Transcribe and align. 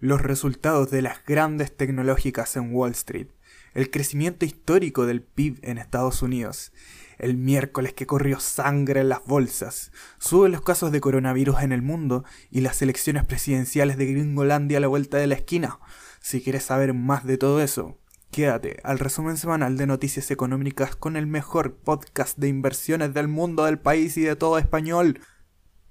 los 0.00 0.22
resultados 0.22 0.90
de 0.90 1.02
las 1.02 1.24
grandes 1.26 1.76
tecnológicas 1.76 2.56
en 2.56 2.74
Wall 2.74 2.92
Street, 2.92 3.28
el 3.74 3.90
crecimiento 3.90 4.46
histórico 4.46 5.06
del 5.06 5.22
PIB 5.22 5.58
en 5.62 5.76
Estados 5.76 6.22
Unidos, 6.22 6.72
el 7.18 7.36
miércoles 7.36 7.92
que 7.92 8.06
corrió 8.06 8.40
sangre 8.40 9.00
en 9.00 9.10
las 9.10 9.24
bolsas, 9.26 9.92
suben 10.18 10.52
los 10.52 10.62
casos 10.62 10.90
de 10.90 11.02
coronavirus 11.02 11.62
en 11.62 11.72
el 11.72 11.82
mundo 11.82 12.24
y 12.50 12.62
las 12.62 12.80
elecciones 12.80 13.26
presidenciales 13.26 13.98
de 13.98 14.06
Gringolandia 14.06 14.78
a 14.78 14.80
la 14.80 14.88
vuelta 14.88 15.18
de 15.18 15.26
la 15.26 15.34
esquina. 15.34 15.78
Si 16.20 16.40
quieres 16.40 16.64
saber 16.64 16.94
más 16.94 17.26
de 17.26 17.36
todo 17.36 17.60
eso, 17.60 17.98
quédate 18.30 18.80
al 18.84 18.98
resumen 18.98 19.36
semanal 19.36 19.76
de 19.76 19.86
noticias 19.86 20.30
económicas 20.30 20.96
con 20.96 21.16
el 21.16 21.26
mejor 21.26 21.76
podcast 21.76 22.38
de 22.38 22.48
inversiones 22.48 23.12
del 23.12 23.28
mundo, 23.28 23.66
del 23.66 23.78
país 23.78 24.16
y 24.16 24.22
de 24.22 24.34
todo 24.34 24.58
español. 24.58 25.20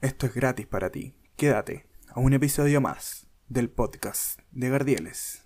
Esto 0.02 0.26
es 0.26 0.34
gratis 0.34 0.66
para 0.66 0.90
ti. 0.90 1.16
Quédate 1.36 1.86
a 2.08 2.20
un 2.20 2.34
episodio 2.34 2.82
más 2.82 3.29
del 3.50 3.70
podcast 3.72 4.40
de 4.52 4.70
Gardieles. 4.70 5.44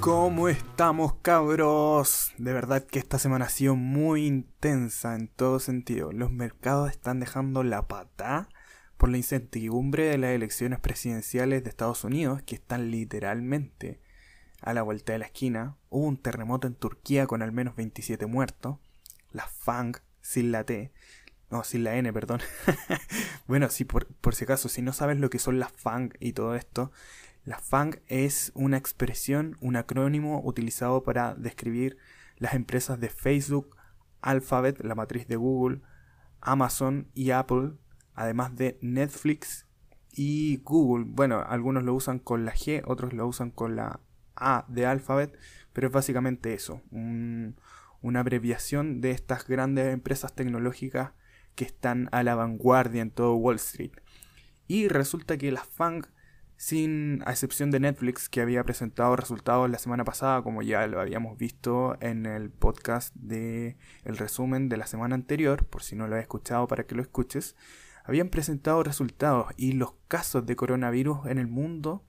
¿Cómo 0.00 0.48
estamos 0.48 1.14
cabros? 1.22 2.32
De 2.38 2.52
verdad 2.52 2.84
que 2.84 2.98
esta 2.98 3.18
semana 3.18 3.44
ha 3.44 3.48
sido 3.50 3.76
muy 3.76 4.26
intensa 4.26 5.14
en 5.14 5.28
todo 5.28 5.60
sentido. 5.60 6.10
Los 6.10 6.32
mercados 6.32 6.90
están 6.90 7.20
dejando 7.20 7.62
la 7.62 7.86
pata 7.86 8.48
por 8.96 9.10
la 9.10 9.18
incertidumbre 9.18 10.06
de 10.06 10.18
las 10.18 10.30
elecciones 10.30 10.80
presidenciales 10.80 11.62
de 11.62 11.68
Estados 11.68 12.02
Unidos 12.02 12.42
que 12.42 12.54
están 12.54 12.90
literalmente 12.90 14.00
a 14.62 14.72
la 14.72 14.82
vuelta 14.82 15.12
de 15.12 15.18
la 15.18 15.26
esquina. 15.26 15.76
Hubo 15.90 16.06
un 16.06 16.16
terremoto 16.16 16.66
en 16.66 16.74
Turquía 16.74 17.26
con 17.26 17.42
al 17.42 17.52
menos 17.52 17.76
27 17.76 18.26
muertos. 18.26 18.78
La 19.30 19.46
FANG 19.46 19.96
sin 20.20 20.52
la 20.52 20.64
T. 20.64 20.92
No, 21.50 21.64
sin 21.64 21.84
la 21.84 21.96
N, 21.96 22.10
perdón. 22.12 22.40
bueno, 23.46 23.68
si 23.68 23.84
por, 23.84 24.06
por 24.06 24.34
si 24.34 24.44
acaso, 24.44 24.68
si 24.68 24.80
no 24.80 24.92
sabes 24.92 25.18
lo 25.18 25.28
que 25.28 25.38
son 25.38 25.58
las 25.58 25.72
FANG 25.72 26.14
y 26.18 26.32
todo 26.32 26.54
esto, 26.54 26.92
la 27.44 27.58
FANG 27.58 28.00
es 28.06 28.52
una 28.54 28.78
expresión, 28.78 29.58
un 29.60 29.76
acrónimo 29.76 30.40
utilizado 30.42 31.02
para 31.02 31.34
describir 31.34 31.98
las 32.38 32.54
empresas 32.54 33.00
de 33.00 33.10
Facebook, 33.10 33.76
Alphabet, 34.22 34.82
la 34.82 34.94
matriz 34.94 35.26
de 35.28 35.36
Google, 35.36 35.82
Amazon 36.40 37.08
y 37.14 37.30
Apple, 37.30 37.72
además 38.14 38.56
de 38.56 38.78
Netflix 38.80 39.66
y 40.12 40.58
Google. 40.64 41.04
Bueno, 41.06 41.44
algunos 41.46 41.82
lo 41.82 41.94
usan 41.94 42.18
con 42.18 42.44
la 42.44 42.54
G, 42.54 42.82
otros 42.86 43.12
lo 43.12 43.26
usan 43.26 43.50
con 43.50 43.76
la 43.76 44.00
A 44.36 44.64
de 44.68 44.86
Alphabet, 44.86 45.38
pero 45.72 45.88
es 45.88 45.92
básicamente 45.92 46.54
eso, 46.54 46.82
una 46.90 48.20
abreviación 48.20 49.00
de 49.00 49.10
estas 49.10 49.46
grandes 49.46 49.92
empresas 49.92 50.34
tecnológicas 50.34 51.12
que 51.54 51.64
están 51.64 52.08
a 52.12 52.22
la 52.22 52.34
vanguardia 52.34 53.02
en 53.02 53.10
todo 53.10 53.34
Wall 53.34 53.56
Street. 53.56 53.92
Y 54.66 54.88
resulta 54.88 55.36
que 55.36 55.52
la 55.52 55.64
FANG 55.64 56.06
sin 56.62 57.22
a 57.26 57.32
excepción 57.32 57.72
de 57.72 57.80
Netflix 57.80 58.28
que 58.28 58.40
había 58.40 58.62
presentado 58.62 59.16
resultados 59.16 59.68
la 59.68 59.78
semana 59.78 60.04
pasada, 60.04 60.42
como 60.42 60.62
ya 60.62 60.86
lo 60.86 61.00
habíamos 61.00 61.36
visto 61.36 61.96
en 62.00 62.24
el 62.24 62.50
podcast 62.50 63.12
de 63.16 63.76
el 64.04 64.16
resumen 64.16 64.68
de 64.68 64.76
la 64.76 64.86
semana 64.86 65.16
anterior, 65.16 65.66
por 65.66 65.82
si 65.82 65.96
no 65.96 66.06
lo 66.06 66.14
has 66.14 66.22
escuchado 66.22 66.68
para 66.68 66.84
que 66.84 66.94
lo 66.94 67.02
escuches, 67.02 67.56
habían 68.04 68.28
presentado 68.28 68.82
resultados 68.84 69.48
y 69.56 69.72
los 69.72 69.94
casos 70.06 70.46
de 70.46 70.54
coronavirus 70.54 71.26
en 71.26 71.38
el 71.38 71.48
mundo 71.48 72.04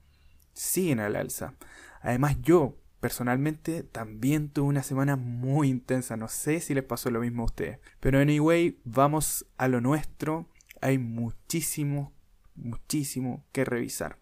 siguen 0.54 1.00
al 1.00 1.16
alza. 1.16 1.54
Además 2.00 2.36
yo 2.40 2.78
personalmente 3.00 3.82
también 3.82 4.48
tuve 4.48 4.68
una 4.68 4.82
semana 4.82 5.16
muy 5.16 5.68
intensa, 5.68 6.16
no 6.16 6.28
sé 6.28 6.60
si 6.60 6.72
les 6.72 6.84
pasó 6.84 7.10
lo 7.10 7.20
mismo 7.20 7.42
a 7.42 7.46
ustedes, 7.46 7.78
pero 8.00 8.18
anyway, 8.18 8.80
vamos 8.84 9.46
a 9.58 9.68
lo 9.68 9.82
nuestro, 9.82 10.48
hay 10.80 10.96
muchísimos 10.96 12.14
muchísimo 12.54 13.44
que 13.52 13.64
revisar. 13.64 14.18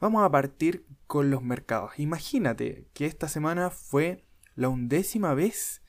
Vamos 0.00 0.24
a 0.24 0.30
partir 0.30 0.86
con 1.06 1.30
los 1.30 1.42
mercados. 1.42 1.98
Imagínate 1.98 2.88
que 2.94 3.06
esta 3.06 3.28
semana 3.28 3.70
fue 3.70 4.24
la 4.54 4.68
undécima 4.68 5.34
vez 5.34 5.82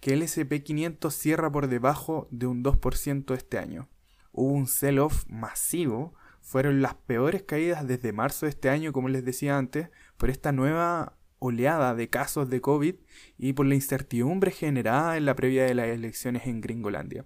que 0.00 0.14
el 0.14 0.22
SP500 0.22 1.10
cierra 1.10 1.52
por 1.52 1.68
debajo 1.68 2.26
de 2.30 2.46
un 2.46 2.64
2% 2.64 3.34
este 3.34 3.58
año. 3.58 3.88
Hubo 4.32 4.52
un 4.52 4.66
sell-off 4.66 5.24
masivo, 5.28 6.14
fueron 6.50 6.82
las 6.82 6.94
peores 6.94 7.44
caídas 7.44 7.86
desde 7.86 8.12
marzo 8.12 8.44
de 8.44 8.50
este 8.50 8.70
año, 8.70 8.92
como 8.92 9.08
les 9.08 9.24
decía 9.24 9.56
antes, 9.56 9.88
por 10.16 10.30
esta 10.30 10.50
nueva 10.50 11.16
oleada 11.38 11.94
de 11.94 12.10
casos 12.10 12.50
de 12.50 12.60
COVID 12.60 12.96
y 13.38 13.52
por 13.52 13.66
la 13.66 13.76
incertidumbre 13.76 14.50
generada 14.50 15.16
en 15.16 15.26
la 15.26 15.36
previa 15.36 15.64
de 15.64 15.74
las 15.74 15.86
elecciones 15.86 16.48
en 16.48 16.60
Gringolandia. 16.60 17.24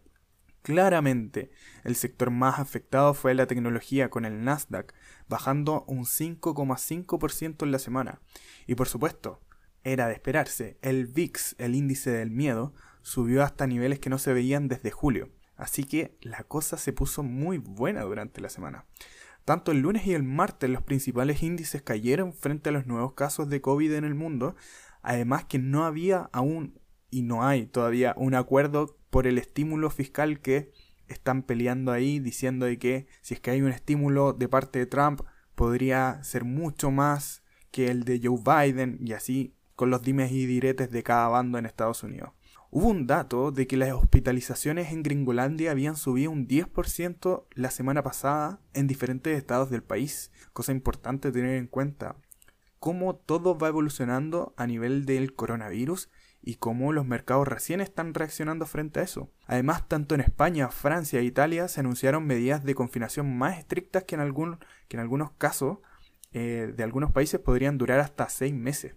Claramente, 0.60 1.50
el 1.84 1.96
sector 1.96 2.30
más 2.30 2.58
afectado 2.58 3.14
fue 3.14 3.32
la 3.32 3.46
tecnología 3.46 4.10
con 4.10 4.26
el 4.26 4.44
Nasdaq, 4.44 4.92
bajando 5.26 5.86
un 5.88 6.04
5,5% 6.04 7.64
en 7.64 7.72
la 7.72 7.78
semana. 7.78 8.20
Y 8.66 8.74
por 8.74 8.88
supuesto, 8.88 9.40
era 9.84 10.06
de 10.06 10.12
esperarse, 10.12 10.76
el 10.82 11.06
VIX, 11.06 11.54
el 11.56 11.74
índice 11.74 12.10
del 12.10 12.30
miedo, 12.30 12.74
subió 13.00 13.42
hasta 13.42 13.66
niveles 13.66 14.00
que 14.00 14.10
no 14.10 14.18
se 14.18 14.34
veían 14.34 14.68
desde 14.68 14.90
julio. 14.90 15.30
Así 15.56 15.84
que 15.84 16.16
la 16.20 16.42
cosa 16.44 16.76
se 16.76 16.92
puso 16.92 17.22
muy 17.22 17.58
buena 17.58 18.02
durante 18.02 18.40
la 18.40 18.48
semana. 18.48 18.86
Tanto 19.44 19.72
el 19.72 19.80
lunes 19.80 20.06
y 20.06 20.14
el 20.14 20.22
martes 20.22 20.70
los 20.70 20.82
principales 20.82 21.42
índices 21.42 21.82
cayeron 21.82 22.32
frente 22.32 22.70
a 22.70 22.72
los 22.72 22.86
nuevos 22.86 23.12
casos 23.12 23.48
de 23.50 23.60
COVID 23.60 23.92
en 23.92 24.04
el 24.04 24.14
mundo, 24.14 24.56
además 25.02 25.44
que 25.44 25.58
no 25.58 25.84
había 25.84 26.30
aún 26.32 26.80
y 27.10 27.22
no 27.22 27.46
hay 27.46 27.66
todavía 27.66 28.14
un 28.16 28.34
acuerdo 28.34 28.96
por 29.10 29.26
el 29.26 29.38
estímulo 29.38 29.90
fiscal 29.90 30.40
que 30.40 30.72
están 31.08 31.42
peleando 31.42 31.92
ahí, 31.92 32.18
diciendo 32.18 32.66
de 32.66 32.78
que 32.78 33.06
si 33.20 33.34
es 33.34 33.40
que 33.40 33.50
hay 33.50 33.62
un 33.62 33.70
estímulo 33.70 34.32
de 34.32 34.48
parte 34.48 34.78
de 34.78 34.86
Trump, 34.86 35.20
podría 35.54 36.24
ser 36.24 36.44
mucho 36.44 36.90
más 36.90 37.42
que 37.70 37.90
el 37.90 38.04
de 38.04 38.20
Joe 38.22 38.40
Biden 38.42 38.98
y 39.04 39.12
así 39.12 39.54
con 39.76 39.90
los 39.90 40.02
dimes 40.02 40.32
y 40.32 40.46
diretes 40.46 40.90
de 40.90 41.02
cada 41.02 41.28
bando 41.28 41.58
en 41.58 41.66
Estados 41.66 42.02
Unidos. 42.02 42.30
Hubo 42.76 42.88
un 42.88 43.06
dato 43.06 43.52
de 43.52 43.68
que 43.68 43.76
las 43.76 43.92
hospitalizaciones 43.92 44.90
en 44.90 45.04
Gringolandia 45.04 45.70
habían 45.70 45.94
subido 45.94 46.32
un 46.32 46.48
10% 46.48 47.44
la 47.52 47.70
semana 47.70 48.02
pasada 48.02 48.58
en 48.72 48.88
diferentes 48.88 49.38
estados 49.38 49.70
del 49.70 49.84
país, 49.84 50.32
cosa 50.52 50.72
importante 50.72 51.30
tener 51.30 51.54
en 51.54 51.68
cuenta. 51.68 52.16
Cómo 52.80 53.14
todo 53.14 53.56
va 53.56 53.68
evolucionando 53.68 54.54
a 54.56 54.66
nivel 54.66 55.06
del 55.06 55.36
coronavirus 55.36 56.10
y 56.42 56.56
cómo 56.56 56.92
los 56.92 57.06
mercados 57.06 57.46
recién 57.46 57.80
están 57.80 58.12
reaccionando 58.12 58.66
frente 58.66 58.98
a 58.98 59.04
eso. 59.04 59.30
Además, 59.46 59.86
tanto 59.86 60.16
en 60.16 60.22
España, 60.22 60.68
Francia 60.68 61.20
e 61.20 61.24
Italia 61.24 61.68
se 61.68 61.78
anunciaron 61.78 62.26
medidas 62.26 62.64
de 62.64 62.74
confinación 62.74 63.38
más 63.38 63.56
estrictas 63.56 64.02
que 64.02 64.16
en, 64.16 64.20
algunos 64.20 65.30
casos 65.38 65.78
eh, 66.32 66.74
de 66.76 66.82
algunos 66.82 67.12
países 67.12 67.38
podrían 67.38 67.78
durar 67.78 68.00
hasta 68.00 68.28
seis 68.28 68.52
meses. 68.52 68.96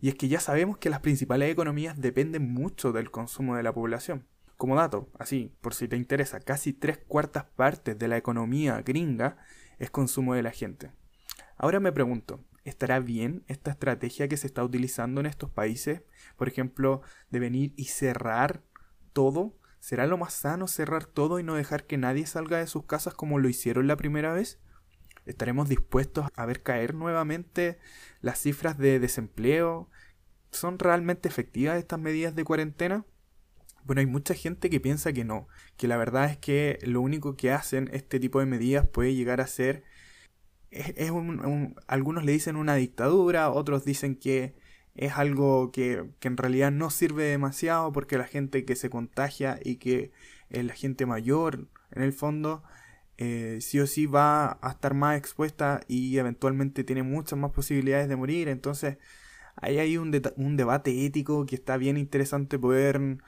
Y 0.00 0.08
es 0.08 0.14
que 0.14 0.28
ya 0.28 0.40
sabemos 0.40 0.78
que 0.78 0.90
las 0.90 1.00
principales 1.00 1.50
economías 1.50 2.00
dependen 2.00 2.52
mucho 2.52 2.92
del 2.92 3.10
consumo 3.10 3.56
de 3.56 3.62
la 3.62 3.72
población. 3.72 4.26
Como 4.56 4.76
dato, 4.76 5.10
así, 5.18 5.54
por 5.60 5.74
si 5.74 5.88
te 5.88 5.96
interesa, 5.96 6.40
casi 6.40 6.72
tres 6.72 6.98
cuartas 6.98 7.44
partes 7.44 7.98
de 7.98 8.08
la 8.08 8.16
economía 8.16 8.82
gringa 8.82 9.36
es 9.78 9.90
consumo 9.90 10.34
de 10.34 10.42
la 10.42 10.52
gente. 10.52 10.92
Ahora 11.56 11.80
me 11.80 11.92
pregunto, 11.92 12.44
¿Estará 12.64 12.98
bien 12.98 13.44
esta 13.46 13.72
estrategia 13.72 14.26
que 14.26 14.38
se 14.38 14.46
está 14.46 14.64
utilizando 14.64 15.20
en 15.20 15.26
estos 15.26 15.50
países? 15.50 16.02
Por 16.36 16.48
ejemplo, 16.48 17.02
de 17.30 17.38
venir 17.38 17.74
y 17.76 17.84
cerrar 17.84 18.62
todo. 19.12 19.58
¿Será 19.80 20.06
lo 20.06 20.16
más 20.16 20.32
sano 20.32 20.66
cerrar 20.66 21.04
todo 21.04 21.38
y 21.38 21.42
no 21.42 21.56
dejar 21.56 21.84
que 21.84 21.98
nadie 21.98 22.24
salga 22.24 22.56
de 22.56 22.66
sus 22.66 22.86
casas 22.86 23.12
como 23.12 23.38
lo 23.38 23.50
hicieron 23.50 23.86
la 23.86 23.96
primera 23.96 24.32
vez? 24.32 24.62
¿Estaremos 25.26 25.68
dispuestos 25.68 26.26
a 26.36 26.46
ver 26.46 26.62
caer 26.62 26.94
nuevamente 26.94 27.78
las 28.20 28.38
cifras 28.40 28.78
de 28.78 28.98
desempleo? 28.98 29.88
¿Son 30.50 30.78
realmente 30.78 31.28
efectivas 31.28 31.78
estas 31.78 31.98
medidas 31.98 32.34
de 32.34 32.44
cuarentena? 32.44 33.04
Bueno, 33.84 34.00
hay 34.00 34.06
mucha 34.06 34.34
gente 34.34 34.70
que 34.70 34.80
piensa 34.80 35.12
que 35.12 35.24
no, 35.24 35.46
que 35.76 35.88
la 35.88 35.96
verdad 35.96 36.30
es 36.30 36.38
que 36.38 36.78
lo 36.82 37.00
único 37.00 37.36
que 37.36 37.52
hacen 37.52 37.90
este 37.92 38.18
tipo 38.18 38.40
de 38.40 38.46
medidas 38.46 38.88
puede 38.88 39.14
llegar 39.14 39.40
a 39.40 39.46
ser 39.46 39.84
es, 40.74 41.10
un, 41.10 41.76
algunos 41.86 42.24
le 42.24 42.32
dicen 42.32 42.56
una 42.56 42.74
dictadura, 42.74 43.50
otros 43.50 43.84
dicen 43.84 44.16
que 44.16 44.54
es 44.94 45.12
algo 45.12 45.70
que, 45.72 46.10
en 46.22 46.36
realidad 46.36 46.72
no 46.72 46.90
sirve 46.90 47.24
demasiado 47.24 47.92
porque 47.92 48.18
la 48.18 48.26
gente 48.26 48.64
que 48.64 48.76
se 48.76 48.90
contagia 48.90 49.58
y 49.62 49.76
que 49.76 50.12
es 50.50 50.64
la 50.64 50.74
gente 50.74 51.06
mayor 51.06 51.68
en 51.92 52.02
el 52.02 52.12
fondo 52.12 52.62
eh, 53.18 53.58
sí 53.60 53.80
o 53.80 53.86
sí 53.86 54.06
va 54.06 54.58
a 54.60 54.70
estar 54.70 54.94
más 54.94 55.16
expuesta 55.18 55.80
y 55.88 56.18
eventualmente 56.18 56.84
tiene 56.84 57.02
muchas 57.02 57.38
más 57.38 57.52
posibilidades 57.52 58.08
de 58.08 58.16
morir. 58.16 58.48
Entonces 58.48 58.98
ahí 59.56 59.78
hay 59.78 59.96
un, 59.96 60.10
debate 60.10 61.06
ético 61.06 61.46
que 61.46 61.56
está 61.56 61.76
bien 61.76 61.96
interesante 61.96 62.58
poder 62.58 63.18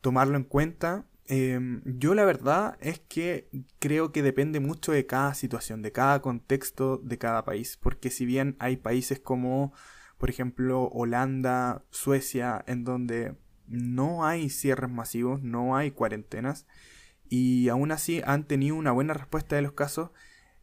tomarlo 0.00 0.36
en 0.36 0.44
cuenta. 0.44 1.06
Em, 1.28 1.82
yo 1.84 2.14
la 2.14 2.24
verdad 2.24 2.78
es 2.80 3.00
que 3.00 3.48
creo 3.80 4.12
que 4.12 4.22
depende 4.22 4.60
mucho 4.60 4.92
de 4.92 5.06
cada 5.06 5.34
situación, 5.34 5.82
de 5.82 5.92
cada 5.92 6.22
contexto, 6.22 6.98
de 6.98 7.18
cada 7.18 7.44
país, 7.44 7.76
porque 7.76 8.10
si 8.10 8.26
bien 8.26 8.56
hay 8.60 8.76
países 8.76 9.18
como 9.18 9.72
por 10.18 10.30
ejemplo 10.30 10.84
Holanda, 10.92 11.84
Suecia, 11.90 12.64
en 12.68 12.84
donde 12.84 13.34
no 13.66 14.24
hay 14.24 14.50
cierres 14.50 14.90
masivos, 14.90 15.42
no 15.42 15.76
hay 15.76 15.90
cuarentenas 15.90 16.66
y 17.28 17.68
aún 17.68 17.92
así 17.92 18.22
han 18.24 18.44
tenido 18.44 18.76
una 18.76 18.92
buena 18.92 19.14
respuesta 19.14 19.56
de 19.56 19.62
los 19.62 19.72
casos. 19.72 20.10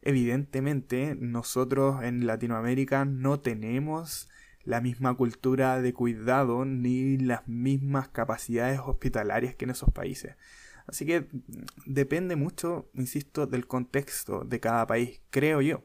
Evidentemente 0.02 1.16
nosotros 1.18 2.02
en 2.02 2.26
Latinoamérica 2.26 3.04
no 3.04 3.40
tenemos 3.40 4.28
la 4.64 4.80
misma 4.80 5.14
cultura 5.14 5.80
de 5.80 5.92
cuidado 5.92 6.64
ni 6.64 7.18
las 7.18 7.46
mismas 7.46 8.08
capacidades 8.08 8.80
hospitalarias 8.84 9.54
que 9.54 9.64
en 9.64 9.70
esos 9.70 9.92
países. 9.92 10.36
Así 10.86 11.06
que 11.06 11.28
depende 11.86 12.36
mucho, 12.36 12.90
insisto, 12.94 13.46
del 13.46 13.66
contexto 13.66 14.44
de 14.44 14.60
cada 14.60 14.86
país, 14.86 15.20
creo 15.30 15.60
yo. 15.62 15.82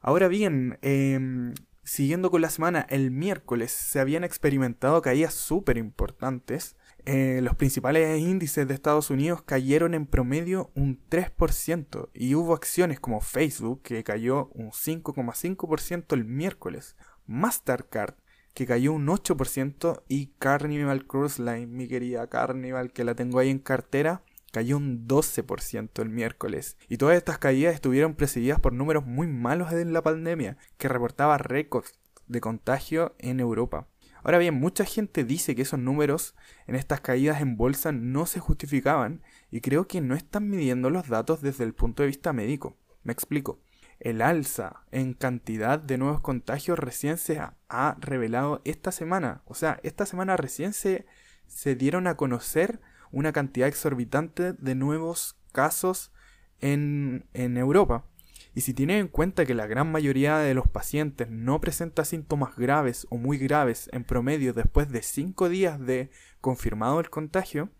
Ahora 0.00 0.28
bien, 0.28 0.78
em, 0.82 1.54
siguiendo 1.82 2.30
con 2.30 2.42
la 2.42 2.50
semana, 2.50 2.86
el 2.90 3.10
miércoles 3.10 3.70
se 3.72 4.00
habían 4.00 4.24
experimentado 4.24 5.00
caídas 5.00 5.32
súper 5.32 5.78
importantes. 5.78 6.76
Eh, 7.06 7.40
los 7.42 7.54
principales 7.54 8.18
índices 8.20 8.66
de 8.66 8.72
Estados 8.72 9.10
Unidos 9.10 9.42
cayeron 9.42 9.92
en 9.92 10.06
promedio 10.06 10.70
un 10.74 11.00
3% 11.10 12.08
y 12.14 12.34
hubo 12.34 12.54
acciones 12.54 12.98
como 12.98 13.20
Facebook 13.20 13.82
que 13.82 14.02
cayó 14.02 14.48
un 14.54 14.70
5,5% 14.70 16.14
el 16.14 16.24
miércoles, 16.24 16.96
Mastercard 17.26 18.14
que 18.54 18.66
cayó 18.66 18.92
un 18.92 19.06
8% 19.06 20.02
y 20.08 20.28
Carnival 20.38 21.06
Cruise 21.06 21.40
Line, 21.40 21.66
mi 21.66 21.88
querida 21.88 22.28
Carnival 22.28 22.92
que 22.92 23.04
la 23.04 23.14
tengo 23.14 23.40
ahí 23.40 23.50
en 23.50 23.58
cartera, 23.58 24.22
cayó 24.52 24.76
un 24.76 25.08
12% 25.08 26.00
el 26.00 26.08
miércoles. 26.08 26.76
Y 26.88 26.96
todas 26.96 27.16
estas 27.16 27.38
caídas 27.38 27.74
estuvieron 27.74 28.14
precedidas 28.14 28.60
por 28.60 28.72
números 28.72 29.04
muy 29.04 29.26
malos 29.26 29.72
en 29.72 29.92
la 29.92 30.02
pandemia, 30.02 30.56
que 30.78 30.88
reportaba 30.88 31.36
récords 31.36 31.98
de 32.28 32.40
contagio 32.40 33.14
en 33.18 33.40
Europa. 33.40 33.88
Ahora 34.24 34.38
bien, 34.38 34.54
mucha 34.54 34.86
gente 34.86 35.22
dice 35.22 35.54
que 35.54 35.62
esos 35.62 35.78
números 35.78 36.34
en 36.66 36.76
estas 36.76 37.02
caídas 37.02 37.42
en 37.42 37.58
bolsa 37.58 37.92
no 37.92 38.24
se 38.24 38.40
justificaban 38.40 39.22
y 39.50 39.60
creo 39.60 39.86
que 39.86 40.00
no 40.00 40.14
están 40.14 40.48
midiendo 40.48 40.88
los 40.88 41.08
datos 41.08 41.42
desde 41.42 41.64
el 41.64 41.74
punto 41.74 42.02
de 42.02 42.06
vista 42.06 42.32
médico. 42.32 42.78
Me 43.02 43.12
explico. 43.12 43.60
El 44.00 44.22
alza 44.22 44.86
en 44.90 45.12
cantidad 45.12 45.78
de 45.78 45.98
nuevos 45.98 46.20
contagios 46.20 46.78
recién 46.78 47.18
se 47.18 47.38
ha 47.38 47.96
revelado 48.00 48.62
esta 48.64 48.92
semana. 48.92 49.42
O 49.44 49.54
sea, 49.54 49.78
esta 49.82 50.06
semana 50.06 50.38
recién 50.38 50.72
se, 50.72 51.04
se 51.46 51.76
dieron 51.76 52.06
a 52.06 52.16
conocer 52.16 52.80
una 53.12 53.32
cantidad 53.32 53.68
exorbitante 53.68 54.54
de 54.54 54.74
nuevos 54.74 55.38
casos 55.52 56.12
en, 56.60 57.26
en 57.34 57.58
Europa. 57.58 58.06
Y 58.54 58.60
si 58.60 58.72
tienen 58.72 58.98
en 58.98 59.08
cuenta 59.08 59.44
que 59.44 59.54
la 59.54 59.66
gran 59.66 59.90
mayoría 59.90 60.38
de 60.38 60.54
los 60.54 60.68
pacientes 60.68 61.28
no 61.28 61.60
presenta 61.60 62.04
síntomas 62.04 62.56
graves 62.56 63.06
o 63.10 63.16
muy 63.16 63.36
graves 63.36 63.90
en 63.92 64.04
promedio 64.04 64.52
después 64.52 64.90
de 64.90 65.02
5 65.02 65.48
días 65.48 65.80
de 65.80 66.10
confirmado 66.40 67.00
el 67.00 67.10
contagio, 67.10 67.70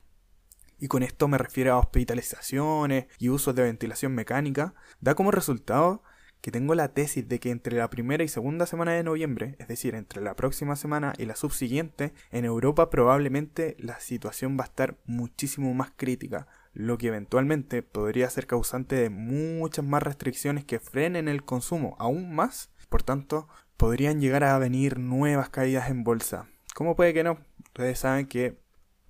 y 0.78 0.88
con 0.88 1.04
esto 1.04 1.28
me 1.28 1.38
refiero 1.38 1.72
a 1.72 1.78
hospitalizaciones 1.78 3.06
y 3.18 3.28
usos 3.28 3.54
de 3.54 3.62
ventilación 3.62 4.14
mecánica, 4.14 4.74
da 5.00 5.14
como 5.14 5.30
resultado 5.30 6.02
que 6.40 6.50
tengo 6.50 6.74
la 6.74 6.92
tesis 6.92 7.26
de 7.26 7.40
que 7.40 7.50
entre 7.50 7.78
la 7.78 7.88
primera 7.88 8.22
y 8.22 8.28
segunda 8.28 8.66
semana 8.66 8.92
de 8.92 9.02
noviembre, 9.02 9.56
es 9.58 9.68
decir, 9.68 9.94
entre 9.94 10.20
la 10.20 10.36
próxima 10.36 10.76
semana 10.76 11.14
y 11.16 11.24
la 11.24 11.36
subsiguiente, 11.36 12.12
en 12.32 12.44
Europa 12.44 12.90
probablemente 12.90 13.76
la 13.78 13.98
situación 14.00 14.58
va 14.58 14.64
a 14.64 14.66
estar 14.66 14.98
muchísimo 15.06 15.72
más 15.72 15.92
crítica, 15.96 16.46
lo 16.74 16.98
que 16.98 17.06
eventualmente 17.06 17.82
podría 17.82 18.28
ser 18.28 18.46
causante 18.46 18.96
de 18.96 19.08
muchas 19.08 19.84
más 19.84 20.02
restricciones 20.02 20.64
que 20.64 20.80
frenen 20.80 21.28
el 21.28 21.44
consumo 21.44 21.96
aún 21.98 22.34
más, 22.34 22.70
por 22.88 23.02
tanto, 23.02 23.48
podrían 23.76 24.20
llegar 24.20 24.44
a 24.44 24.58
venir 24.58 24.98
nuevas 24.98 25.48
caídas 25.48 25.88
en 25.88 26.04
bolsa. 26.04 26.48
¿Cómo 26.74 26.96
puede 26.96 27.14
que 27.14 27.24
no? 27.24 27.38
Ustedes 27.64 28.00
saben 28.00 28.26
que 28.26 28.58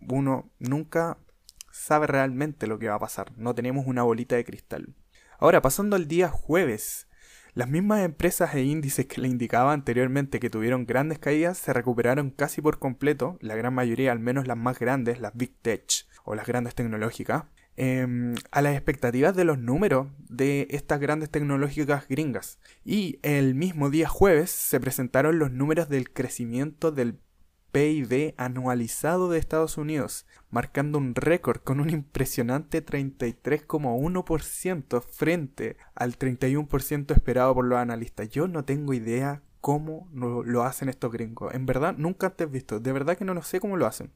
uno 0.00 0.50
nunca 0.58 1.18
sabe 1.72 2.06
realmente 2.06 2.66
lo 2.66 2.78
que 2.78 2.88
va 2.88 2.96
a 2.96 3.00
pasar, 3.00 3.32
no 3.36 3.54
tenemos 3.54 3.86
una 3.86 4.02
bolita 4.02 4.36
de 4.36 4.44
cristal. 4.44 4.94
Ahora, 5.38 5.60
pasando 5.60 5.96
al 5.96 6.06
día 6.06 6.28
jueves, 6.28 7.08
las 7.54 7.68
mismas 7.68 8.04
empresas 8.04 8.54
e 8.54 8.62
índices 8.62 9.06
que 9.06 9.20
le 9.20 9.28
indicaba 9.28 9.72
anteriormente 9.72 10.40
que 10.40 10.50
tuvieron 10.50 10.86
grandes 10.86 11.18
caídas 11.18 11.56
se 11.56 11.72
recuperaron 11.72 12.30
casi 12.30 12.60
por 12.60 12.78
completo, 12.78 13.38
la 13.40 13.54
gran 13.54 13.74
mayoría, 13.74 14.12
al 14.12 14.18
menos 14.18 14.46
las 14.46 14.56
más 14.56 14.78
grandes, 14.78 15.20
las 15.20 15.34
Big 15.34 15.56
Tech 15.62 16.06
o 16.24 16.34
las 16.34 16.46
grandes 16.46 16.74
tecnológicas, 16.74 17.44
em, 17.76 18.34
a 18.50 18.62
las 18.62 18.74
expectativas 18.74 19.36
de 19.36 19.44
los 19.44 19.58
números 19.58 20.08
de 20.28 20.66
estas 20.70 21.00
grandes 21.00 21.30
tecnológicas 21.30 22.08
gringas. 22.08 22.58
Y 22.84 23.18
el 23.22 23.54
mismo 23.54 23.90
día 23.90 24.08
jueves 24.08 24.50
se 24.50 24.80
presentaron 24.80 25.38
los 25.38 25.50
números 25.50 25.88
del 25.88 26.12
crecimiento 26.12 26.92
del 26.92 27.18
PIB 27.74 28.34
anualizado 28.36 29.28
de 29.28 29.38
Estados 29.38 29.78
Unidos, 29.78 30.26
marcando 30.48 30.98
un 30.98 31.16
récord 31.16 31.60
con 31.60 31.80
un 31.80 31.90
impresionante 31.90 32.86
33,1% 32.86 35.02
frente 35.02 35.76
al 35.96 36.16
31% 36.16 37.12
esperado 37.12 37.52
por 37.52 37.64
los 37.64 37.80
analistas. 37.80 38.28
Yo 38.28 38.46
no 38.46 38.64
tengo 38.64 38.94
idea 38.94 39.42
cómo 39.60 40.08
lo 40.12 40.62
hacen 40.62 40.88
estos 40.88 41.10
gringos. 41.10 41.52
En 41.52 41.66
verdad, 41.66 41.96
nunca 41.96 42.28
antes 42.28 42.48
visto. 42.48 42.78
De 42.78 42.92
verdad 42.92 43.18
que 43.18 43.24
no, 43.24 43.34
no 43.34 43.42
sé 43.42 43.58
cómo 43.58 43.76
lo 43.76 43.86
hacen. 43.86 44.12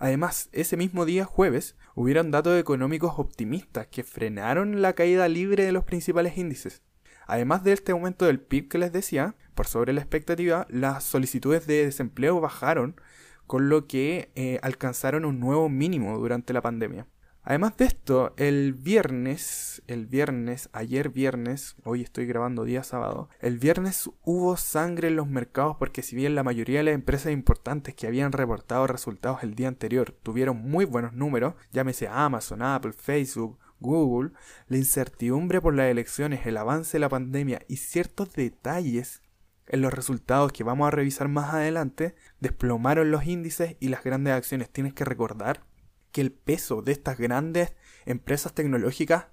Además, 0.00 0.48
ese 0.52 0.78
mismo 0.78 1.04
día 1.04 1.26
jueves 1.26 1.76
hubieron 1.94 2.30
datos 2.30 2.58
económicos 2.58 3.12
optimistas 3.18 3.86
que 3.86 4.02
frenaron 4.02 4.80
la 4.80 4.94
caída 4.94 5.28
libre 5.28 5.66
de 5.66 5.72
los 5.72 5.84
principales 5.84 6.38
índices. 6.38 6.80
Además 7.26 7.64
de 7.64 7.74
este 7.74 7.92
aumento 7.92 8.24
del 8.24 8.40
PIB 8.40 8.68
que 8.68 8.78
les 8.78 8.92
decía, 8.92 9.34
por 9.54 9.66
sobre 9.66 9.92
la 9.92 10.00
expectativa, 10.00 10.66
las 10.70 11.04
solicitudes 11.04 11.66
de 11.66 11.84
desempleo 11.84 12.40
bajaron, 12.40 12.98
con 13.46 13.68
lo 13.68 13.86
que 13.86 14.32
eh, 14.36 14.58
alcanzaron 14.62 15.26
un 15.26 15.38
nuevo 15.38 15.68
mínimo 15.68 16.18
durante 16.18 16.54
la 16.54 16.62
pandemia. 16.62 17.06
Además 17.42 17.76
de 17.78 17.86
esto, 17.86 18.34
el 18.36 18.74
viernes, 18.74 19.82
el 19.86 20.06
viernes, 20.06 20.68
ayer 20.72 21.08
viernes, 21.08 21.74
hoy 21.84 22.02
estoy 22.02 22.26
grabando 22.26 22.64
día 22.64 22.82
sábado, 22.82 23.30
el 23.40 23.58
viernes 23.58 24.10
hubo 24.24 24.58
sangre 24.58 25.08
en 25.08 25.16
los 25.16 25.26
mercados 25.26 25.76
porque 25.78 26.02
si 26.02 26.14
bien 26.14 26.34
la 26.34 26.42
mayoría 26.42 26.80
de 26.80 26.84
las 26.84 26.94
empresas 26.94 27.32
importantes 27.32 27.94
que 27.94 28.06
habían 28.06 28.32
reportado 28.32 28.86
resultados 28.86 29.42
el 29.42 29.54
día 29.54 29.68
anterior 29.68 30.12
tuvieron 30.22 30.58
muy 30.58 30.84
buenos 30.84 31.14
números, 31.14 31.54
llámese 31.72 32.08
Amazon, 32.08 32.60
Apple, 32.60 32.92
Facebook, 32.92 33.58
Google, 33.80 34.32
la 34.68 34.76
incertidumbre 34.76 35.62
por 35.62 35.74
las 35.74 35.90
elecciones, 35.90 36.44
el 36.44 36.58
avance 36.58 36.98
de 36.98 37.00
la 37.00 37.08
pandemia 37.08 37.62
y 37.68 37.76
ciertos 37.76 38.34
detalles 38.34 39.22
en 39.66 39.80
los 39.80 39.94
resultados 39.94 40.52
que 40.52 40.64
vamos 40.64 40.88
a 40.88 40.90
revisar 40.90 41.28
más 41.28 41.54
adelante, 41.54 42.14
desplomaron 42.40 43.10
los 43.10 43.24
índices 43.24 43.76
y 43.80 43.88
las 43.88 44.02
grandes 44.02 44.34
acciones. 44.34 44.68
Tienes 44.68 44.94
que 44.94 45.04
recordar 45.04 45.64
que 46.12 46.20
el 46.20 46.32
peso 46.32 46.82
de 46.82 46.92
estas 46.92 47.18
grandes 47.18 47.74
empresas 48.06 48.54
tecnológicas 48.54 49.26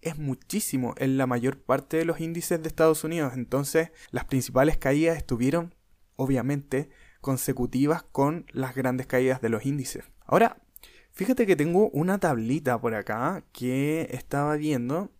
es 0.00 0.18
muchísimo 0.18 0.94
en 0.98 1.16
la 1.16 1.26
mayor 1.26 1.62
parte 1.62 1.96
de 1.96 2.04
los 2.04 2.20
índices 2.20 2.62
de 2.62 2.68
Estados 2.68 3.04
Unidos. 3.04 3.32
Entonces, 3.34 3.90
las 4.10 4.24
principales 4.26 4.76
caídas 4.76 5.16
estuvieron, 5.16 5.74
obviamente, 6.16 6.90
consecutivas 7.20 8.02
con 8.02 8.46
las 8.52 8.74
grandes 8.74 9.06
caídas 9.06 9.40
de 9.40 9.48
los 9.48 9.64
índices. 9.64 10.04
Ahora, 10.26 10.58
Fíjate 11.14 11.46
que 11.46 11.54
tengo 11.54 11.90
una 11.90 12.18
tablita 12.18 12.80
por 12.80 12.96
acá 12.96 13.44
que 13.52 14.08
estaba 14.10 14.56
viendo 14.56 15.12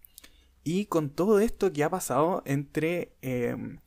y 0.65 0.87
con 0.87 1.09
todo 1.09 1.39
esto 1.39 1.73
que 1.73 1.85
ha 1.85 1.89
pasado 1.89 2.43
entre 2.47 3.15
em, 3.23 3.79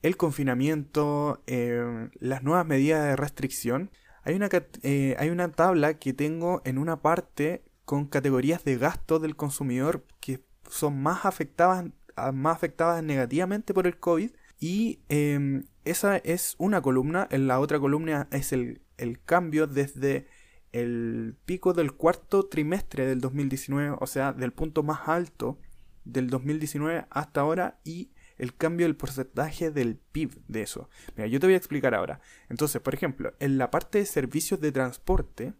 el 0.00 0.16
confinamiento, 0.16 1.42
em, 1.46 2.10
las 2.18 2.42
nuevas 2.42 2.64
medidas 2.64 3.04
de 3.04 3.16
restricción, 3.16 3.90
hay 4.22 4.34
una, 4.34 4.48
eh, 4.82 5.16
hay 5.18 5.30
una 5.30 5.50
tabla 5.50 5.94
que 5.98 6.12
tengo 6.12 6.62
en 6.64 6.78
una 6.78 7.00
parte 7.00 7.62
con 7.84 8.06
categorías 8.06 8.64
de 8.64 8.76
gasto 8.76 9.18
del 9.18 9.36
consumidor 9.36 10.04
que 10.20 10.44
son 10.68 11.02
más 11.02 11.24
afectadas, 11.24 11.86
más 12.32 12.56
afectadas 12.56 13.02
negativamente 13.02 13.74
por 13.74 13.86
el 13.86 13.98
COVID 13.98 14.30
y 14.60 15.00
em, 15.08 15.64
esa 15.84 16.18
es 16.18 16.54
una 16.58 16.82
columna, 16.82 17.26
en 17.30 17.46
la 17.46 17.58
otra 17.58 17.80
columna 17.80 18.28
es 18.30 18.52
el, 18.52 18.82
el 18.98 19.22
cambio 19.22 19.66
desde 19.66 20.26
el 20.72 21.36
pico 21.46 21.72
del 21.72 21.92
cuarto 21.92 22.46
trimestre 22.46 23.06
del 23.06 23.20
2019, 23.20 23.96
o 23.98 24.06
sea, 24.06 24.32
del 24.32 24.52
punto 24.52 24.82
más 24.82 25.08
alto 25.08 25.58
del 26.04 26.28
2019 26.30 27.06
hasta 27.10 27.40
ahora 27.40 27.80
y 27.84 28.10
el 28.40 28.56
cambio 28.56 28.86
del 28.86 28.96
porcentaje 28.96 29.70
del 29.70 29.96
PIB 29.96 30.42
de 30.48 30.62
eso. 30.62 30.88
Mira, 31.14 31.28
yo 31.28 31.38
te 31.38 31.46
voy 31.46 31.54
a 31.54 31.58
explicar 31.58 31.94
ahora. 31.94 32.20
Entonces, 32.48 32.80
por 32.80 32.94
ejemplo, 32.94 33.34
en 33.38 33.58
la 33.58 33.70
parte 33.70 33.98
de 33.98 34.06
servicios 34.06 34.60
de 34.60 34.72
transporte 34.72 35.52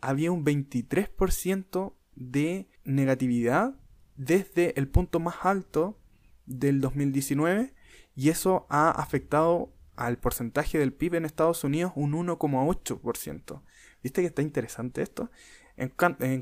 había 0.00 0.32
un 0.32 0.42
23% 0.42 1.92
de 2.14 2.68
negatividad 2.84 3.74
desde 4.16 4.78
el 4.78 4.88
punto 4.88 5.20
más 5.20 5.36
alto 5.42 6.00
del 6.46 6.80
2019 6.80 7.74
y 8.16 8.30
eso 8.30 8.66
ha 8.70 8.90
afectado 8.90 9.74
al 9.94 10.18
porcentaje 10.18 10.78
del 10.78 10.94
PIB 10.94 11.16
en 11.16 11.24
Estados 11.26 11.62
Unidos 11.62 11.92
un 11.94 12.12
1,8%. 12.12 13.62
¿Viste 14.02 14.22
que 14.22 14.28
está 14.28 14.40
interesante 14.40 15.02
esto? 15.02 15.30
En, 15.76 15.90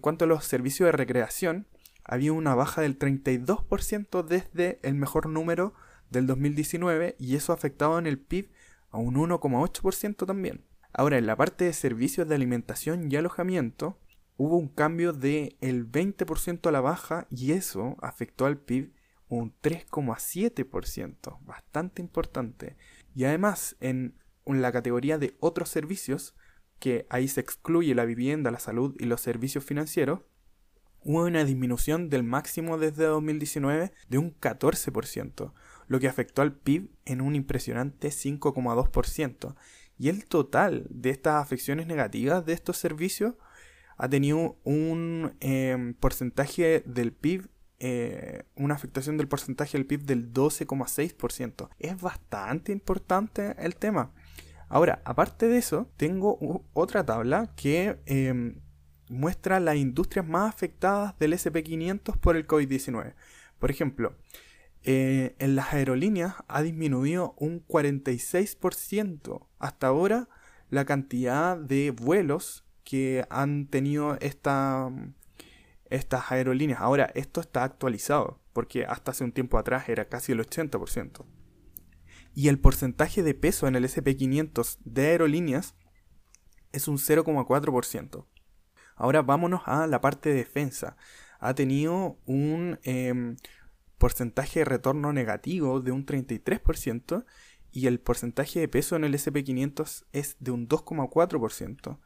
cuanto 0.00 0.24
a 0.24 0.28
los 0.28 0.44
servicios 0.44 0.86
de 0.86 0.92
recreación, 0.92 1.66
había 2.06 2.32
una 2.32 2.54
baja 2.54 2.82
del 2.82 2.98
32% 2.98 4.24
desde 4.24 4.78
el 4.82 4.94
mejor 4.94 5.28
número 5.28 5.74
del 6.10 6.26
2019 6.26 7.16
y 7.18 7.36
eso 7.36 7.52
ha 7.52 7.56
afectado 7.56 7.98
en 7.98 8.06
el 8.06 8.18
PIB 8.18 8.50
a 8.90 8.98
un 8.98 9.16
1,8% 9.16 10.26
también. 10.26 10.64
Ahora, 10.92 11.18
en 11.18 11.26
la 11.26 11.36
parte 11.36 11.64
de 11.64 11.72
servicios 11.72 12.28
de 12.28 12.36
alimentación 12.36 13.10
y 13.10 13.16
alojamiento, 13.16 13.98
hubo 14.36 14.56
un 14.56 14.68
cambio 14.68 15.12
de 15.12 15.56
el 15.60 15.90
20% 15.90 16.68
a 16.68 16.72
la 16.72 16.80
baja 16.80 17.26
y 17.30 17.52
eso 17.52 17.96
afectó 18.00 18.46
al 18.46 18.58
PIB 18.58 18.94
un 19.28 19.52
3,7%, 19.60 21.44
bastante 21.44 22.00
importante. 22.00 22.76
Y 23.14 23.24
además, 23.24 23.76
en 23.80 24.14
la 24.46 24.70
categoría 24.70 25.18
de 25.18 25.36
otros 25.40 25.68
servicios, 25.68 26.36
que 26.78 27.06
ahí 27.10 27.26
se 27.26 27.40
excluye 27.40 27.94
la 27.94 28.04
vivienda, 28.04 28.50
la 28.50 28.60
salud 28.60 28.94
y 28.98 29.06
los 29.06 29.20
servicios 29.20 29.64
financieros, 29.64 30.20
hubo 31.06 31.24
una 31.24 31.44
disminución 31.44 32.10
del 32.10 32.24
máximo 32.24 32.78
desde 32.78 33.04
2019 33.04 33.92
de 34.08 34.18
un 34.18 34.34
14%, 34.40 35.52
lo 35.86 36.00
que 36.00 36.08
afectó 36.08 36.42
al 36.42 36.52
PIB 36.52 36.90
en 37.04 37.20
un 37.20 37.36
impresionante 37.36 38.08
5,2%. 38.08 39.54
Y 39.98 40.08
el 40.08 40.26
total 40.26 40.84
de 40.90 41.10
estas 41.10 41.40
afecciones 41.40 41.86
negativas 41.86 42.44
de 42.44 42.54
estos 42.54 42.76
servicios 42.76 43.34
ha 43.96 44.08
tenido 44.08 44.58
un 44.64 45.36
em, 45.38 45.94
porcentaje 45.94 46.82
del 46.84 47.12
PIB, 47.12 47.48
eh, 47.78 48.42
una 48.56 48.74
afectación 48.74 49.16
del 49.16 49.28
porcentaje 49.28 49.78
del 49.78 49.86
PIB 49.86 50.02
del 50.02 50.32
12,6%. 50.32 51.70
Es 51.78 52.00
bastante 52.00 52.72
importante 52.72 53.54
el 53.58 53.76
tema. 53.76 54.12
Ahora, 54.68 55.02
aparte 55.04 55.46
de 55.46 55.58
eso, 55.58 55.88
tengo 55.96 56.64
otra 56.72 57.06
tabla 57.06 57.52
que 57.54 58.00
em, 58.06 58.60
muestra 59.08 59.60
las 59.60 59.76
industrias 59.76 60.26
más 60.26 60.52
afectadas 60.52 61.18
del 61.18 61.32
SP500 61.32 62.18
por 62.18 62.36
el 62.36 62.46
COVID-19. 62.46 63.14
Por 63.58 63.70
ejemplo, 63.70 64.14
eh, 64.82 65.34
en 65.38 65.56
las 65.56 65.72
aerolíneas 65.72 66.34
ha 66.48 66.62
disminuido 66.62 67.34
un 67.38 67.66
46% 67.66 69.46
hasta 69.58 69.86
ahora 69.88 70.28
la 70.70 70.84
cantidad 70.84 71.56
de 71.56 71.90
vuelos 71.90 72.64
que 72.84 73.26
han 73.30 73.66
tenido 73.66 74.16
esta, 74.20 74.90
estas 75.90 76.30
aerolíneas. 76.30 76.80
Ahora, 76.80 77.10
esto 77.14 77.40
está 77.40 77.64
actualizado, 77.64 78.40
porque 78.52 78.84
hasta 78.84 79.10
hace 79.10 79.24
un 79.24 79.32
tiempo 79.32 79.58
atrás 79.58 79.88
era 79.88 80.08
casi 80.08 80.32
el 80.32 80.40
80%. 80.40 81.24
Y 82.34 82.48
el 82.48 82.60
porcentaje 82.60 83.22
de 83.22 83.34
peso 83.34 83.66
en 83.66 83.76
el 83.76 83.84
SP500 83.84 84.78
de 84.84 85.06
aerolíneas 85.06 85.74
es 86.72 86.86
un 86.86 86.98
0,4%. 86.98 88.26
Ahora 88.96 89.22
vámonos 89.22 89.62
a 89.66 89.86
la 89.86 90.00
parte 90.00 90.30
de 90.30 90.36
defensa. 90.36 90.96
Ha 91.38 91.54
tenido 91.54 92.18
un 92.24 92.78
em, 92.82 93.36
porcentaje 93.98 94.60
de 94.60 94.64
retorno 94.64 95.12
negativo 95.12 95.80
de 95.80 95.92
un 95.92 96.06
33% 96.06 97.24
y 97.72 97.86
el 97.86 98.00
porcentaje 98.00 98.58
de 98.58 98.68
peso 98.68 98.96
en 98.96 99.04
el 99.04 99.14
SP500 99.14 100.06
es 100.12 100.36
de 100.40 100.50
un 100.50 100.66
2,4%. 100.66 101.98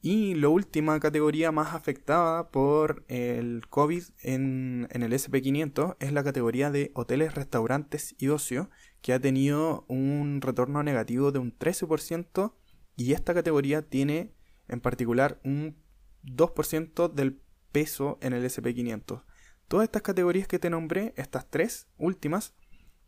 Y 0.00 0.34
la 0.34 0.48
última 0.48 0.98
categoría 0.98 1.52
más 1.52 1.74
afectada 1.74 2.50
por 2.50 3.04
el 3.06 3.62
COVID 3.68 4.02
en, 4.22 4.88
en, 4.90 5.02
el 5.02 5.12
SP500 5.12 5.96
es 6.00 6.12
la 6.12 6.24
categoría 6.24 6.72
de 6.72 6.90
hoteles, 6.94 7.36
restaurantes 7.36 8.16
y 8.18 8.28
ocio, 8.28 8.68
que 9.00 9.12
ha 9.12 9.20
tenido 9.20 9.84
un 9.86 10.40
retorno 10.40 10.82
negativo 10.82 11.30
de 11.30 11.38
un 11.38 11.56
13% 11.56 12.54
y 12.96 13.12
esta 13.12 13.32
categoría 13.32 13.82
tiene 13.82 14.32
en 14.66 14.80
particular 14.80 15.40
un 15.44 15.76
2% 16.24 17.12
del 17.12 17.40
peso 17.72 18.18
en 18.20 18.32
el 18.32 18.44
SP500. 18.44 19.24
Todas 19.68 19.84
estas 19.84 20.02
categorías 20.02 20.46
que 20.46 20.58
te 20.58 20.70
nombré, 20.70 21.14
estas 21.16 21.48
tres 21.48 21.86
últimas, 21.98 22.54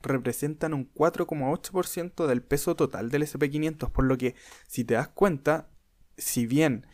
representan 0.03 0.75
un 0.75 0.93
4,8% 0.93 2.27
del 2.27 2.43
peso 2.43 2.77
total 2.77 3.11
del 3.11 3.23
SP500, 3.23 3.91
por 3.91 4.05
lo 4.05 4.17
que 4.17 4.35
si 4.67 4.85
te 4.85 4.95
das 4.95 5.09
cuenta, 5.09 5.69
si 6.17 6.47
bien 6.47 6.87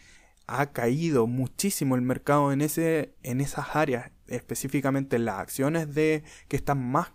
ha 0.46 0.72
caído 0.72 1.26
muchísimo 1.26 1.94
el 1.94 2.02
mercado 2.02 2.52
en, 2.52 2.60
ese, 2.60 3.14
en 3.22 3.40
esas 3.40 3.76
áreas, 3.76 4.10
específicamente 4.26 5.16
en 5.16 5.24
las 5.24 5.38
acciones 5.38 5.94
de, 5.94 6.24
que 6.48 6.56
están 6.56 6.84
más 6.90 7.12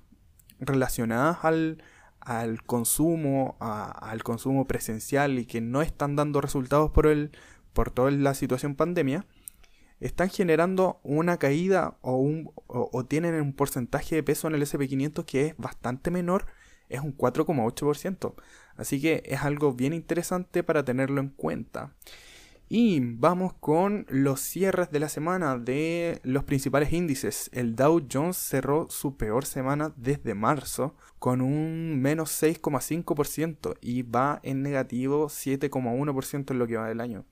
relacionadas 0.60 1.40
al, 1.44 1.84
al 2.22 2.64
consumo, 2.64 3.58
al 3.60 4.24
consumo 4.24 4.68
presencial 4.68 5.38
y 5.38 5.46
que 5.46 5.60
no 5.60 5.82
están 5.82 6.16
dando 6.16 6.40
resultados 6.40 6.92
por 6.92 7.08
el, 7.08 7.32
por 7.76 7.92
toda 7.92 8.10
la 8.10 8.34
situación 8.34 8.74
pandemia, 8.74 9.28
están 10.00 10.30
generando 10.30 11.00
una 11.04 11.38
caída 11.38 11.98
o, 12.02 13.06
tienen 13.08 13.36
un 13.36 13.54
porcentaje 13.54 14.16
de 14.16 14.24
peso 14.24 14.48
en 14.48 14.56
el 14.56 14.64
SP500 14.64 15.26
que 15.26 15.48
es 15.48 15.58
bastante 15.58 16.10
menor, 16.10 16.48
es 16.90 17.02
un 17.02 17.16
4,8%. 17.16 18.34
Así 18.78 19.02
que 19.02 19.24
es 19.26 19.42
algo 19.42 19.74
bien 19.74 19.94
interesante 19.94 20.64
para 20.64 20.84
tenerlo 20.84 21.22
en 21.22 21.30
cuenta. 21.30 21.94
Y 22.68 23.00
vamos 23.00 23.54
con 23.54 24.08
los 24.10 24.42
cierres 24.42 24.90
de 24.90 25.00
la 25.00 25.08
semana 25.08 25.58
de 25.58 26.20
los 26.24 26.46
principales 26.46 26.92
índices. 26.94 27.50
El 27.54 27.76
Dow 27.76 28.08
Jones 28.12 28.38
cerró 28.38 28.88
su 28.90 29.18
peor 29.18 29.46
semana 29.46 29.94
desde 29.98 30.34
marzo 30.34 30.96
con 31.20 31.42
un 31.42 32.02
menos 32.02 32.42
6,5% 32.42 33.78
y 33.82 34.02
va 34.02 34.40
en 34.42 34.64
negativo 34.64 35.28
7,1% 35.28 36.52
en 36.52 36.60
lo 36.60 36.66
que 36.66 36.78
va 36.78 36.88
del 36.88 37.02
año. 37.02 37.26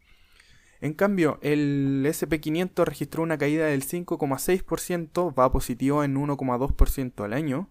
En 0.84 0.94
cambio, 0.96 1.40
el 1.42 2.06
SP500 2.06 2.84
registró 2.84 3.24
una 3.24 3.38
caída 3.38 3.68
del 3.68 3.86
5,6%, 3.86 5.34
va 5.34 5.50
positivo 5.50 6.04
en 6.04 6.18
1,2% 6.18 7.24
al 7.24 7.32
año. 7.32 7.70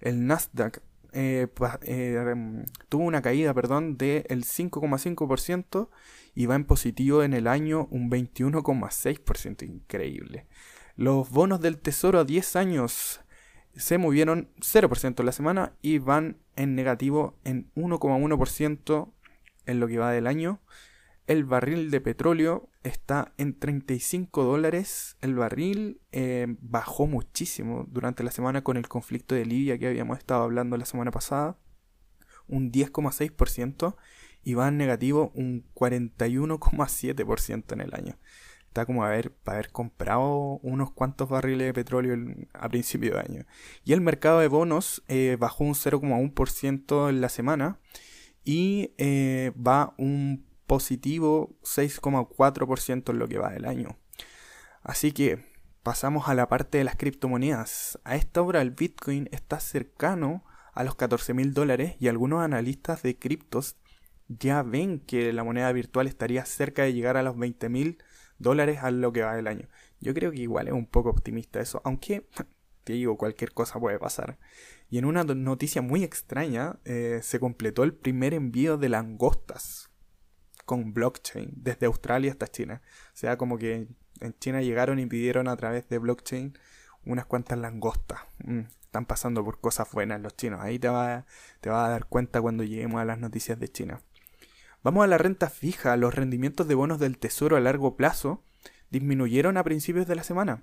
El 0.00 0.26
Nasdaq 0.26 0.80
eh, 1.12 1.46
eh, 1.82 2.64
tuvo 2.88 3.04
una 3.04 3.20
caída 3.20 3.52
perdón, 3.52 3.98
del 3.98 4.24
5,5% 4.46 5.90
y 6.34 6.46
va 6.46 6.54
en 6.54 6.64
positivo 6.64 7.22
en 7.22 7.34
el 7.34 7.48
año 7.48 7.86
un 7.90 8.10
21,6%. 8.10 9.62
Increíble. 9.62 10.46
Los 10.96 11.28
bonos 11.28 11.60
del 11.60 11.76
Tesoro 11.76 12.20
a 12.20 12.24
10 12.24 12.56
años 12.56 13.20
se 13.76 13.98
movieron 13.98 14.48
0% 14.60 15.20
en 15.20 15.26
la 15.26 15.32
semana 15.32 15.74
y 15.82 15.98
van 15.98 16.38
en 16.56 16.74
negativo 16.74 17.36
en 17.44 17.70
1,1% 17.74 19.12
en 19.66 19.80
lo 19.80 19.86
que 19.86 19.98
va 19.98 20.12
del 20.12 20.26
año. 20.26 20.62
El 21.26 21.44
barril 21.44 21.90
de 21.90 22.02
petróleo 22.02 22.68
está 22.82 23.32
en 23.38 23.58
35 23.58 24.44
dólares. 24.44 25.16
El 25.22 25.34
barril 25.36 26.02
eh, 26.12 26.46
bajó 26.60 27.06
muchísimo 27.06 27.86
durante 27.88 28.22
la 28.22 28.30
semana 28.30 28.62
con 28.62 28.76
el 28.76 28.88
conflicto 28.88 29.34
de 29.34 29.46
Libia 29.46 29.78
que 29.78 29.86
habíamos 29.86 30.18
estado 30.18 30.42
hablando 30.42 30.76
la 30.76 30.84
semana 30.84 31.10
pasada. 31.10 31.56
Un 32.46 32.70
10,6% 32.70 33.96
y 34.42 34.52
va 34.52 34.68
en 34.68 34.76
negativo 34.76 35.32
un 35.34 35.64
41,7% 35.74 37.72
en 37.72 37.80
el 37.80 37.94
año. 37.94 38.18
Está 38.68 38.84
como 38.84 39.02
haber, 39.04 39.34
haber 39.46 39.70
comprado 39.70 40.58
unos 40.62 40.90
cuantos 40.92 41.30
barriles 41.30 41.68
de 41.68 41.72
petróleo 41.72 42.18
a 42.52 42.68
principio 42.68 43.14
de 43.14 43.20
año. 43.20 43.46
Y 43.82 43.94
el 43.94 44.02
mercado 44.02 44.40
de 44.40 44.48
bonos 44.48 45.02
eh, 45.08 45.38
bajó 45.40 45.64
un 45.64 45.74
0,1% 45.74 47.08
en 47.08 47.20
la 47.22 47.30
semana 47.30 47.78
y 48.44 48.92
eh, 48.98 49.52
va 49.56 49.94
un 49.96 50.44
positivo 50.66 51.56
6,4% 51.62 53.10
en 53.10 53.18
lo 53.18 53.28
que 53.28 53.38
va 53.38 53.50
del 53.50 53.66
año. 53.66 53.98
Así 54.82 55.12
que 55.12 55.44
pasamos 55.82 56.28
a 56.28 56.34
la 56.34 56.48
parte 56.48 56.78
de 56.78 56.84
las 56.84 56.96
criptomonedas. 56.96 57.98
A 58.04 58.16
esta 58.16 58.42
hora 58.42 58.62
el 58.62 58.70
Bitcoin 58.70 59.28
está 59.32 59.60
cercano 59.60 60.44
a 60.72 60.84
los 60.84 60.94
14 60.96 61.34
mil 61.34 61.54
dólares 61.54 61.96
y 62.00 62.08
algunos 62.08 62.42
analistas 62.42 63.02
de 63.02 63.18
criptos 63.18 63.76
ya 64.28 64.62
ven 64.62 65.00
que 65.00 65.32
la 65.32 65.44
moneda 65.44 65.70
virtual 65.72 66.06
estaría 66.06 66.44
cerca 66.44 66.82
de 66.82 66.94
llegar 66.94 67.16
a 67.16 67.22
los 67.22 67.36
20 67.36 67.68
mil 67.68 67.98
dólares 68.38 68.78
a 68.82 68.90
lo 68.90 69.12
que 69.12 69.22
va 69.22 69.36
del 69.36 69.46
año. 69.46 69.68
Yo 70.00 70.14
creo 70.14 70.32
que 70.32 70.40
igual 70.40 70.68
es 70.68 70.74
un 70.74 70.86
poco 70.86 71.10
optimista 71.10 71.60
eso, 71.60 71.80
aunque 71.84 72.26
te 72.84 72.94
digo, 72.94 73.16
cualquier 73.16 73.52
cosa 73.52 73.78
puede 73.78 73.98
pasar. 73.98 74.38
Y 74.90 74.98
en 74.98 75.04
una 75.04 75.24
noticia 75.24 75.82
muy 75.82 76.04
extraña, 76.04 76.78
eh, 76.84 77.20
se 77.22 77.40
completó 77.40 77.84
el 77.84 77.94
primer 77.94 78.34
envío 78.34 78.76
de 78.76 78.88
langostas 78.88 79.90
con 80.64 80.94
blockchain, 80.94 81.52
desde 81.56 81.86
Australia 81.86 82.32
hasta 82.32 82.48
China. 82.48 82.82
O 83.08 83.16
sea, 83.16 83.36
como 83.36 83.58
que 83.58 83.88
en 84.20 84.38
China 84.38 84.62
llegaron 84.62 84.98
y 84.98 85.06
pidieron 85.06 85.48
a 85.48 85.56
través 85.56 85.88
de 85.88 85.98
blockchain 85.98 86.56
unas 87.04 87.26
cuantas 87.26 87.58
langostas. 87.58 88.20
Mm, 88.44 88.60
están 88.80 89.06
pasando 89.06 89.44
por 89.44 89.60
cosas 89.60 89.90
buenas 89.92 90.20
los 90.20 90.36
chinos. 90.36 90.60
Ahí 90.60 90.78
te 90.78 90.88
va, 90.88 91.26
te 91.60 91.70
va 91.70 91.86
a 91.86 91.88
dar 91.90 92.06
cuenta 92.06 92.40
cuando 92.40 92.64
lleguemos 92.64 93.00
a 93.00 93.04
las 93.04 93.18
noticias 93.18 93.58
de 93.58 93.68
China. 93.68 94.00
Vamos 94.82 95.04
a 95.04 95.06
la 95.06 95.18
renta 95.18 95.50
fija. 95.50 95.96
Los 95.96 96.14
rendimientos 96.14 96.68
de 96.68 96.74
bonos 96.74 96.98
del 96.98 97.18
tesoro 97.18 97.56
a 97.56 97.60
largo 97.60 97.96
plazo 97.96 98.42
disminuyeron 98.90 99.56
a 99.56 99.64
principios 99.64 100.06
de 100.06 100.14
la 100.14 100.22
semana, 100.22 100.62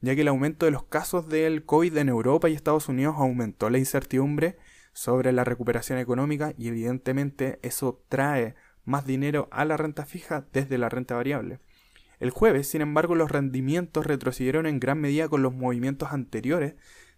ya 0.00 0.14
que 0.14 0.20
el 0.20 0.28
aumento 0.28 0.66
de 0.66 0.72
los 0.72 0.84
casos 0.84 1.28
del 1.28 1.64
COVID 1.64 1.96
en 1.96 2.08
Europa 2.10 2.48
y 2.48 2.54
Estados 2.54 2.88
Unidos 2.88 3.14
aumentó 3.18 3.70
la 3.70 3.78
incertidumbre 3.78 4.58
sobre 4.92 5.32
la 5.32 5.44
recuperación 5.44 5.98
económica 5.98 6.52
y 6.58 6.68
evidentemente 6.68 7.58
eso 7.62 8.02
trae 8.08 8.54
más 8.84 9.06
dinero 9.06 9.48
a 9.50 9.64
la 9.64 9.76
renta 9.76 10.04
fija 10.06 10.46
desde 10.52 10.78
la 10.78 10.88
renta 10.88 11.14
variable. 11.14 11.60
El 12.18 12.30
jueves, 12.30 12.68
sin 12.68 12.82
embargo, 12.82 13.14
los 13.14 13.30
rendimientos 13.30 14.06
retrocedieron 14.06 14.66
en 14.66 14.78
gran 14.78 15.00
medida 15.00 15.28
con 15.28 15.42
los 15.42 15.54
movimientos 15.54 16.12
anteriores 16.12 16.74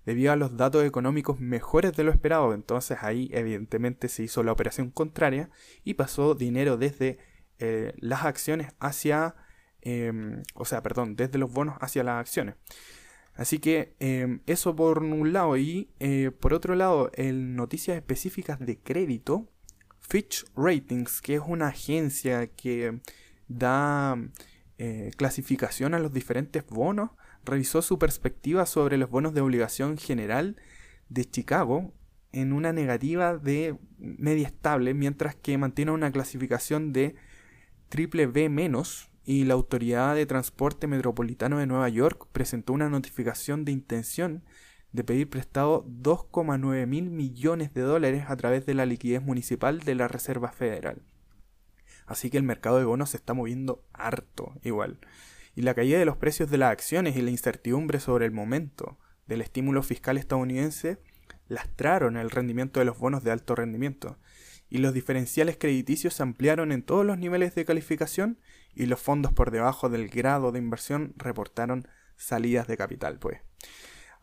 debido 0.06 0.32
a 0.32 0.36
los 0.36 0.56
datos 0.56 0.84
económicos 0.84 1.40
mejores 1.40 1.94
de 1.96 2.04
lo 2.04 2.10
esperado. 2.10 2.54
Entonces 2.54 2.98
ahí 3.02 3.28
evidentemente 3.32 4.08
se 4.08 4.22
hizo 4.24 4.42
la 4.42 4.52
operación 4.52 4.90
contraria 4.90 5.50
y 5.84 5.94
pasó 5.94 6.34
dinero 6.34 6.76
desde 6.76 7.18
eh, 7.58 7.94
las 7.98 8.24
acciones 8.24 8.72
hacia, 8.80 9.34
em, 9.80 10.42
o 10.54 10.64
sea, 10.64 10.82
perdón, 10.82 11.16
desde 11.16 11.38
los 11.38 11.52
bonos 11.52 11.76
hacia 11.80 12.04
las 12.04 12.20
acciones. 12.20 12.56
Así 13.34 13.58
que 13.58 13.94
em, 13.98 14.40
eso 14.46 14.76
por 14.76 15.02
un 15.02 15.32
lado 15.32 15.56
y 15.56 15.90
eh, 16.00 16.30
por 16.38 16.54
otro 16.54 16.74
lado 16.74 17.10
en 17.14 17.56
noticias 17.56 17.96
específicas 17.96 18.58
de 18.60 18.78
crédito, 18.78 19.48
Fitch 20.12 20.44
Ratings, 20.54 21.22
que 21.22 21.36
es 21.36 21.40
una 21.46 21.68
agencia 21.68 22.46
que 22.46 23.00
da 23.48 24.18
eh, 24.76 25.10
clasificación 25.16 25.94
a 25.94 25.98
los 25.98 26.12
diferentes 26.12 26.66
bonos, 26.66 27.12
revisó 27.46 27.80
su 27.80 27.98
perspectiva 27.98 28.66
sobre 28.66 28.98
los 28.98 29.08
bonos 29.08 29.32
de 29.32 29.40
obligación 29.40 29.96
general 29.96 30.56
de 31.08 31.24
Chicago 31.24 31.94
en 32.30 32.52
una 32.52 32.74
negativa 32.74 33.38
de 33.38 33.78
media 33.96 34.48
estable, 34.48 34.92
mientras 34.92 35.34
que 35.34 35.56
mantiene 35.56 35.92
una 35.92 36.12
clasificación 36.12 36.92
de 36.92 37.14
triple 37.88 38.26
B 38.26 38.50
menos 38.50 39.10
y 39.24 39.44
la 39.44 39.54
Autoridad 39.54 40.14
de 40.14 40.26
Transporte 40.26 40.88
Metropolitano 40.88 41.56
de 41.56 41.66
Nueva 41.66 41.88
York 41.88 42.28
presentó 42.32 42.74
una 42.74 42.90
notificación 42.90 43.64
de 43.64 43.72
intención 43.72 44.44
de 44.92 45.04
pedir 45.04 45.28
prestado 45.28 45.84
2,9 45.86 46.86
mil 46.86 47.10
millones 47.10 47.72
de 47.74 47.80
dólares 47.82 48.24
a 48.28 48.36
través 48.36 48.66
de 48.66 48.74
la 48.74 48.86
liquidez 48.86 49.22
municipal 49.22 49.80
de 49.80 49.94
la 49.94 50.08
Reserva 50.08 50.52
Federal. 50.52 51.02
Así 52.06 52.30
que 52.30 52.36
el 52.36 52.42
mercado 52.42 52.78
de 52.78 52.84
bonos 52.84 53.10
se 53.10 53.16
está 53.16 53.34
moviendo 53.34 53.84
harto 53.92 54.54
igual 54.62 54.98
y 55.54 55.62
la 55.62 55.74
caída 55.74 55.98
de 55.98 56.04
los 56.04 56.16
precios 56.16 56.50
de 56.50 56.58
las 56.58 56.72
acciones 56.72 57.16
y 57.16 57.22
la 57.22 57.30
incertidumbre 57.30 58.00
sobre 58.00 58.26
el 58.26 58.32
momento 58.32 58.98
del 59.26 59.42
estímulo 59.42 59.82
fiscal 59.82 60.16
estadounidense 60.16 60.98
lastraron 61.48 62.16
el 62.16 62.30
rendimiento 62.30 62.80
de 62.80 62.86
los 62.86 62.98
bonos 62.98 63.22
de 63.22 63.30
alto 63.30 63.54
rendimiento, 63.54 64.18
y 64.68 64.78
los 64.78 64.94
diferenciales 64.94 65.58
crediticios 65.58 66.14
se 66.14 66.22
ampliaron 66.22 66.72
en 66.72 66.82
todos 66.82 67.04
los 67.04 67.18
niveles 67.18 67.54
de 67.54 67.66
calificación 67.66 68.38
y 68.74 68.86
los 68.86 69.00
fondos 69.00 69.32
por 69.32 69.50
debajo 69.50 69.90
del 69.90 70.08
grado 70.08 70.50
de 70.50 70.58
inversión 70.58 71.12
reportaron 71.16 71.86
salidas 72.16 72.66
de 72.68 72.78
capital, 72.78 73.18
pues. 73.18 73.40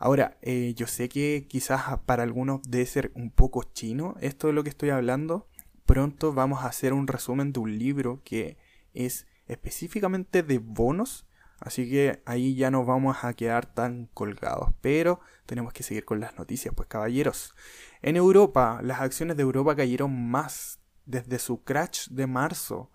Ahora, 0.01 0.37
eh, 0.41 0.73
yo 0.77 0.87
sé 0.87 1.09
que 1.09 1.45
quizás 1.49 1.99
para 2.05 2.23
algunos 2.23 2.61
debe 2.63 2.85
ser 2.85 3.11
un 3.15 3.31
poco 3.31 3.63
chino 3.63 4.15
esto 4.21 4.47
de 4.47 4.53
lo 4.53 4.63
que 4.63 4.69
estoy 4.69 4.91
hablando. 4.91 5.49
Pronto 5.85 6.33
vamos 6.33 6.63
a 6.63 6.67
hacer 6.67 6.93
un 6.93 7.05
resumen 7.05 7.51
de 7.51 7.59
un 7.59 7.77
libro 7.77 8.21
que 8.23 8.57
es 8.93 9.27
específicamente 9.47 10.41
de 10.41 10.57
bonos. 10.57 11.27
Así 11.59 11.89
que 11.89 12.23
ahí 12.25 12.55
ya 12.55 12.71
no 12.71 12.85
vamos 12.85 13.25
a 13.25 13.33
quedar 13.33 13.65
tan 13.65 14.05
colgados. 14.13 14.69
Pero 14.79 15.19
tenemos 15.45 15.73
que 15.73 15.83
seguir 15.83 16.05
con 16.05 16.21
las 16.21 16.37
noticias, 16.37 16.73
pues 16.73 16.87
caballeros. 16.87 17.53
En 18.01 18.15
Europa, 18.15 18.79
las 18.81 19.01
acciones 19.01 19.35
de 19.35 19.43
Europa 19.43 19.75
cayeron 19.75 20.29
más 20.29 20.79
desde 21.05 21.39
su 21.39 21.65
crash 21.65 22.07
de 22.07 22.25
marzo. 22.25 22.89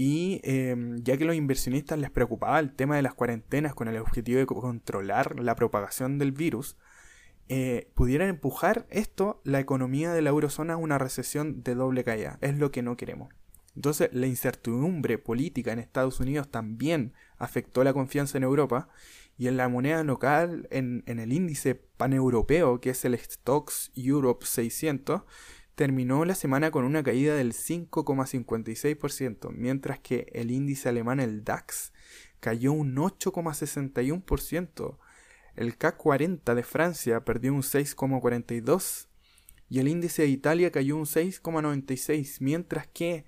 Y 0.00 0.40
em, 0.44 1.02
ya 1.02 1.16
que 1.16 1.24
los 1.24 1.34
inversionistas 1.34 1.98
les 1.98 2.12
preocupaba 2.12 2.60
el 2.60 2.72
tema 2.72 2.94
de 2.94 3.02
las 3.02 3.14
cuarentenas 3.14 3.74
con 3.74 3.88
el 3.88 3.96
objetivo 3.96 4.38
de 4.38 4.46
controlar 4.46 5.40
la 5.40 5.56
propagación 5.56 6.18
del 6.18 6.30
virus, 6.30 6.76
eh, 7.48 7.90
pudieran 7.94 8.28
empujar 8.28 8.86
esto, 8.90 9.40
la 9.42 9.58
economía 9.58 10.12
de 10.12 10.22
la 10.22 10.30
eurozona, 10.30 10.74
a 10.74 10.76
una 10.76 10.98
recesión 10.98 11.64
de 11.64 11.74
doble 11.74 12.04
caída. 12.04 12.38
Es 12.42 12.56
lo 12.56 12.70
que 12.70 12.80
no 12.80 12.96
queremos. 12.96 13.34
Entonces, 13.74 14.10
la 14.12 14.28
incertidumbre 14.28 15.18
política 15.18 15.72
en 15.72 15.80
Estados 15.80 16.20
Unidos 16.20 16.48
también 16.48 17.12
afectó 17.36 17.82
la 17.82 17.92
confianza 17.92 18.38
en 18.38 18.44
Europa 18.44 18.88
y 19.36 19.48
en 19.48 19.56
la 19.56 19.68
moneda 19.68 20.04
local, 20.04 20.68
en, 20.70 21.02
el 21.06 21.32
índice 21.32 21.74
paneuropeo, 21.74 22.80
que 22.80 22.90
es 22.90 23.04
el 23.04 23.18
Stocks 23.18 23.90
Europe 23.96 24.46
600, 24.46 25.22
terminó 25.78 26.24
la 26.24 26.34
semana 26.34 26.72
con 26.72 26.84
una 26.84 27.04
caída 27.04 27.36
del 27.36 27.52
5,56%, 27.52 29.52
mientras 29.52 30.00
que 30.00 30.26
el 30.32 30.50
índice 30.50 30.88
alemán, 30.88 31.20
el 31.20 31.44
DAX, 31.44 31.92
cayó 32.40 32.72
un 32.72 32.96
8,61%. 32.96 34.98
El 35.54 35.76
CAC 35.76 35.96
40 35.96 36.56
de 36.56 36.64
Francia 36.64 37.24
perdió 37.24 37.54
un 37.54 37.62
6,42% 37.62 39.06
y 39.68 39.78
el 39.78 39.86
índice 39.86 40.22
de 40.22 40.28
Italia 40.28 40.72
cayó 40.72 40.96
un 40.96 41.04
6,96%, 41.04 42.38
mientras 42.40 42.88
que 42.88 43.24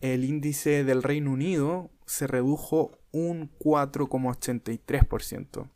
el 0.00 0.24
índice 0.24 0.84
del 0.84 1.02
Reino 1.02 1.32
Unido 1.32 1.90
se 2.06 2.26
redujo 2.26 2.98
un 3.12 3.50
4,83%. 3.58 5.68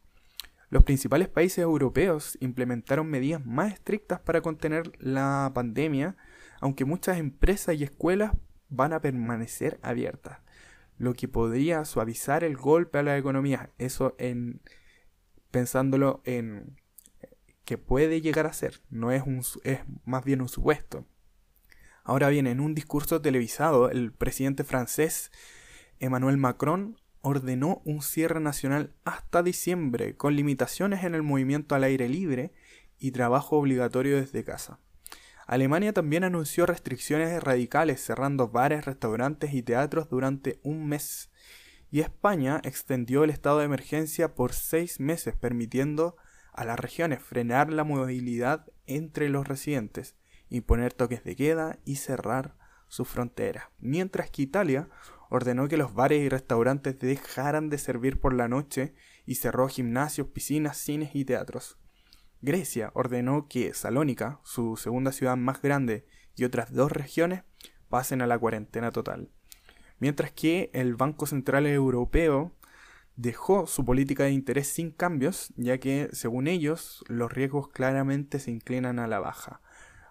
Los 0.71 0.85
principales 0.85 1.29
países 1.29 1.59
europeos 1.59 2.37
implementaron 2.41 3.07
medidas 3.09 3.45
más 3.45 3.73
estrictas 3.73 4.21
para 4.21 4.43
contener 4.43 4.93
la 4.99 5.51
pandemia, 5.55 6.17
aunque 6.61 6.85
muchas 6.85 7.19
empresas 7.19 7.77
y 7.77 7.85
escuelas 7.85 8.33
van 8.69 8.93
a 8.93 9.01
permanecer 9.01 9.81
abiertas, 9.83 10.41
lo 10.99 11.15
que 11.15 11.27
podría 11.27 11.85
suavizar 11.87 12.45
el 12.45 12.57
golpe 12.57 12.99
a 12.99 13.03
la 13.03 13.17
economía. 13.17 13.71
Eso 13.79 14.15
en 14.19 14.61
pensándolo 15.51 16.21
en 16.25 16.77
que 17.65 17.79
puede 17.79 18.21
llegar 18.21 18.47
a 18.47 18.53
ser, 18.53 18.81
no 18.91 19.11
es 19.11 19.23
un 19.23 19.43
es 19.65 19.81
más 20.05 20.25
bien 20.25 20.43
un 20.43 20.49
supuesto. 20.49 21.07
Ahora 22.05 22.29
bien, 22.29 22.47
en 22.47 22.61
un 22.61 22.75
discurso 22.75 23.21
televisado, 23.21 23.91
el 23.91 24.13
presidente 24.13 24.65
francés 24.65 25.31
Emmanuel 25.99 26.39
Macron 26.39 26.97
ordenó 27.21 27.83
un 27.85 28.03
cierre 28.03 28.41
nacional 28.41 28.95
hasta 29.05 29.43
diciembre, 29.43 30.17
con 30.17 30.37
limitaciones 30.37 31.05
en 31.05 31.15
el 31.15 31.23
movimiento 31.23 31.75
al 31.75 31.85
aire 31.85 32.09
libre 32.09 32.53
y 32.99 33.11
trabajo 33.11 33.57
obligatorio 33.57 34.17
desde 34.17 34.45
casa. 34.45 34.79
Alemania 35.47 35.93
también 35.93 36.25
anunció 36.25 36.67
restricciones 36.67 37.43
radicales, 37.43 38.05
cerrando 38.05 38.49
bares, 38.49 38.85
restaurantes 38.85 39.55
y 39.55 39.63
teatros 39.63 40.11
durante 40.11 40.61
un 40.63 40.87
mes. 40.87 41.31
Y 41.91 42.01
España 42.01 42.61
extendió 42.65 43.25
el 43.25 43.31
estado 43.31 43.61
de 43.61 43.65
emergencia 43.65 44.35
por 44.35 44.53
seis 44.53 45.01
meses, 45.01 45.35
permitiendo 45.35 46.17
a 46.53 46.65
las 46.65 46.79
regiones 46.79 47.23
frenar 47.23 47.73
la 47.73 47.85
movilidad 47.85 48.67
entre 48.87 49.29
los 49.29 49.49
residentes 49.49 50.17
imponer 50.51 50.93
toques 50.93 51.25
de 51.25 51.37
queda 51.37 51.79
y 51.85 51.97
cerrar 51.97 52.55
sus 52.89 53.09
fronteras, 53.09 53.65
mientras 53.79 54.31
que 54.31 54.43
Italia 54.43 54.89
ordenó 55.31 55.69
que 55.69 55.77
los 55.77 55.95
bares 55.95 56.23
y 56.23 56.29
restaurantes 56.29 56.99
dejaran 56.99 57.69
de 57.69 57.79
servir 57.79 58.21
por 58.21 58.35
la 58.35 58.49
noche 58.49 58.95
y 59.27 59.37
cerró 59.37 59.69
gimnasios, 59.69 60.29
piscinas, 60.29 60.77
cines 60.77 61.15
y 61.15 61.25
teatros. 61.25 61.79
Grecia 62.41 62.91
ordenó 62.95 63.49
que 63.49 63.75
Salónica, 63.75 64.41
su 64.45 64.77
segunda 64.77 65.13
ciudad 65.13 65.37
más 65.37 65.61
grande, 65.61 66.07
y 66.37 66.45
otras 66.45 66.73
dos 66.73 66.93
regiones 66.93 67.43
pasen 67.89 68.23
a 68.23 68.27
la 68.27 68.39
cuarentena 68.39 68.93
total. 68.93 69.31
Mientras 69.99 70.31
que 70.31 70.71
el 70.73 70.95
Banco 70.95 71.27
Central 71.27 71.67
Europeo 71.67 72.55
dejó 73.17 73.67
su 73.67 73.85
política 73.85 74.25
de 74.25 74.31
interés 74.31 74.69
sin 74.69 74.93
cambios, 74.93 75.53
ya 75.57 75.79
que, 75.79 76.09
según 76.13 76.47
ellos, 76.47 77.05
los 77.09 77.33
riesgos 77.33 77.69
claramente 77.69 78.39
se 78.39 78.53
inclinan 78.53 79.01
a 79.01 79.09
la 79.09 79.19
baja. 79.19 79.61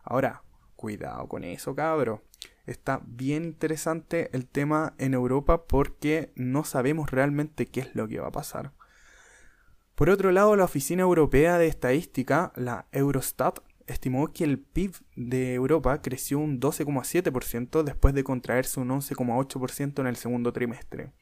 Ahora, 0.04 0.44
cuidado 0.76 1.30
con 1.30 1.46
eso, 1.46 1.74
cabro. 1.74 2.26
Está 2.68 3.02
bien 3.06 3.46
interesante 3.46 4.30
el 4.34 4.46
tema 4.46 4.94
en 4.98 5.14
Europa 5.14 5.66
porque 5.68 6.34
no 6.36 6.66
sabemos 6.66 7.10
realmente 7.10 7.66
qué 7.66 7.80
es 7.80 7.96
lo 7.96 8.10
que 8.10 8.20
va 8.20 8.28
a 8.28 8.32
pasar. 8.32 8.74
Por 9.96 10.10
otro 10.10 10.32
lado, 10.32 10.56
la 10.58 10.66
Oficina 10.66 11.04
Europea 11.04 11.58
de 11.58 11.68
Estadística, 11.68 12.52
la 12.56 12.88
Eurostat, 12.92 13.60
estimó 13.88 14.34
que 14.34 14.44
el 14.44 14.60
PIB 14.60 14.96
de 15.16 15.54
Europa 15.54 16.02
creció 16.02 16.40
un 16.40 16.60
12,7% 16.60 17.84
después 17.84 18.14
de 18.14 18.26
contraerse 18.26 18.82
un 18.82 18.90
11,8% 18.90 20.02
en 20.02 20.08
el 20.08 20.18
segundo 20.18 20.52
trimestre. 20.52 21.14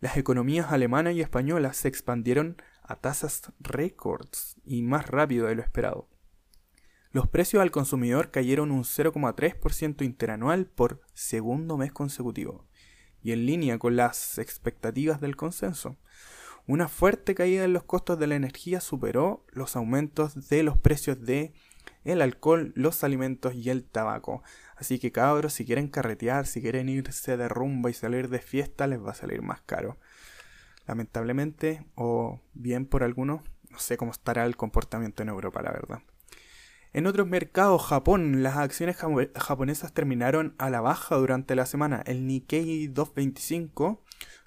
Las 0.00 0.16
economías 0.16 0.70
alemana 0.70 1.10
y 1.10 1.20
española 1.20 1.72
se 1.72 1.88
expandieron 1.88 2.56
a 2.84 2.94
tasas 2.94 3.52
récords 3.58 4.54
y 4.64 4.82
más 4.82 5.08
rápido 5.08 5.48
de 5.48 5.56
lo 5.56 5.62
esperado. 5.62 6.08
Los 7.18 7.26
precios 7.26 7.60
al 7.60 7.72
consumidor 7.72 8.30
cayeron 8.30 8.70
un 8.70 8.84
0,3% 8.84 10.04
interanual 10.04 10.66
por 10.66 11.00
segundo 11.14 11.76
mes 11.76 11.90
consecutivo, 11.90 12.64
y 13.20 13.32
en 13.32 13.44
línea 13.44 13.76
con 13.80 13.96
las 13.96 14.38
expectativas 14.38 15.20
del 15.20 15.34
consenso. 15.34 15.96
Una 16.68 16.86
fuerte 16.86 17.34
caída 17.34 17.64
en 17.64 17.72
los 17.72 17.82
costos 17.82 18.20
de 18.20 18.28
la 18.28 18.36
energía 18.36 18.80
superó 18.80 19.44
los 19.50 19.74
aumentos 19.74 20.48
de 20.48 20.62
los 20.62 20.78
precios 20.78 21.20
de 21.20 21.54
el 22.04 22.22
alcohol, 22.22 22.72
los 22.76 23.02
alimentos 23.02 23.52
y 23.52 23.68
el 23.68 23.82
tabaco. 23.82 24.44
Así 24.76 25.00
que 25.00 25.10
cabros, 25.10 25.52
si 25.52 25.64
quieren 25.64 25.88
carretear, 25.88 26.46
si 26.46 26.62
quieren 26.62 26.88
irse 26.88 27.36
de 27.36 27.48
rumba 27.48 27.90
y 27.90 27.94
salir 27.94 28.28
de 28.28 28.38
fiesta, 28.38 28.86
les 28.86 29.04
va 29.04 29.10
a 29.10 29.14
salir 29.14 29.42
más 29.42 29.60
caro. 29.62 29.98
Lamentablemente, 30.86 31.84
o 31.96 32.40
bien 32.54 32.86
por 32.86 33.02
algunos, 33.02 33.42
no 33.70 33.80
sé 33.80 33.96
cómo 33.96 34.12
estará 34.12 34.46
el 34.46 34.56
comportamiento 34.56 35.24
en 35.24 35.30
Europa, 35.30 35.60
la 35.62 35.72
verdad. 35.72 35.98
En 36.92 37.06
otros 37.06 37.26
mercados, 37.26 37.84
Japón, 37.84 38.42
las 38.42 38.56
acciones 38.56 38.96
japonesas 38.96 39.92
terminaron 39.92 40.54
a 40.58 40.70
la 40.70 40.80
baja 40.80 41.16
durante 41.16 41.54
la 41.54 41.66
semana. 41.66 42.02
El 42.06 42.26
Nikkei 42.26 42.88
225 42.88 44.02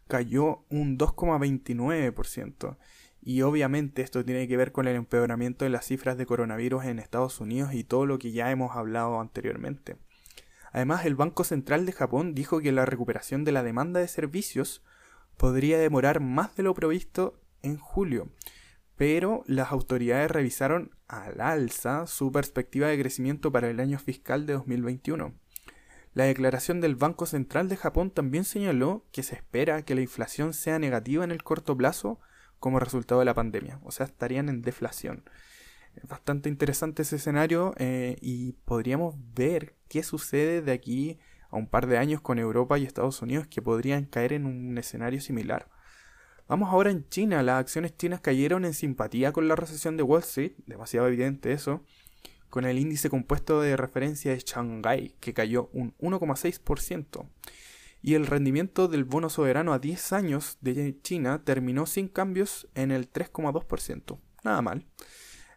cayó 0.08 0.66
un 0.70 0.98
2,29%, 0.98 2.78
Y 3.22 3.44
obviamente 3.44 4.02
esto 4.02 4.26
tiene 4.26 4.48
que 4.48 4.58
ver 4.58 4.72
con 4.72 4.88
el 4.88 4.96
empeoramiento 4.96 5.66
de 5.66 5.70
las 5.70 5.86
cifras 5.86 6.18
de 6.18 6.26
coronavirus 6.26 6.86
en 6.86 7.00
Estados 7.00 7.40
Unidos 7.40 7.74
y 7.74 7.84
todo 7.84 8.08
lo 8.08 8.18
que 8.18 8.32
ya 8.32 8.50
hemos 8.50 8.76
hablado 8.76 9.22
anteriormente. 9.22 9.98
Además, 10.72 11.06
el 11.06 11.16
Banco 11.16 11.44
Central 11.44 11.86
de 11.86 11.92
Japón 11.92 12.34
dijo 12.34 12.60
que 12.60 12.72
la 12.72 12.86
recuperación 12.86 13.44
de 13.44 13.52
la 13.52 13.62
demanda 13.62 14.00
de 14.00 14.08
servicios 14.08 14.84
podría 15.38 15.78
demorar 15.78 16.22
más 16.22 16.56
de 16.56 16.64
lo 16.64 16.74
previsto 16.74 17.40
en 17.62 17.78
julio, 17.78 18.30
pero 19.02 19.44
las 19.48 19.72
autoridades 19.72 20.30
revisaron 20.30 20.92
al 21.08 21.42
alza 21.42 22.06
su 22.06 22.32
perspectiva 22.32 22.86
de 22.86 23.00
crecimiento 23.00 23.52
para 23.52 23.68
el 23.68 23.80
año 23.80 23.98
fiscal 23.98 24.46
de 24.46 24.54
2021. 24.54 25.34
La 26.14 26.26
declaración 26.26 26.82
del 26.82 26.96
Banco 26.96 27.26
Central 27.26 27.68
de 27.68 27.78
Japón 27.78 28.12
también 28.12 28.44
señaló 28.44 29.08
que 29.12 29.24
se 29.24 29.34
espera 29.34 29.82
que 29.82 29.96
la 29.96 30.02
inflación 30.02 30.54
sea 30.54 30.78
negativa 30.78 31.24
en 31.24 31.32
el 31.32 31.42
corto 31.42 31.76
plazo 31.76 32.20
como 32.60 32.80
resultado 32.80 33.18
de 33.22 33.26
la 33.26 33.34
pandemia, 33.34 33.80
o 33.82 33.90
sea, 33.90 34.06
estarían 34.06 34.50
en 34.50 34.62
deflación. 34.62 35.24
Es 35.96 36.08
bastante 36.08 36.48
interesante 36.48 37.02
ese 37.02 37.16
escenario 37.16 37.74
eh, 37.80 38.18
y 38.22 38.52
podríamos 38.66 39.16
ver 39.34 39.74
qué 39.88 40.04
sucede 40.04 40.62
de 40.62 40.74
aquí 40.74 41.18
a 41.50 41.58
un 41.58 41.66
par 41.66 41.88
de 41.88 41.98
años 41.98 42.22
con 42.22 42.38
Europa 42.38 42.78
y 42.78 42.84
Estados 42.84 43.20
Unidos 43.24 43.48
que 43.48 43.64
podrían 43.64 44.06
caer 44.06 44.34
en 44.34 44.46
un 44.46 44.78
escenario 44.78 45.22
similar. 45.22 45.70
Vamos 46.52 46.70
ahora 46.70 46.92
en 46.92 47.08
China. 47.08 47.42
Las 47.44 47.62
acciones 47.62 47.96
chinas 47.96 48.20
cayeron 48.20 48.66
en 48.66 48.74
simpatía 48.74 49.32
con 49.32 49.48
la 49.48 49.56
recesión 49.56 49.96
de 49.96 50.04
Wall 50.04 50.20
Street, 50.20 50.52
demasiado 50.66 51.08
evidente 51.08 51.54
eso, 51.54 51.82
con 52.50 52.66
el 52.66 52.78
índice 52.78 53.10
compuesto 53.10 53.62
de 53.62 53.78
referencia 53.78 54.34
de 54.34 54.40
Shanghai, 54.40 55.16
que 55.22 55.34
cayó 55.34 55.70
un 55.72 55.96
1,6% 56.00 57.26
y 58.02 58.16
el 58.16 58.28
rendimiento 58.28 58.90
del 58.90 59.06
bono 59.06 59.30
soberano 59.30 59.72
a 59.72 59.80
10 59.80 60.12
años 60.12 60.58
de 60.60 61.00
China 61.02 61.42
terminó 61.46 61.86
sin 61.86 62.10
cambios 62.10 62.68
en 62.76 62.92
el 62.92 63.10
3,2%. 63.10 64.20
Nada 64.44 64.62
mal. 64.62 64.86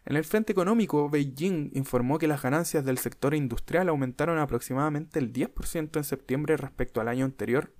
En 0.05 0.15
el 0.15 0.23
frente 0.23 0.53
económico, 0.53 1.09
Beijing 1.09 1.71
informó 1.73 2.19
que 2.19 2.27
las 2.29 2.41
ganancias 2.41 2.85
del 2.85 2.99
sector 2.99 3.35
industrial 3.35 3.89
aumentaron 3.89 4.39
aproximadamente 4.39 5.19
el 5.19 5.33
10% 5.33 5.97
en 5.97 6.03
septiembre 6.05 6.55
respecto 6.55 7.01
al 7.01 7.09
año 7.09 7.25
anterior, 7.25 7.73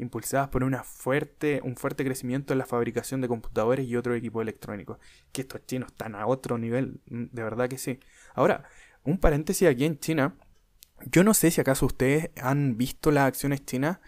impulsadas 0.00 0.48
por 0.48 0.64
una 0.64 0.82
fuerte, 0.82 1.60
un 1.62 1.76
fuerte 1.76 2.04
crecimiento 2.04 2.52
en 2.52 2.58
la 2.58 2.66
fabricación 2.66 3.20
de 3.20 3.28
computadores 3.28 3.86
y 3.86 3.96
otro 3.96 4.14
equipo 4.14 4.42
electrónico. 4.42 4.98
Que 5.32 5.42
estos 5.42 5.64
chinos 5.66 5.92
están 5.92 6.14
a 6.14 6.26
otro 6.26 6.58
nivel, 6.58 7.00
mm, 7.06 7.26
de 7.32 7.42
verdad 7.42 7.68
que 7.68 7.78
sí. 7.78 8.00
Ahora, 8.34 8.64
un 9.04 9.18
paréntesis 9.18 9.68
aquí 9.68 9.84
en 9.84 9.98
China, 9.98 10.36
yo 11.06 11.24
no 11.24 11.34
sé 11.34 11.50
si 11.50 11.60
acaso 11.60 11.86
ustedes 11.86 12.30
han 12.40 12.76
visto 12.76 13.10
las 13.10 13.24
acciones 13.26 13.64
chinas 13.64 13.98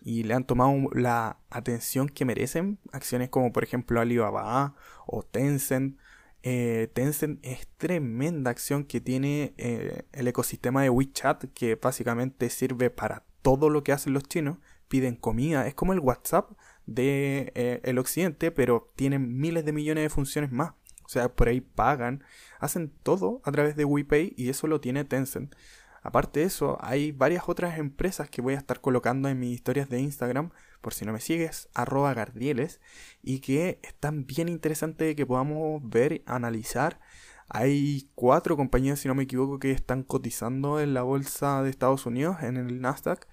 y 0.00 0.24
le 0.24 0.34
han 0.34 0.44
tomado 0.44 0.74
la 0.92 1.38
atención 1.50 2.08
que 2.08 2.24
merecen. 2.24 2.78
Acciones 2.92 3.30
como 3.30 3.52
por 3.52 3.64
ejemplo 3.64 4.00
Alibaba 4.00 4.74
o 5.06 5.22
Tencent. 5.22 5.98
Eh, 6.42 6.90
Tencent 6.92 7.40
es 7.42 7.66
tremenda 7.78 8.50
acción 8.50 8.84
que 8.84 9.00
tiene 9.00 9.54
eh, 9.56 10.02
el 10.12 10.28
ecosistema 10.28 10.82
de 10.82 10.90
WeChat 10.90 11.46
que 11.54 11.76
básicamente 11.76 12.50
sirve 12.50 12.90
para 12.90 13.24
todo 13.40 13.70
lo 13.70 13.82
que 13.82 13.92
hacen 13.92 14.12
los 14.12 14.24
chinos. 14.24 14.58
Piden 14.94 15.16
comida, 15.16 15.66
es 15.66 15.74
como 15.74 15.92
el 15.92 15.98
WhatsApp 15.98 16.52
de 16.86 17.50
eh, 17.56 17.80
el 17.82 17.98
occidente, 17.98 18.52
pero 18.52 18.92
tienen 18.94 19.40
miles 19.40 19.64
de 19.64 19.72
millones 19.72 20.04
de 20.04 20.08
funciones 20.08 20.52
más. 20.52 20.74
O 21.04 21.08
sea, 21.08 21.34
por 21.34 21.48
ahí 21.48 21.60
pagan, 21.60 22.22
hacen 22.60 22.92
todo 23.02 23.42
a 23.44 23.50
través 23.50 23.74
de 23.74 23.84
WePay 23.84 24.34
y 24.36 24.50
eso 24.50 24.68
lo 24.68 24.80
tiene 24.80 25.04
Tencent. 25.04 25.52
Aparte 26.00 26.38
de 26.38 26.46
eso, 26.46 26.78
hay 26.80 27.10
varias 27.10 27.48
otras 27.48 27.76
empresas 27.76 28.30
que 28.30 28.40
voy 28.40 28.54
a 28.54 28.58
estar 28.58 28.80
colocando 28.80 29.28
en 29.28 29.40
mis 29.40 29.52
historias 29.52 29.88
de 29.88 29.98
Instagram, 29.98 30.50
por 30.80 30.94
si 30.94 31.04
no 31.04 31.12
me 31.12 31.20
sigues, 31.20 31.68
arroba 31.74 32.14
gardieles, 32.14 32.80
y 33.20 33.40
que 33.40 33.80
están 33.82 34.26
bien 34.26 34.48
interesantes 34.48 35.16
que 35.16 35.26
podamos 35.26 35.82
ver, 35.82 36.22
analizar. 36.26 37.00
Hay 37.48 38.08
cuatro 38.14 38.56
compañías, 38.56 39.00
si 39.00 39.08
no 39.08 39.16
me 39.16 39.24
equivoco, 39.24 39.58
que 39.58 39.72
están 39.72 40.04
cotizando 40.04 40.78
en 40.78 40.94
la 40.94 41.02
bolsa 41.02 41.64
de 41.64 41.70
Estados 41.70 42.06
Unidos, 42.06 42.36
en 42.42 42.58
el 42.58 42.80
Nasdaq, 42.80 43.26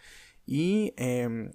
y 0.51 0.93
em, 0.97 1.53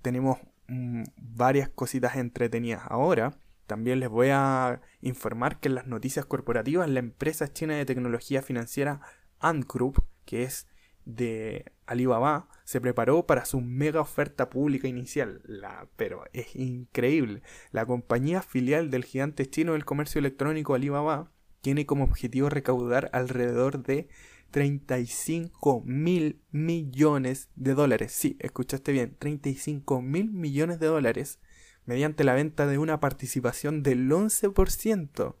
tenemos 0.00 0.38
mm, 0.68 1.02
varias 1.16 1.68
cositas 1.70 2.14
entretenidas. 2.14 2.82
Ahora, 2.84 3.36
también 3.66 3.98
les 3.98 4.08
voy 4.08 4.28
a 4.30 4.80
informar 5.00 5.58
que 5.58 5.66
en 5.66 5.74
las 5.74 5.88
noticias 5.88 6.24
corporativas, 6.24 6.88
la 6.88 7.00
empresa 7.00 7.52
china 7.52 7.74
de 7.74 7.84
tecnología 7.84 8.40
financiera 8.40 9.00
Ant 9.40 9.66
Group 9.68 10.04
que 10.24 10.44
es 10.44 10.68
de 11.04 11.64
Alibaba, 11.86 12.48
se 12.62 12.80
preparó 12.80 13.26
para 13.26 13.44
su 13.44 13.60
mega 13.60 14.00
oferta 14.00 14.50
pública 14.50 14.86
inicial. 14.86 15.40
La, 15.44 15.88
pero 15.96 16.22
es 16.32 16.54
increíble. 16.54 17.42
La 17.72 17.86
compañía 17.86 18.40
filial 18.40 18.90
del 18.90 19.04
gigante 19.04 19.46
chino 19.46 19.72
del 19.72 19.84
comercio 19.84 20.20
electrónico 20.20 20.76
Alibaba 20.76 21.32
tiene 21.60 21.86
como 21.86 22.04
objetivo 22.04 22.50
recaudar 22.50 23.10
alrededor 23.12 23.82
de 23.82 24.08
35 24.50 25.82
mil 25.84 26.40
millones 26.50 27.48
de 27.54 27.74
dólares. 27.74 28.12
Sí, 28.12 28.36
escuchaste 28.40 28.92
bien, 28.92 29.16
35 29.18 30.02
mil 30.02 30.30
millones 30.30 30.80
de 30.80 30.86
dólares 30.86 31.38
mediante 31.84 32.24
la 32.24 32.34
venta 32.34 32.66
de 32.66 32.78
una 32.78 33.00
participación 33.00 33.82
del 33.82 34.10
11% 34.10 35.36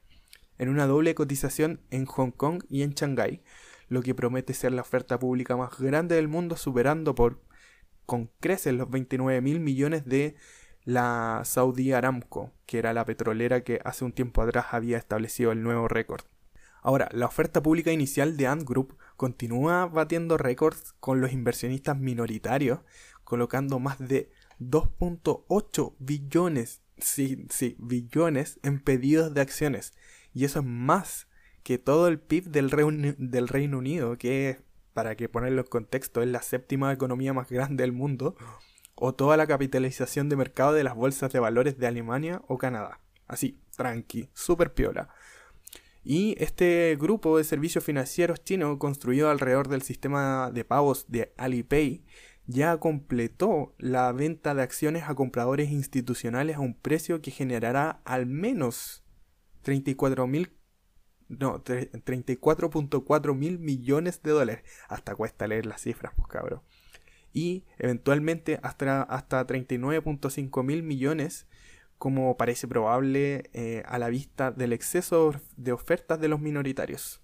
en 0.58 0.68
una 0.68 0.86
doble 0.86 1.14
cotización 1.14 1.80
en 1.90 2.06
Hong 2.06 2.30
Kong 2.32 2.64
y 2.68 2.82
en 2.82 2.94
Shanghái 2.94 3.42
lo 3.88 4.02
que 4.02 4.14
promete 4.14 4.54
ser 4.54 4.72
la 4.72 4.82
oferta 4.82 5.18
pública 5.18 5.56
más 5.56 5.78
grande 5.78 6.16
del 6.16 6.28
mundo, 6.28 6.56
superando 6.56 7.14
por 7.14 7.40
con 8.06 8.30
creces 8.40 8.74
los 8.74 8.90
29 8.90 9.40
mil 9.40 9.60
millones 9.60 10.04
de 10.06 10.36
la 10.84 11.42
Saudi 11.44 11.92
Aramco, 11.92 12.52
que 12.66 12.78
era 12.78 12.94
la 12.94 13.04
petrolera 13.04 13.62
que 13.62 13.80
hace 13.84 14.04
un 14.04 14.12
tiempo 14.12 14.42
atrás 14.42 14.66
había 14.70 14.96
establecido 14.96 15.52
el 15.52 15.62
nuevo 15.62 15.88
récord. 15.88 16.22
Ahora, 16.88 17.10
la 17.12 17.26
oferta 17.26 17.62
pública 17.62 17.92
inicial 17.92 18.38
de 18.38 18.46
Ant 18.46 18.66
Group 18.66 18.96
continúa 19.18 19.84
batiendo 19.84 20.38
récords 20.38 20.94
con 21.00 21.20
los 21.20 21.32
inversionistas 21.32 21.98
minoritarios, 21.98 22.80
colocando 23.24 23.78
más 23.78 23.98
de 23.98 24.30
2.8 24.58 25.96
billones, 25.98 26.80
sí, 26.96 27.46
sí, 27.50 27.76
billones 27.78 28.58
en 28.62 28.80
pedidos 28.80 29.34
de 29.34 29.42
acciones. 29.42 29.92
Y 30.32 30.46
eso 30.46 30.60
es 30.60 30.64
más 30.64 31.28
que 31.62 31.76
todo 31.76 32.08
el 32.08 32.20
PIB 32.20 32.46
del, 32.46 32.70
Reino 32.70 33.76
Unido, 33.76 34.16
que 34.16 34.62
para 34.94 35.14
que 35.14 35.28
ponerlo 35.28 35.60
en 35.60 35.66
contexto, 35.66 36.22
es 36.22 36.28
la 36.28 36.40
séptima 36.40 36.90
economía 36.90 37.34
más 37.34 37.50
grande 37.50 37.82
del 37.82 37.92
mundo, 37.92 38.34
o 38.94 39.14
toda 39.14 39.36
la 39.36 39.46
capitalización 39.46 40.30
de 40.30 40.36
mercado 40.36 40.72
de 40.72 40.84
las 40.84 40.94
bolsas 40.94 41.30
de 41.34 41.38
valores 41.38 41.76
de 41.76 41.86
Alemania 41.86 42.40
o 42.48 42.56
Canadá. 42.56 42.98
Así, 43.26 43.60
tranqui, 43.76 44.30
super 44.32 44.72
piola. 44.72 45.10
Y 46.10 46.42
este 46.42 46.96
grupo 46.98 47.36
de 47.36 47.44
servicios 47.44 47.84
financieros 47.84 48.42
chino, 48.42 48.78
construido 48.78 49.28
alrededor 49.28 49.68
del 49.68 49.82
sistema 49.82 50.50
de 50.50 50.64
pagos 50.64 51.04
de 51.08 51.34
Alipay, 51.36 52.02
ya 52.46 52.78
completó 52.78 53.74
la 53.76 54.10
venta 54.12 54.54
de 54.54 54.62
acciones 54.62 55.02
a 55.02 55.14
compradores 55.14 55.70
institucionales 55.70 56.56
a 56.56 56.60
un 56.60 56.72
precio 56.72 57.20
que 57.20 57.30
generará 57.30 58.00
al 58.06 58.24
menos 58.24 59.04
34.000 59.66 60.50
no, 61.28 61.62
34.4 61.62 63.34
mil 63.34 63.58
millones 63.58 64.22
de 64.22 64.30
dólares. 64.30 64.64
Hasta 64.88 65.14
cuesta 65.14 65.46
leer 65.46 65.66
las 65.66 65.82
cifras, 65.82 66.14
pues 66.16 66.26
cabrón. 66.28 66.62
Y 67.34 67.66
eventualmente 67.76 68.60
hasta, 68.62 69.02
hasta 69.02 69.46
39.5 69.46 70.64
mil 70.64 70.82
millones, 70.82 71.46
como 71.98 72.36
parece 72.36 72.68
probable 72.68 73.50
eh, 73.52 73.82
a 73.86 73.98
la 73.98 74.08
vista 74.08 74.50
del 74.50 74.72
exceso 74.72 75.34
de 75.56 75.72
ofertas 75.72 76.20
de 76.20 76.28
los 76.28 76.40
minoritarios. 76.40 77.22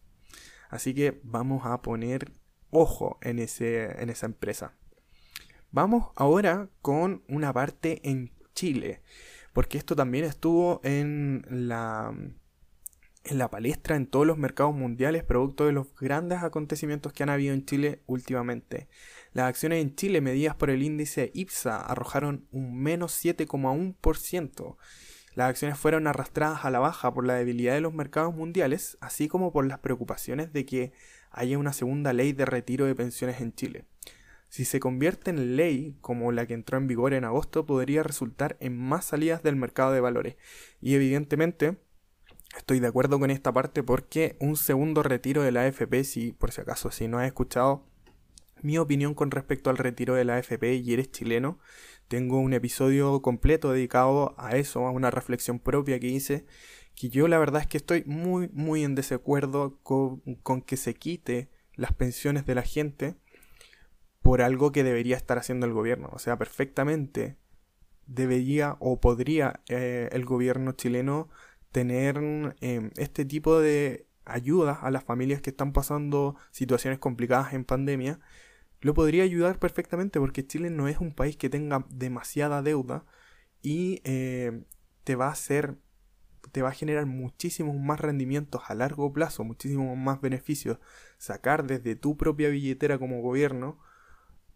Así 0.68 0.94
que 0.94 1.20
vamos 1.22 1.64
a 1.64 1.80
poner 1.82 2.32
ojo 2.70 3.18
en, 3.22 3.38
ese, 3.38 4.02
en 4.02 4.10
esa 4.10 4.26
empresa. 4.26 4.76
Vamos 5.70 6.10
ahora 6.16 6.68
con 6.82 7.24
una 7.28 7.52
parte 7.52 8.00
en 8.08 8.32
Chile, 8.54 9.02
porque 9.52 9.78
esto 9.78 9.96
también 9.96 10.24
estuvo 10.24 10.80
en 10.84 11.44
la 11.48 12.14
en 13.24 13.38
la 13.38 13.50
palestra 13.50 13.96
en 13.96 14.06
todos 14.06 14.26
los 14.26 14.36
mercados 14.36 14.74
mundiales 14.74 15.24
producto 15.24 15.64
de 15.64 15.72
los 15.72 15.94
grandes 15.96 16.42
acontecimientos 16.42 17.12
que 17.12 17.22
han 17.22 17.30
habido 17.30 17.54
en 17.54 17.64
Chile 17.64 18.02
últimamente. 18.06 18.88
Las 19.34 19.48
acciones 19.48 19.82
en 19.82 19.96
Chile 19.96 20.20
medidas 20.20 20.54
por 20.54 20.70
el 20.70 20.84
índice 20.84 21.32
IPSA 21.34 21.80
arrojaron 21.80 22.46
un 22.52 22.80
menos 22.80 23.12
7,1%. 23.22 24.76
Las 25.34 25.50
acciones 25.50 25.76
fueron 25.76 26.06
arrastradas 26.06 26.64
a 26.64 26.70
la 26.70 26.78
baja 26.78 27.12
por 27.12 27.26
la 27.26 27.34
debilidad 27.34 27.74
de 27.74 27.80
los 27.80 27.92
mercados 27.92 28.32
mundiales, 28.32 28.96
así 29.00 29.26
como 29.26 29.52
por 29.52 29.66
las 29.66 29.80
preocupaciones 29.80 30.52
de 30.52 30.64
que 30.64 30.92
haya 31.32 31.58
una 31.58 31.72
segunda 31.72 32.12
ley 32.12 32.32
de 32.32 32.44
retiro 32.44 32.86
de 32.86 32.94
pensiones 32.94 33.40
en 33.40 33.52
Chile. 33.52 33.86
Si 34.48 34.64
se 34.64 34.78
convierte 34.78 35.30
en 35.30 35.56
ley, 35.56 35.96
como 36.00 36.30
la 36.30 36.46
que 36.46 36.54
entró 36.54 36.78
en 36.78 36.86
vigor 36.86 37.12
en 37.12 37.24
agosto, 37.24 37.66
podría 37.66 38.04
resultar 38.04 38.56
en 38.60 38.78
más 38.78 39.06
salidas 39.06 39.42
del 39.42 39.56
mercado 39.56 39.90
de 39.90 40.00
valores. 40.00 40.36
Y 40.80 40.94
evidentemente, 40.94 41.76
Estoy 42.56 42.78
de 42.78 42.86
acuerdo 42.86 43.18
con 43.18 43.32
esta 43.32 43.52
parte 43.52 43.82
porque 43.82 44.36
un 44.38 44.56
segundo 44.56 45.02
retiro 45.02 45.42
de 45.42 45.50
la 45.50 45.62
AFP, 45.62 46.04
si 46.04 46.30
por 46.30 46.52
si 46.52 46.60
acaso 46.60 46.92
si 46.92 47.08
no 47.08 47.18
has 47.18 47.26
escuchado, 47.26 47.84
mi 48.64 48.78
opinión 48.78 49.14
con 49.14 49.30
respecto 49.30 49.70
al 49.70 49.76
retiro 49.76 50.14
de 50.14 50.24
la 50.24 50.36
AFP 50.36 50.76
y 50.76 50.92
eres 50.92 51.10
chileno, 51.10 51.58
tengo 52.08 52.38
un 52.38 52.54
episodio 52.54 53.20
completo 53.22 53.72
dedicado 53.72 54.34
a 54.38 54.56
eso, 54.56 54.86
a 54.86 54.90
una 54.90 55.10
reflexión 55.10 55.58
propia 55.58 56.00
que 56.00 56.08
hice, 56.08 56.46
que 56.94 57.10
yo 57.10 57.28
la 57.28 57.38
verdad 57.38 57.60
es 57.60 57.66
que 57.66 57.76
estoy 57.76 58.04
muy, 58.06 58.48
muy 58.52 58.82
en 58.82 58.94
desacuerdo 58.94 59.78
con, 59.82 60.22
que 60.62 60.76
se 60.76 60.94
quite 60.94 61.50
las 61.74 61.92
pensiones 61.92 62.46
de 62.46 62.54
la 62.54 62.62
gente 62.62 63.16
por 64.22 64.40
algo 64.40 64.72
que 64.72 64.82
debería 64.82 65.16
estar 65.16 65.36
haciendo 65.36 65.66
el 65.66 65.72
gobierno. 65.72 66.08
O 66.12 66.18
sea, 66.18 66.38
perfectamente 66.38 67.36
debería 68.06 68.76
o 68.80 68.98
podría 68.98 69.60
eh, 69.68 70.08
el 70.12 70.24
gobierno 70.24 70.72
chileno 70.72 71.28
tener 71.70 72.16
em, 72.60 72.90
este 72.96 73.24
tipo 73.26 73.60
de 73.60 74.06
ayuda 74.24 74.72
a 74.72 74.90
las 74.90 75.04
familias 75.04 75.42
que 75.42 75.50
están 75.50 75.72
pasando 75.72 76.36
situaciones 76.50 76.98
complicadas 76.98 77.52
en 77.52 77.64
pandemia, 77.64 78.20
lo 78.84 78.92
podría 78.92 79.22
ayudar 79.22 79.58
perfectamente 79.58 80.20
porque 80.20 80.46
Chile 80.46 80.68
no 80.68 80.88
es 80.88 80.98
un 80.98 81.14
país 81.14 81.38
que 81.38 81.48
tenga 81.48 81.86
demasiada 81.88 82.60
deuda 82.60 83.06
y 83.62 84.02
eh, 84.04 84.62
te 85.04 85.14
va 85.16 85.28
a 85.28 85.32
hacer, 85.32 85.78
te 86.52 86.60
va 86.60 86.68
a 86.68 86.74
generar 86.74 87.06
muchísimos 87.06 87.76
más 87.76 87.98
rendimientos 87.98 88.60
a 88.66 88.74
largo 88.74 89.10
plazo, 89.10 89.42
muchísimos 89.42 89.96
más 89.96 90.20
beneficios, 90.20 90.80
sacar 91.16 91.66
desde 91.66 91.96
tu 91.96 92.18
propia 92.18 92.50
billetera 92.50 92.98
como 92.98 93.22
gobierno 93.22 93.78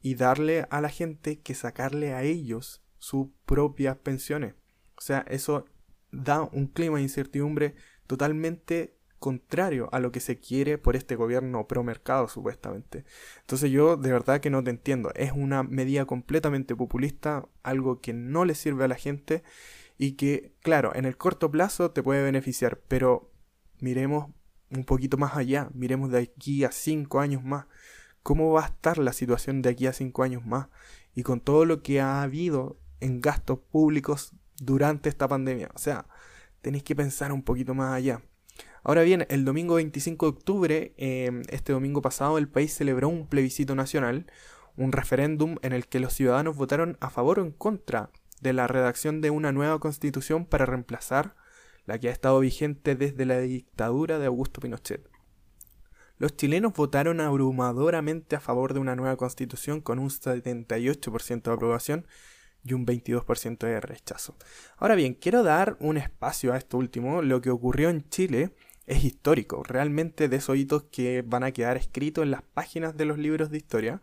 y 0.03 0.15
darle 0.15 0.67
a 0.69 0.83
la 0.83 0.91
gente 0.91 1.41
que 1.41 1.55
sacarle 1.55 2.13
a 2.13 2.23
ellos 2.23 2.83
sus 2.99 3.29
propias 3.47 3.97
pensiones. 3.97 4.57
O 4.99 5.01
sea, 5.01 5.25
eso 5.29 5.65
da 6.13 6.43
un 6.43 6.67
clima 6.67 6.99
de 6.99 7.05
incertidumbre 7.05 7.77
totalmente 8.07 8.98
contrario 9.19 9.89
a 9.93 9.99
lo 9.99 10.13
que 10.13 10.21
se 10.21 10.39
quiere 10.39 10.79
por 10.79 10.97
este 10.97 11.17
gobierno 11.17 11.67
pro 11.67 11.83
mercado 11.83 12.29
supuestamente. 12.29 13.05
Entonces 13.41 13.71
yo 13.71 13.97
de 13.97 14.13
verdad 14.13 14.41
que 14.41 14.51
no 14.51 14.63
te 14.63 14.71
entiendo. 14.71 15.13
Es 15.15 15.33
una 15.33 15.63
medida 15.63 16.05
completamente 16.05 16.77
populista, 16.77 17.49
algo 17.63 18.01
que 18.01 18.13
no 18.13 18.45
le 18.45 18.55
sirve 18.55 18.85
a 18.85 18.89
la 18.89 18.95
gente 18.95 19.43
y 19.99 20.13
que, 20.13 20.55
claro, 20.63 20.95
en 20.95 21.05
el 21.05 21.17
corto 21.17 21.51
plazo 21.51 21.91
te 21.91 22.03
puede 22.03 22.23
beneficiar, 22.23 22.81
pero 22.89 23.33
miremos 23.81 24.31
un 24.71 24.85
poquito 24.85 25.17
más 25.17 25.37
allá, 25.37 25.71
miremos 25.75 26.11
de 26.11 26.19
aquí 26.19 26.65
a 26.65 26.73
cinco 26.73 27.21
años 27.21 27.43
más. 27.43 27.67
¿Cómo 28.23 28.53
va 28.53 28.63
a 28.65 28.67
estar 28.67 28.99
la 28.99 29.13
situación 29.13 29.63
de 29.63 29.71
aquí 29.71 29.87
a 29.87 29.93
cinco 29.93 30.23
años 30.23 30.45
más? 30.45 30.69
Y 31.15 31.23
con 31.23 31.41
todo 31.41 31.65
lo 31.65 31.83
que 31.83 32.01
ha 32.01 32.23
habido 32.23 32.79
en 33.01 33.21
gastos 33.21 33.59
públicos 33.59 34.33
durante 34.61 35.09
esta 35.09 35.27
pandemia. 35.27 35.71
O 35.75 35.79
sea, 35.79 36.07
tenéis 36.61 36.85
que 36.85 36.95
pensar 36.95 37.33
un 37.33 37.43
poquito 37.43 37.75
más 37.75 37.95
allá. 37.95 38.23
Ahora 38.85 39.03
bien, 39.03 39.27
el 39.29 39.45
domingo 39.45 39.75
25 39.75 40.27
de 40.27 40.31
octubre, 40.31 40.95
em, 40.97 41.43
este 41.51 41.73
domingo 41.73 42.01
pasado, 42.03 42.39
el 42.39 42.49
país 42.49 42.75
celebró 42.75 43.09
un 43.09 43.27
plebiscito 43.27 43.75
nacional, 43.75 44.27
un 44.77 44.93
referéndum 44.93 45.57
en 45.63 45.73
el 45.73 45.87
que 45.87 46.01
los 46.01 46.13
ciudadanos 46.13 46.57
votaron 46.57 46.97
a 47.01 47.11
favor 47.11 47.41
o 47.41 47.43
en 47.43 47.51
contra 47.51 48.11
de 48.41 48.53
la 48.53 48.67
redacción 48.67 49.21
de 49.21 49.31
una 49.31 49.53
nueva 49.53 49.79
constitución 49.81 50.47
para 50.47 50.67
reemplazar 50.67 51.35
la 51.87 51.99
que 51.99 52.09
ha 52.09 52.13
estado 52.13 52.39
vigente 52.41 52.95
desde 52.95 53.25
la 53.27 53.39
dictadura 53.41 54.19
de 54.19 54.27
Augusto 54.27 54.61
Pinochet. 54.61 55.09
Los 56.19 56.37
chilenos 56.37 56.75
votaron 56.75 57.21
abrumadoramente 57.21 58.37
a 58.37 58.41
favor 58.41 58.75
de 58.75 58.81
una 58.81 58.97
nueva 58.97 59.17
constitución 59.17 59.81
con 59.81 59.99
un 59.99 60.11
78% 60.11 61.43
de 61.43 61.53
aprobación 61.53 62.07
y 62.65 62.75
un 62.75 62.85
22% 62.85 63.59
de 63.59 63.81
rechazo. 63.81 64.37
Ahora 64.77 64.97
bien, 64.97 65.15
quiero 65.15 65.43
dar 65.43 65.77
un 65.81 65.97
espacio 65.97 66.53
a 66.53 66.59
esto 66.59 66.77
último. 66.77 67.23
Lo 67.23 67.41
que 67.41 67.51
ocurrió 67.51 67.89
en 67.89 68.09
Chile 68.09 68.51
es 68.89 69.05
histórico, 69.05 69.63
realmente 69.63 70.29
de 70.29 70.37
esos 70.37 70.57
hitos 70.57 70.85
que 70.85 71.23
van 71.23 71.45
a 71.45 71.53
quedar 71.53 71.77
escritos 71.77 72.25
en 72.25 72.31
las 72.31 72.43
páginas 72.43 72.97
de 72.97 73.05
los 73.05 73.19
libros 73.19 73.51
de 73.51 73.59
historia, 73.59 74.01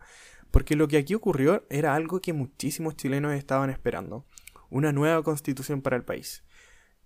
porque 0.52 0.76
lo 0.76 0.86
que 0.86 0.96
aquí 0.96 1.14
ocurrió 1.14 1.66
era 1.70 1.94
algo 1.94 2.20
que 2.20 2.32
muchísimos 2.32 2.96
chilenos 2.96 3.34
estaban 3.34 3.68
esperando, 3.68 4.24
una 4.70 4.92
nueva 4.92 5.22
constitución 5.24 5.82
para 5.82 5.96
el 5.96 6.04
país. 6.04 6.44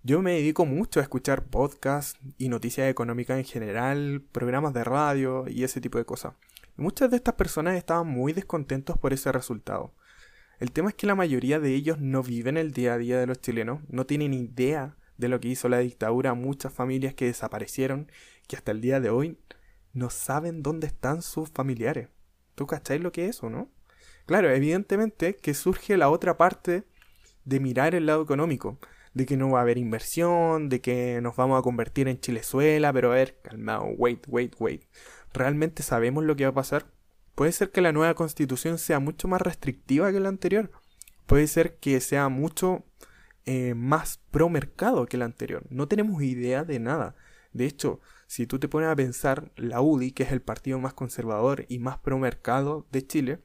Yo 0.03 0.21
me 0.21 0.33
dedico 0.33 0.65
mucho 0.65 0.99
a 0.99 1.03
escuchar 1.03 1.45
podcasts 1.45 2.19
y 2.37 2.49
noticias 2.49 2.89
económicas 2.89 3.39
en 3.39 3.45
general, 3.45 4.23
programas 4.31 4.73
de 4.73 4.83
radio 4.83 5.45
y 5.47 5.63
ese 5.63 5.81
tipo 5.81 5.97
de 5.97 6.05
cosas. 6.05 6.33
muchas 6.77 7.09
de 7.09 7.17
estas 7.17 7.35
personas 7.35 7.75
estaban 7.75 8.07
muy 8.07 8.31
descontentos 8.31 8.97
por 8.97 9.11
ese 9.11 9.31
resultado. 9.31 9.93
El 10.59 10.71
tema 10.71 10.89
es 10.89 10.95
que 10.95 11.07
la 11.07 11.15
mayoría 11.15 11.59
de 11.59 11.73
ellos 11.73 11.99
no 11.99 12.21
viven 12.21 12.57
el 12.57 12.71
día 12.73 12.93
a 12.93 12.97
día 12.99 13.19
de 13.19 13.27
los 13.27 13.41
chilenos, 13.41 13.81
no 13.89 14.05
tienen 14.05 14.33
idea 14.33 14.95
de 15.21 15.29
lo 15.29 15.39
que 15.39 15.49
hizo 15.49 15.69
la 15.69 15.77
dictadura 15.77 16.33
muchas 16.33 16.73
familias 16.73 17.13
que 17.13 17.25
desaparecieron, 17.25 18.11
que 18.47 18.57
hasta 18.57 18.71
el 18.71 18.81
día 18.81 18.99
de 18.99 19.11
hoy 19.11 19.37
no 19.93 20.09
saben 20.09 20.63
dónde 20.63 20.87
están 20.87 21.21
sus 21.21 21.49
familiares. 21.51 22.09
¿Tú 22.55 22.65
cacháis 22.65 23.01
lo 23.01 23.11
que 23.11 23.25
es 23.25 23.37
eso, 23.37 23.49
no? 23.49 23.69
Claro, 24.25 24.49
evidentemente 24.49 25.35
que 25.35 25.53
surge 25.53 25.95
la 25.95 26.09
otra 26.09 26.37
parte 26.37 26.85
de 27.45 27.59
mirar 27.59 27.93
el 27.93 28.07
lado 28.07 28.23
económico, 28.23 28.79
de 29.13 29.27
que 29.27 29.37
no 29.37 29.51
va 29.51 29.59
a 29.59 29.61
haber 29.61 29.77
inversión, 29.77 30.69
de 30.69 30.81
que 30.81 31.21
nos 31.21 31.35
vamos 31.35 31.59
a 31.59 31.61
convertir 31.61 32.07
en 32.07 32.19
Chilezuela, 32.19 32.91
pero 32.91 33.11
a 33.11 33.15
ver, 33.15 33.37
calmado, 33.43 33.85
wait, 33.97 34.25
wait, 34.27 34.55
wait. 34.59 34.83
¿Realmente 35.33 35.83
sabemos 35.83 36.23
lo 36.23 36.35
que 36.35 36.45
va 36.45 36.49
a 36.49 36.55
pasar? 36.55 36.87
Puede 37.35 37.51
ser 37.51 37.71
que 37.71 37.81
la 37.81 37.91
nueva 37.91 38.15
constitución 38.15 38.79
sea 38.79 38.99
mucho 38.99 39.27
más 39.27 39.41
restrictiva 39.41 40.11
que 40.11 40.19
la 40.19 40.29
anterior. 40.29 40.71
Puede 41.27 41.45
ser 41.45 41.75
que 41.77 41.99
sea 42.01 42.27
mucho 42.29 42.83
eh, 43.45 43.73
más 43.73 44.19
pro 44.31 44.49
mercado 44.49 45.05
que 45.05 45.17
la 45.17 45.25
anterior. 45.25 45.63
No 45.69 45.87
tenemos 45.87 46.21
idea 46.21 46.63
de 46.63 46.79
nada. 46.79 47.15
De 47.53 47.65
hecho, 47.65 47.99
si 48.27 48.47
tú 48.47 48.59
te 48.59 48.67
pones 48.67 48.89
a 48.89 48.95
pensar, 48.95 49.51
la 49.55 49.81
UDI, 49.81 50.11
que 50.11 50.23
es 50.23 50.31
el 50.31 50.41
partido 50.41 50.79
más 50.79 50.93
conservador 50.93 51.65
y 51.67 51.79
más 51.79 51.97
pro 51.97 52.17
mercado 52.17 52.87
de 52.91 53.05
Chile, 53.05 53.39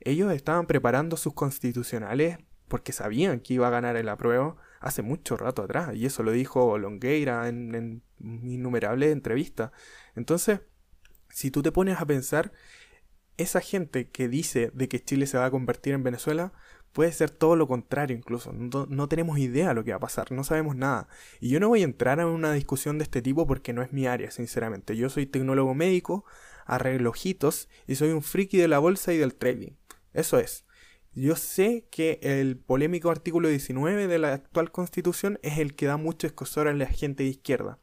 ellos 0.00 0.32
estaban 0.32 0.66
preparando 0.66 1.16
sus 1.16 1.34
constitucionales 1.34 2.38
porque 2.68 2.92
sabían 2.92 3.40
que 3.40 3.54
iba 3.54 3.66
a 3.66 3.70
ganar 3.70 3.96
el 3.96 4.08
apruebo 4.08 4.56
hace 4.80 5.02
mucho 5.02 5.36
rato 5.36 5.62
atrás. 5.62 5.94
Y 5.94 6.06
eso 6.06 6.22
lo 6.22 6.32
dijo 6.32 6.78
Longueira 6.78 7.48
en, 7.48 7.74
en 7.74 8.02
innumerables 8.20 9.12
entrevistas. 9.12 9.70
Entonces, 10.14 10.60
si 11.28 11.50
tú 11.50 11.62
te 11.62 11.72
pones 11.72 12.00
a 12.00 12.06
pensar, 12.06 12.52
esa 13.36 13.60
gente 13.60 14.08
que 14.08 14.28
dice 14.28 14.70
de 14.72 14.88
que 14.88 15.02
Chile 15.02 15.26
se 15.26 15.38
va 15.38 15.46
a 15.46 15.50
convertir 15.50 15.94
en 15.94 16.02
Venezuela 16.02 16.52
puede 16.96 17.12
ser 17.12 17.28
todo 17.28 17.56
lo 17.56 17.68
contrario 17.68 18.16
incluso. 18.16 18.54
No, 18.54 19.06
tenemos 19.06 19.38
idea 19.38 19.68
de 19.68 19.74
lo 19.74 19.84
que 19.84 19.90
va 19.90 19.98
a 19.98 20.00
pasar, 20.00 20.32
no 20.32 20.44
sabemos 20.44 20.76
nada. 20.76 21.08
Y 21.40 21.50
yo 21.50 21.60
no 21.60 21.68
voy 21.68 21.82
a 21.82 21.84
entrar 21.84 22.20
en 22.20 22.24
una 22.24 22.54
discusión 22.54 22.96
de 22.96 23.04
este 23.04 23.20
tipo 23.20 23.46
porque 23.46 23.74
no 23.74 23.82
es 23.82 23.92
mi 23.92 24.06
área, 24.06 24.30
sinceramente. 24.30 24.96
Yo 24.96 25.10
soy 25.10 25.26
tecnólogo 25.26 25.74
médico, 25.74 26.24
arreglo 26.64 27.10
ojitos 27.10 27.68
y 27.86 27.96
soy 27.96 28.12
un 28.12 28.22
friki 28.22 28.56
de 28.56 28.68
la 28.68 28.78
bolsa 28.78 29.12
y 29.12 29.18
del 29.18 29.34
trading. 29.34 29.72
Eso 30.14 30.38
es. 30.38 30.64
Yo 31.12 31.36
sé 31.36 31.86
que 31.90 32.18
el 32.22 32.56
polémico 32.56 33.10
artículo 33.10 33.50
19 33.50 34.06
de 34.06 34.18
la 34.18 34.32
actual 34.32 34.72
constitución 34.72 35.38
es 35.42 35.58
el 35.58 35.74
que 35.74 35.84
da 35.84 35.98
mucho 35.98 36.26
escosor 36.26 36.66
a 36.66 36.72
la 36.72 36.86
gente 36.86 37.24
de 37.24 37.28
izquierda 37.28 37.78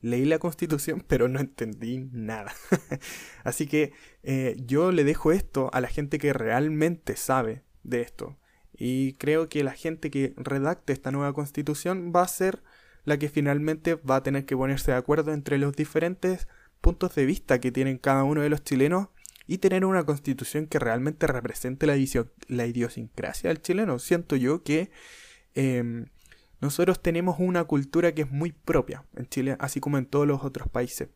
leí 0.00 0.26
la 0.26 0.38
constitución, 0.38 1.02
pero 1.08 1.26
no 1.26 1.40
entendí 1.40 2.06
nada. 2.12 2.54
Así 3.44 3.66
que 3.66 3.94
eh, 4.22 4.54
yo 4.64 4.92
le 4.92 5.02
dejo 5.02 5.32
esto 5.32 5.70
a 5.72 5.80
la 5.80 5.88
gente 5.88 6.18
que 6.18 6.32
realmente 6.32 7.16
sabe 7.16 7.64
de 7.82 8.02
esto. 8.02 8.36
Y 8.78 9.14
creo 9.14 9.48
que 9.48 9.64
la 9.64 9.72
gente 9.72 10.10
que 10.10 10.34
redacte 10.36 10.92
esta 10.92 11.10
nueva 11.10 11.32
constitución 11.32 12.12
va 12.14 12.22
a 12.22 12.28
ser 12.28 12.62
la 13.04 13.18
que 13.18 13.28
finalmente 13.28 13.96
va 13.96 14.16
a 14.16 14.22
tener 14.22 14.44
que 14.44 14.56
ponerse 14.56 14.92
de 14.92 14.96
acuerdo 14.96 15.32
entre 15.32 15.58
los 15.58 15.74
diferentes 15.74 16.46
puntos 16.80 17.14
de 17.14 17.26
vista 17.26 17.60
que 17.60 17.72
tienen 17.72 17.98
cada 17.98 18.22
uno 18.24 18.42
de 18.42 18.50
los 18.50 18.62
chilenos 18.62 19.08
y 19.48 19.58
tener 19.58 19.84
una 19.84 20.04
constitución 20.04 20.66
que 20.66 20.78
realmente 20.78 21.26
represente 21.26 21.86
la, 21.86 21.96
la 22.48 22.66
idiosincrasia 22.66 23.48
del 23.48 23.62
chileno. 23.62 23.98
Siento 23.98 24.36
yo 24.36 24.62
que 24.62 24.90
em, 25.54 26.06
nosotros 26.60 27.00
tenemos 27.00 27.36
una 27.38 27.64
cultura 27.64 28.12
que 28.12 28.22
es 28.22 28.30
muy 28.30 28.52
propia 28.52 29.04
en 29.16 29.26
Chile, 29.26 29.56
así 29.58 29.80
como 29.80 29.96
en 29.98 30.06
todos 30.06 30.26
los 30.26 30.44
otros 30.44 30.68
países. 30.68 31.08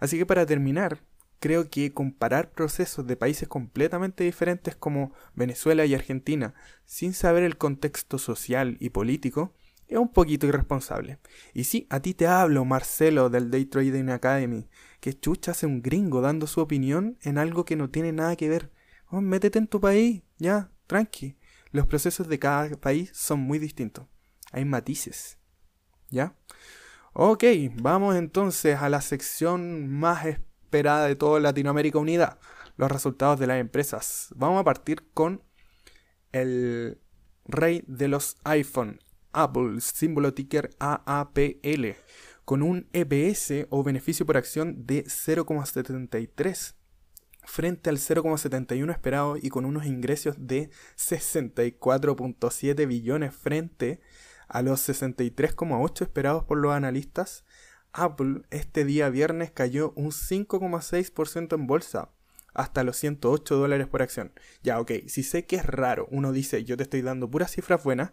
Así 0.00 0.18
que 0.18 0.26
para 0.26 0.46
terminar, 0.46 1.00
creo 1.40 1.70
que 1.70 1.92
comparar 1.92 2.52
procesos 2.52 3.06
de 3.06 3.16
países 3.16 3.48
completamente 3.48 4.24
diferentes 4.24 4.76
como 4.76 5.12
Venezuela 5.34 5.84
y 5.84 5.94
Argentina 5.94 6.54
sin 6.84 7.12
saber 7.12 7.42
el 7.42 7.56
contexto 7.56 8.18
social 8.18 8.76
y 8.80 8.90
político 8.90 9.54
es 9.88 9.98
un 9.98 10.12
poquito 10.12 10.46
irresponsable. 10.46 11.18
Y 11.54 11.64
sí, 11.64 11.86
a 11.90 12.00
ti 12.00 12.14
te 12.14 12.26
hablo, 12.26 12.64
Marcelo, 12.64 13.30
del 13.30 13.50
Day 13.50 13.66
Trading 13.66 14.08
Academy, 14.08 14.68
que 15.00 15.18
chucha 15.18 15.52
hace 15.52 15.66
un 15.66 15.80
gringo 15.82 16.20
dando 16.20 16.46
su 16.46 16.60
opinión 16.60 17.18
en 17.22 17.38
algo 17.38 17.64
que 17.64 17.76
no 17.76 17.90
tiene 17.90 18.12
nada 18.12 18.34
que 18.34 18.48
ver. 18.48 18.72
Oh, 19.08 19.20
métete 19.20 19.58
en 19.58 19.68
tu 19.68 19.80
país, 19.80 20.22
ya, 20.38 20.72
tranqui. 20.88 21.36
Los 21.70 21.86
procesos 21.86 22.26
de 22.26 22.38
cada 22.38 22.68
país 22.76 23.10
son 23.14 23.40
muy 23.40 23.60
distintos 23.60 24.06
hay 24.52 24.64
matices. 24.64 25.38
¿Ya? 26.10 26.34
Ok, 27.12 27.44
vamos 27.74 28.16
entonces 28.16 28.76
a 28.76 28.88
la 28.88 29.00
sección 29.00 29.88
más 29.88 30.24
esperada 30.66 31.06
de 31.06 31.14
toda 31.14 31.38
Latinoamérica 31.40 31.98
Unida, 31.98 32.38
los 32.76 32.90
resultados 32.90 33.38
de 33.38 33.46
las 33.46 33.60
empresas. 33.60 34.30
Vamos 34.34 34.60
a 34.60 34.64
partir 34.64 35.08
con 35.14 35.42
el 36.32 37.00
rey 37.44 37.84
de 37.86 38.08
los 38.08 38.36
iPhone, 38.44 38.98
Apple, 39.32 39.80
símbolo 39.80 40.34
ticker 40.34 40.70
AAPL, 40.80 41.94
con 42.44 42.62
un 42.62 42.88
EPS 42.92 43.66
o 43.70 43.84
beneficio 43.84 44.26
por 44.26 44.36
acción 44.36 44.86
de 44.86 45.04
0,73. 45.04 46.74
frente 47.44 47.90
al 47.90 47.98
0,71 47.98 48.90
esperado 48.90 49.36
y 49.40 49.50
con 49.50 49.64
unos 49.64 49.86
ingresos 49.86 50.34
de 50.36 50.68
64.7 50.96 52.88
billones 52.88 53.32
frente 53.36 54.00
a 54.48 54.62
los 54.62 54.88
63,8 54.88 56.02
esperados 56.02 56.42
por 56.44 56.58
los 56.58 56.72
analistas, 56.72 57.44
Apple 57.96 58.42
este 58.50 58.84
día 58.84 59.08
viernes 59.08 59.50
cayó 59.50 59.92
un 59.96 60.10
5,6% 60.10 61.54
en 61.54 61.66
bolsa, 61.66 62.10
hasta 62.54 62.84
los 62.84 62.96
108 62.96 63.56
dólares 63.56 63.86
por 63.86 64.02
acción. 64.02 64.32
Ya, 64.62 64.80
ok, 64.80 64.92
si 65.06 65.22
sé 65.22 65.46
que 65.46 65.56
es 65.56 65.66
raro, 65.66 66.08
uno 66.10 66.32
dice, 66.32 66.64
yo 66.64 66.76
te 66.76 66.84
estoy 66.84 67.02
dando 67.02 67.30
puras 67.30 67.52
cifras 67.52 67.82
buenas, 67.82 68.12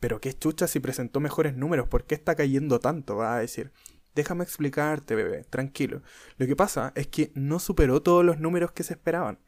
pero 0.00 0.20
qué 0.20 0.32
chucha 0.32 0.66
si 0.66 0.80
presentó 0.80 1.20
mejores 1.20 1.56
números, 1.56 1.88
¿por 1.88 2.04
qué 2.04 2.14
está 2.14 2.34
cayendo 2.34 2.80
tanto? 2.80 3.16
Va 3.16 3.36
a 3.36 3.40
decir. 3.40 3.72
Déjame 4.14 4.44
explicarte, 4.44 5.14
bebé, 5.14 5.44
tranquilo. 5.44 6.02
Lo 6.36 6.46
que 6.46 6.56
pasa 6.56 6.92
es 6.96 7.06
que 7.06 7.32
no 7.34 7.58
superó 7.58 8.02
todos 8.02 8.24
los 8.24 8.38
números 8.38 8.72
que 8.72 8.82
se 8.82 8.94
esperaban. 8.94 9.38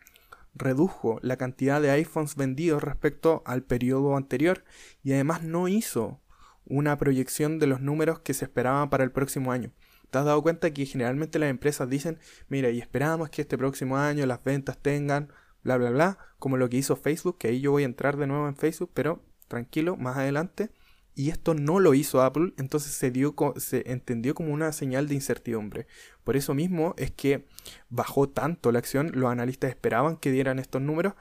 Redujo 0.54 1.18
la 1.22 1.36
cantidad 1.36 1.82
de 1.82 1.90
iPhones 1.90 2.36
vendidos 2.36 2.82
respecto 2.82 3.42
al 3.44 3.62
periodo 3.62 4.16
anterior 4.16 4.64
y 5.02 5.12
además 5.12 5.42
no 5.42 5.68
hizo 5.68 6.20
una 6.66 6.96
proyección 6.98 7.58
de 7.58 7.66
los 7.66 7.80
números 7.80 8.20
que 8.20 8.34
se 8.34 8.46
esperaban 8.46 8.90
para 8.90 9.04
el 9.04 9.12
próximo 9.12 9.52
año. 9.52 9.72
¿Te 10.10 10.18
has 10.18 10.24
dado 10.24 10.42
cuenta 10.42 10.72
que 10.72 10.86
generalmente 10.86 11.38
las 11.38 11.50
empresas 11.50 11.88
dicen, 11.88 12.18
mira, 12.48 12.70
y 12.70 12.78
esperamos 12.78 13.30
que 13.30 13.42
este 13.42 13.58
próximo 13.58 13.96
año 13.96 14.26
las 14.26 14.42
ventas 14.44 14.78
tengan, 14.78 15.32
bla, 15.62 15.76
bla, 15.76 15.90
bla, 15.90 16.18
como 16.38 16.56
lo 16.56 16.68
que 16.68 16.76
hizo 16.76 16.94
Facebook, 16.96 17.38
que 17.38 17.48
ahí 17.48 17.60
yo 17.60 17.72
voy 17.72 17.82
a 17.82 17.86
entrar 17.86 18.16
de 18.16 18.26
nuevo 18.26 18.46
en 18.46 18.56
Facebook, 18.56 18.90
pero 18.94 19.24
tranquilo, 19.48 19.96
más 19.96 20.16
adelante. 20.16 20.70
Y 21.16 21.30
esto 21.30 21.54
no 21.54 21.78
lo 21.78 21.94
hizo 21.94 22.22
Apple, 22.22 22.54
entonces 22.58 22.92
se, 22.92 23.10
dio, 23.10 23.34
se 23.56 23.90
entendió 23.90 24.34
como 24.34 24.52
una 24.52 24.72
señal 24.72 25.06
de 25.06 25.14
incertidumbre. 25.14 25.86
Por 26.24 26.36
eso 26.36 26.54
mismo 26.54 26.94
es 26.96 27.12
que 27.12 27.46
bajó 27.88 28.28
tanto 28.28 28.72
la 28.72 28.80
acción, 28.80 29.12
los 29.14 29.30
analistas 29.30 29.70
esperaban 29.70 30.16
que 30.16 30.32
dieran 30.32 30.58
estos 30.58 30.82
números 30.82 31.14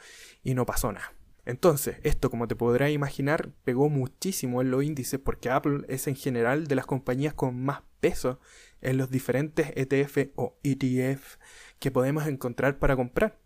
y 0.44 0.56
no 0.56 0.66
pasó 0.66 0.92
nada. 0.92 1.14
Entonces, 1.46 1.98
esto 2.04 2.30
como 2.30 2.48
te 2.48 2.56
podrás 2.56 2.92
imaginar, 2.92 3.52
pegó 3.66 3.90
muchísimo 3.90 4.62
en 4.62 4.72
los 4.72 4.84
índices 4.84 5.20
porque 5.20 5.50
Apple 5.50 5.86
es 5.90 6.08
en 6.08 6.16
general 6.16 6.68
de 6.68 6.76
las 6.76 6.86
compañías 6.86 7.34
con 7.34 7.62
más 7.62 7.82
peso 8.00 8.40
en 8.82 8.98
los 8.98 9.10
diferentes 9.10 9.74
ETF 9.76 10.32
o 10.36 10.58
ETF 10.64 11.38
que 11.80 11.92
podemos 11.92 12.28
encontrar 12.28 12.80
para 12.80 12.96
comprar. 12.96 13.40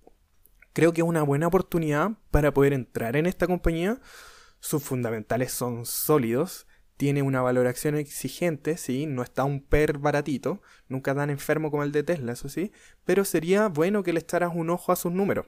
Creo 0.73 0.93
que 0.93 1.01
es 1.01 1.07
una 1.07 1.23
buena 1.23 1.47
oportunidad 1.47 2.11
para 2.29 2.53
poder 2.53 2.73
entrar 2.73 3.15
en 3.15 3.25
esta 3.25 3.47
compañía. 3.47 3.99
Sus 4.59 4.83
fundamentales 4.83 5.51
son 5.51 5.87
sólidos, 5.87 6.67
tiene 6.97 7.23
una 7.23 7.41
valoración 7.41 7.95
exigente, 7.95 8.77
sí, 8.77 9.07
no 9.07 9.23
está 9.23 9.43
un 9.43 9.61
per 9.61 9.97
baratito, 9.97 10.61
nunca 10.87 11.15
tan 11.15 11.31
enfermo 11.31 11.71
como 11.71 11.83
el 11.83 11.91
de 11.91 12.03
Tesla, 12.03 12.33
eso 12.33 12.49
sí, 12.49 12.71
pero 13.05 13.25
sería 13.25 13.69
bueno 13.69 14.03
que 14.03 14.13
le 14.13 14.19
echaras 14.19 14.51
un 14.53 14.69
ojo 14.69 14.91
a 14.91 14.95
sus 14.95 15.11
números 15.11 15.45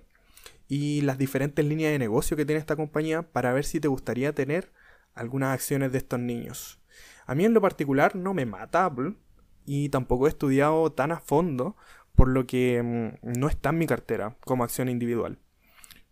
y 0.69 1.01
las 1.01 1.17
diferentes 1.17 1.65
líneas 1.65 1.91
de 1.91 1.99
negocio 1.99 2.37
que 2.37 2.45
tiene 2.45 2.59
esta 2.59 2.77
compañía 2.77 3.23
para 3.23 3.51
ver 3.51 3.65
si 3.65 3.81
te 3.81 3.89
gustaría 3.89 4.33
tener 4.33 4.71
algunas 5.15 5.53
acciones 5.53 5.91
de 5.91 5.97
estos 5.97 6.19
niños. 6.19 6.79
A 7.25 7.35
mí 7.35 7.43
en 7.43 7.53
lo 7.53 7.59
particular 7.59 8.15
no 8.15 8.33
me 8.33 8.45
mata 8.45 8.85
Apple 8.85 9.15
y 9.65 9.89
tampoco 9.89 10.27
he 10.27 10.29
estudiado 10.29 10.91
tan 10.91 11.11
a 11.11 11.19
fondo, 11.19 11.75
por 12.15 12.29
lo 12.29 12.45
que 12.47 12.81
mm, 12.83 13.39
no 13.39 13.47
está 13.47 13.69
en 13.69 13.79
mi 13.79 13.87
cartera 13.87 14.37
como 14.41 14.63
acción 14.63 14.89
individual. 14.89 15.39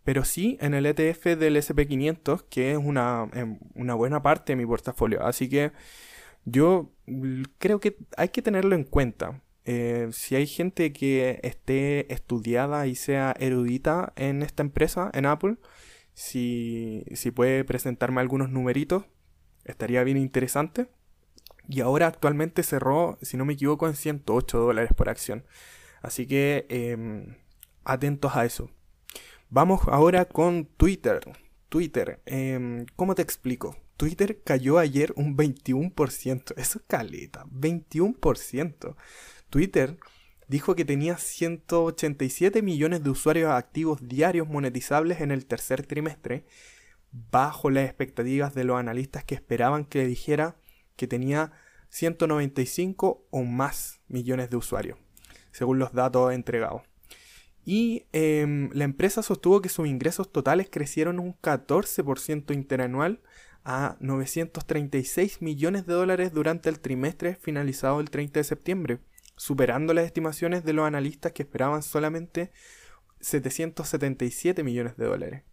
Pero 0.04 0.26
sí 0.26 0.58
en 0.62 0.74
el 0.74 0.86
ETF 0.86 1.38
del 1.38 1.58
SP500, 1.58 2.46
que 2.50 2.72
es 2.72 2.78
una, 2.78 3.30
em, 3.34 3.60
una 3.76 3.94
buena 3.94 4.22
parte 4.24 4.54
de 4.54 4.58
mi 4.58 4.66
portafolio. 4.66 5.24
Así 5.26 5.50
que 5.50 5.72
yo 6.46 6.92
creo 7.58 7.80
que 7.80 7.98
hay 8.16 8.30
que 8.30 8.42
tenerlo 8.42 8.76
en 8.76 8.86
cuenta. 8.86 9.42
Eh, 9.70 10.08
si 10.14 10.36
hay 10.36 10.48
gente 10.48 10.94
que 10.94 11.42
esté 11.44 12.12
estudiada 12.14 12.88
y 12.88 12.96
sea 12.96 13.36
erudita 13.38 14.14
en 14.16 14.42
esta 14.42 14.64
empresa, 14.64 15.12
en 15.14 15.26
Apple, 15.26 15.58
si, 16.14 17.04
si 17.14 17.32
puede 17.32 17.66
presentarme 17.66 18.22
algunos 18.22 18.50
numeritos, 18.50 19.04
estaría 19.66 20.04
bien 20.06 20.18
interesante. 20.18 20.88
Y 21.68 21.82
ahora 21.82 22.08
actualmente 22.08 22.64
cerró, 22.64 23.18
si 23.22 23.36
no 23.36 23.44
me 23.44 23.54
equivoco, 23.54 23.88
en 23.90 23.96
108 23.96 24.58
dólares 24.58 24.92
por 24.96 25.10
acción. 25.10 25.46
Así 26.02 26.26
que 26.28 26.66
em, 26.70 27.36
atentos 27.84 28.38
a 28.38 28.46
eso. 28.46 28.72
Vamos 29.50 29.82
ahora 29.88 30.26
con 30.26 30.66
Twitter. 30.78 31.20
Twitter, 31.68 32.22
em, 32.26 32.86
¿cómo 32.96 33.16
te 33.16 33.22
explico? 33.22 33.76
Twitter 33.98 34.42
cayó 34.44 34.78
ayer 34.78 35.12
un 35.18 35.36
21%. 35.36 36.54
Eso 36.56 36.80
es 36.80 36.86
caleta, 36.88 37.46
21%. 37.52 38.96
Twitter 39.50 39.98
dijo 40.48 40.76
que 40.76 40.86
tenía 40.86 41.18
187 41.18 42.62
millones 42.62 43.04
de 43.04 43.10
usuarios 43.10 43.52
activos 43.52 44.08
diarios 44.08 44.48
monetizables 44.48 45.22
en 45.22 45.32
el 45.32 45.46
tercer 45.46 45.86
trimestre, 45.86 46.46
bajo 47.12 47.70
las 47.70 47.86
expectativas 47.86 48.54
de 48.54 48.64
los 48.64 48.78
analistas 48.78 49.24
que 49.24 49.36
esperaban 49.36 49.86
que 49.86 50.06
dijera 50.06 50.56
que 50.96 51.08
tenía 51.08 51.52
195 51.90 53.26
o 53.30 53.44
más 53.44 54.02
millones 54.08 54.50
de 54.50 54.58
usuarios, 54.58 54.98
según 55.52 55.80
los 55.80 55.94
datos 55.94 56.34
entregados. 56.34 56.82
Y 57.66 58.06
em, 58.14 58.70
la 58.74 58.86
empresa 58.86 59.22
sostuvo 59.22 59.62
que 59.62 59.70
sus 59.70 59.88
ingresos 59.88 60.32
totales 60.32 60.70
crecieron 60.70 61.20
un 61.20 61.34
14% 61.42 62.54
interanual 62.54 63.22
a 63.66 63.98
936 64.00 65.42
millones 65.42 65.86
de 65.86 65.94
dólares 65.94 66.32
durante 66.32 66.70
el 66.70 66.80
trimestre 66.80 67.36
finalizado 67.36 68.00
el 68.00 68.10
30 68.10 68.40
de 68.40 68.44
septiembre 68.46 69.00
superando 69.38 69.94
las 69.94 70.06
estimaciones 70.06 70.66
de 70.66 70.74
los 70.74 70.86
analistas 70.86 71.32
que 71.32 71.44
esperaban 71.44 71.84
solamente 71.84 72.52
777 73.22 74.64
millones 74.64 74.98
de 74.98 75.06
dólares. 75.06 75.44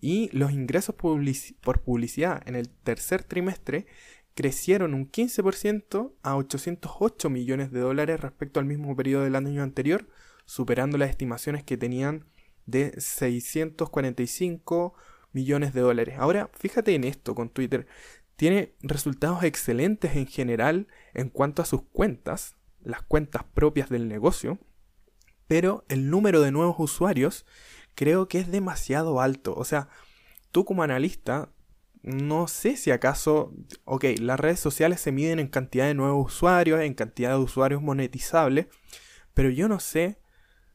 Y 0.00 0.30
los 0.36 0.52
ingresos 0.52 0.94
por 0.94 1.80
publicidad 1.82 2.42
en 2.46 2.54
el 2.54 2.68
tercer 2.68 3.24
trimestre 3.24 3.86
crecieron 4.34 4.94
un 4.94 5.10
15% 5.10 6.12
a 6.22 6.36
808 6.36 7.28
millones 7.28 7.72
de 7.72 7.80
dólares 7.80 8.20
respecto 8.20 8.60
al 8.60 8.66
mismo 8.66 8.94
periodo 8.94 9.24
del 9.24 9.34
año 9.34 9.64
anterior, 9.64 10.08
superando 10.46 10.96
las 10.96 11.10
estimaciones 11.10 11.64
que 11.64 11.76
tenían 11.76 12.24
de 12.64 12.92
645 13.00 14.94
millones 15.32 15.74
de 15.74 15.80
dólares. 15.80 16.14
Ahora, 16.18 16.50
fíjate 16.54 16.94
en 16.94 17.02
esto 17.02 17.34
con 17.34 17.50
Twitter. 17.50 17.88
Tiene 18.36 18.74
resultados 18.80 19.42
excelentes 19.42 20.14
en 20.14 20.28
general 20.28 20.86
en 21.14 21.30
cuanto 21.30 21.60
a 21.62 21.64
sus 21.64 21.82
cuentas, 21.82 22.57
las 22.80 23.02
cuentas 23.02 23.44
propias 23.54 23.88
del 23.88 24.08
negocio, 24.08 24.58
pero 25.46 25.84
el 25.88 26.10
número 26.10 26.40
de 26.40 26.52
nuevos 26.52 26.76
usuarios 26.78 27.46
creo 27.94 28.28
que 28.28 28.38
es 28.38 28.50
demasiado 28.50 29.20
alto. 29.20 29.54
O 29.54 29.64
sea, 29.64 29.88
tú 30.52 30.64
como 30.64 30.82
analista, 30.82 31.50
no 32.02 32.46
sé 32.46 32.76
si 32.76 32.90
acaso, 32.90 33.52
ok, 33.84 34.04
las 34.20 34.38
redes 34.38 34.60
sociales 34.60 35.00
se 35.00 35.12
miden 35.12 35.38
en 35.38 35.48
cantidad 35.48 35.86
de 35.86 35.94
nuevos 35.94 36.34
usuarios, 36.34 36.80
en 36.80 36.94
cantidad 36.94 37.30
de 37.30 37.38
usuarios 37.38 37.82
monetizables, 37.82 38.66
pero 39.34 39.50
yo 39.50 39.68
no 39.68 39.80
sé 39.80 40.20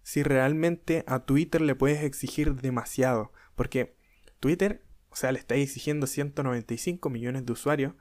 si 0.01 0.21
realmente 0.21 1.05
a 1.07 1.19
Twitter 1.19 1.61
le 1.61 1.75
puedes 1.75 2.03
exigir 2.03 2.55
demasiado, 2.55 3.31
porque 3.55 3.95
Twitter, 4.39 4.83
o 5.09 5.15
sea, 5.15 5.31
le 5.31 5.39
está 5.39 5.55
exigiendo 5.55 6.07
195 6.07 7.09
millones 7.09 7.45
de 7.45 7.53
usuarios 7.53 7.93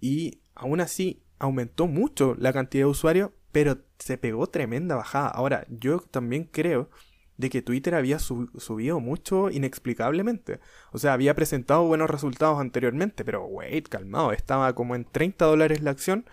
y 0.00 0.42
aún 0.54 0.80
así 0.80 1.22
aumentó 1.38 1.86
mucho 1.86 2.34
la 2.38 2.52
cantidad 2.52 2.84
de 2.84 2.90
usuarios, 2.90 3.30
pero 3.52 3.78
se 3.98 4.18
pegó 4.18 4.46
tremenda 4.48 4.96
bajada. 4.96 5.28
Ahora, 5.28 5.66
yo 5.68 6.00
también 6.00 6.44
creo 6.44 6.90
de 7.36 7.50
que 7.50 7.62
Twitter 7.62 7.94
había 7.94 8.18
subido 8.18 9.00
mucho 9.00 9.50
inexplicablemente. 9.50 10.60
O 10.92 10.98
sea, 10.98 11.12
había 11.12 11.34
presentado 11.34 11.86
buenos 11.86 12.10
resultados 12.10 12.60
anteriormente, 12.60 13.24
pero 13.24 13.44
wait, 13.44 13.88
calmado, 13.88 14.32
estaba 14.32 14.74
como 14.74 14.94
en 14.94 15.04
30 15.04 15.44
dólares 15.44 15.82
la 15.82 15.90
acción 15.90 16.26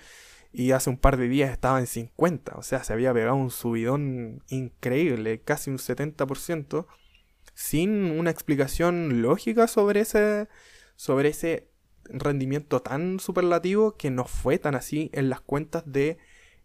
y 0.51 0.71
hace 0.71 0.89
un 0.89 0.97
par 0.97 1.17
de 1.17 1.27
días 1.27 1.51
estaba 1.51 1.79
en 1.79 1.87
50. 1.87 2.55
O 2.55 2.63
sea, 2.63 2.83
se 2.83 2.93
había 2.93 3.13
pegado 3.13 3.35
un 3.35 3.51
subidón 3.51 4.43
increíble, 4.49 5.41
casi 5.41 5.71
un 5.71 5.77
70%, 5.77 6.85
sin 7.53 8.11
una 8.11 8.29
explicación 8.29 9.21
lógica 9.21 9.67
sobre 9.67 10.01
ese, 10.01 10.47
sobre 10.95 11.29
ese 11.29 11.72
rendimiento 12.05 12.81
tan 12.81 13.19
superlativo 13.19 13.95
que 13.95 14.11
no 14.11 14.25
fue 14.25 14.57
tan 14.59 14.75
así 14.75 15.09
en 15.13 15.29
las 15.29 15.41
cuentas 15.41 15.83
de 15.85 16.17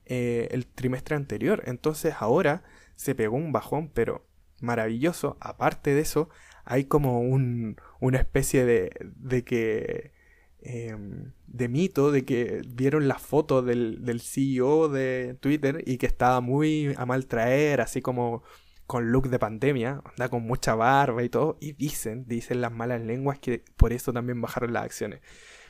eh, 0.07 0.49
el 0.51 0.67
trimestre 0.67 1.17
anterior. 1.17 1.63
Entonces 1.67 2.15
ahora 2.19 2.63
se 2.97 3.15
pegó 3.15 3.37
un 3.37 3.53
bajón, 3.53 3.91
pero 3.93 4.27
maravilloso. 4.61 5.37
Aparte 5.41 5.95
de 5.95 6.01
eso, 6.01 6.29
hay 6.65 6.85
como 6.85 7.21
un, 7.21 7.77
una 8.01 8.19
especie 8.19 8.65
de, 8.65 8.91
de 9.17 9.45
que... 9.45 10.17
Em, 10.61 11.33
de 11.47 11.69
mito 11.69 12.11
de 12.11 12.25
que 12.25 12.63
vieron 12.69 13.07
la 13.07 13.19
foto 13.19 13.63
del, 13.63 14.05
del 14.05 14.21
CEO 14.21 14.89
de 14.89 15.37
Twitter 15.41 15.85
y 15.87 15.99
que 15.99 16.07
estaba 16.07 16.41
muy 16.41 16.95
a 16.97 17.07
mal 17.07 17.27
traer, 17.27 17.81
así 17.81 18.03
como 18.03 18.43
con 18.89 19.13
look 19.13 19.29
de 19.29 19.39
pandemia, 19.39 20.03
anda 20.05 20.29
con 20.29 20.43
mucha 20.43 20.75
barba 20.75 21.23
y 21.23 21.29
todo, 21.29 21.59
y 21.61 21.75
dicen, 21.75 22.25
dicen 22.27 22.61
las 22.61 22.73
malas 22.73 23.03
lenguas 23.03 23.39
que 23.39 23.63
por 23.77 23.93
eso 23.93 24.13
también 24.13 24.41
bajaron 24.41 24.73
las 24.73 24.85
acciones. 24.85 25.21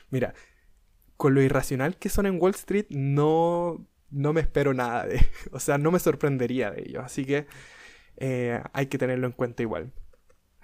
Mira, 0.09 0.33
con 1.17 1.35
lo 1.35 1.41
irracional 1.43 1.97
que 1.97 2.09
son 2.09 2.25
en 2.25 2.41
Wall 2.41 2.55
Street, 2.55 2.87
no 2.89 3.85
no 4.11 4.33
me 4.33 4.41
espero 4.41 4.73
nada 4.73 5.05
de, 5.05 5.23
o 5.51 5.59
sea, 5.59 5.77
no 5.77 5.91
me 5.91 5.99
sorprendería 5.99 6.71
de 6.71 6.83
ello. 6.83 7.01
Así 7.01 7.25
que 7.25 7.47
eh, 8.17 8.61
hay 8.73 8.87
que 8.87 8.97
tenerlo 8.97 9.27
en 9.27 9.33
cuenta 9.33 9.63
igual. 9.63 9.91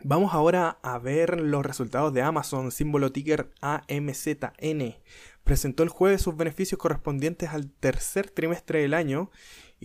Vamos 0.03 0.33
ahora 0.33 0.77
a 0.83 0.99
ver 0.99 1.39
los 1.39 1.65
resultados 1.65 2.13
de 2.13 2.21
Amazon, 2.21 2.71
símbolo 2.71 3.11
ticker 3.11 3.51
AMZN. 3.61 4.95
Presentó 5.43 5.83
el 5.83 5.89
jueves 5.89 6.21
sus 6.21 6.35
beneficios 6.35 6.79
correspondientes 6.79 7.49
al 7.49 7.71
tercer 7.71 8.29
trimestre 8.29 8.81
del 8.81 8.93
año 8.93 9.31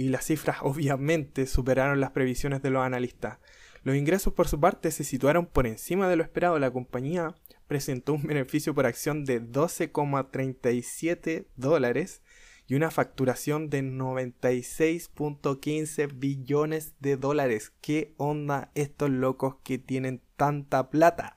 y 0.01 0.09
las 0.09 0.25
cifras 0.25 0.57
obviamente 0.63 1.47
superaron 1.47 2.01
las 2.01 2.13
previsiones 2.13 2.63
de 2.63 2.71
los 2.71 2.83
analistas. 2.83 3.37
Los 3.83 3.97
ingresos 3.97 4.33
por 4.33 4.49
su 4.49 4.59
parte 4.59 4.91
se 4.93 5.05
situaron 5.05 5.45
por 5.45 5.67
encima 5.67 6.09
de 6.09 6.17
lo 6.17 6.23
esperado. 6.23 6.59
La 6.59 6.71
compañía 6.71 7.35
presentó 7.67 8.15
un 8.15 8.23
beneficio 8.23 8.75
por 8.75 8.87
acción 8.87 9.27
de 9.27 9.43
12,37 9.43 11.45
dólares 11.57 12.23
y 12.67 12.77
una 12.77 12.91
facturación 12.91 13.69
de 13.69 13.83
96.15 13.83 16.19
billones 16.19 16.95
de 17.01 17.19
dólares. 17.19 17.75
¿Qué 17.83 18.15
onda 18.17 18.71
estos 18.75 19.11
locos 19.11 19.57
que 19.63 19.77
tienen 19.77 20.23
tanta 20.37 20.89
plata? 20.89 21.37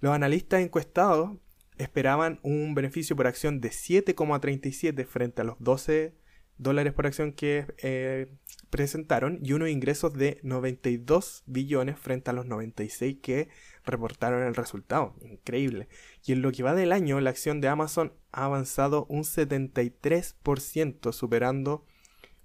Los 0.00 0.12
analistas 0.12 0.60
encuestados 0.60 1.36
esperaban 1.78 2.38
un 2.44 2.76
beneficio 2.76 3.16
por 3.16 3.26
acción 3.26 3.60
de 3.60 3.70
7,37 3.70 5.04
frente 5.04 5.42
a 5.42 5.44
los 5.44 5.56
12 5.58 6.14
dólares 6.58 6.92
por 6.92 7.06
acción 7.06 7.32
que 7.32 7.66
eh, 7.78 8.26
presentaron 8.70 9.38
y 9.42 9.52
unos 9.52 9.70
ingresos 9.70 10.12
de 10.12 10.40
92 10.42 11.44
billones 11.46 11.98
frente 11.98 12.30
a 12.30 12.34
los 12.34 12.46
96 12.46 13.18
que 13.22 13.48
reportaron 13.84 14.42
el 14.42 14.54
resultado. 14.54 15.14
Increíble. 15.22 15.88
Y 16.24 16.32
en 16.32 16.42
lo 16.42 16.52
que 16.52 16.62
va 16.62 16.74
del 16.74 16.92
año, 16.92 17.20
la 17.20 17.30
acción 17.30 17.60
de 17.60 17.68
Amazon 17.68 18.12
ha 18.32 18.44
avanzado 18.44 19.06
un 19.08 19.22
73%, 19.22 21.12
superando 21.12 21.86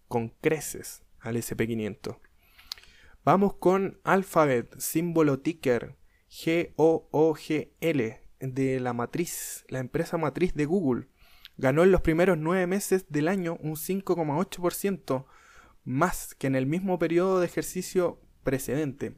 con 0.08 0.30
creces 0.30 1.04
al 1.20 1.36
SP500. 1.36 2.18
Vamos 3.26 3.56
con 3.56 4.00
Alphabet, 4.04 4.78
símbolo 4.78 5.40
ticker 5.40 5.96
G-O-O-G-L 6.30 8.20
de 8.40 8.80
la 8.80 8.94
matriz, 8.94 9.66
la 9.70 9.80
empresa 9.80 10.18
matriz 10.18 10.54
de 10.54 10.66
Google. 10.66 11.08
Ganó 11.58 11.84
en 11.84 11.92
los 11.92 12.02
primeros 12.02 12.38
nueve 12.38 12.68
meses 12.68 13.06
del 13.10 13.28
año 13.28 13.58
un 13.62 13.76
5,8% 13.76 15.26
más 15.84 16.34
que 16.36 16.48
en 16.48 16.56
el 16.56 16.66
mismo 16.66 16.98
periodo 16.98 17.40
de 17.40 17.46
ejercicio 17.46 18.22
precedente 18.44 19.16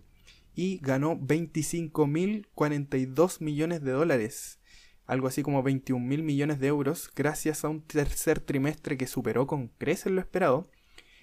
y 0.56 0.80
ganó 0.82 1.16
25.042 1.18 3.42
millones 3.42 3.84
de 3.84 3.92
dólares, 3.92 4.60
algo 5.06 5.28
así 5.28 5.44
como 5.44 5.64
21.000 5.64 6.24
millones 6.24 6.60
de 6.60 6.66
euros, 6.68 7.12
gracias 7.14 7.64
a 7.64 7.70
un 7.70 7.82
tercer 7.82 8.40
trimestre 8.40 8.98
que 8.98 9.06
superó 9.08 9.46
con 9.48 9.68
creces 9.68 10.12
lo 10.12 10.22
esperado 10.22 10.68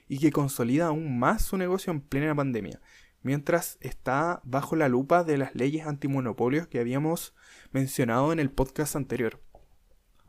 y 0.07 0.19
que 0.19 0.31
consolida 0.31 0.87
aún 0.89 1.19
más 1.19 1.43
su 1.43 1.57
negocio 1.57 1.91
en 1.93 2.03
plena 2.03 2.35
pandemia, 2.35 2.81
mientras 3.23 3.79
está 3.81 4.43
bajo 4.45 4.77
la 4.77 4.89
lupa 4.89 5.25
de 5.25 5.39
las 5.39 5.55
leyes 5.55 5.87
antimonopolios 5.87 6.69
que 6.69 6.79
habíamos 6.79 7.35
mencionado 7.73 8.33
en 8.33 8.39
el 8.39 8.51
podcast 8.51 8.97
anterior. 8.97 9.41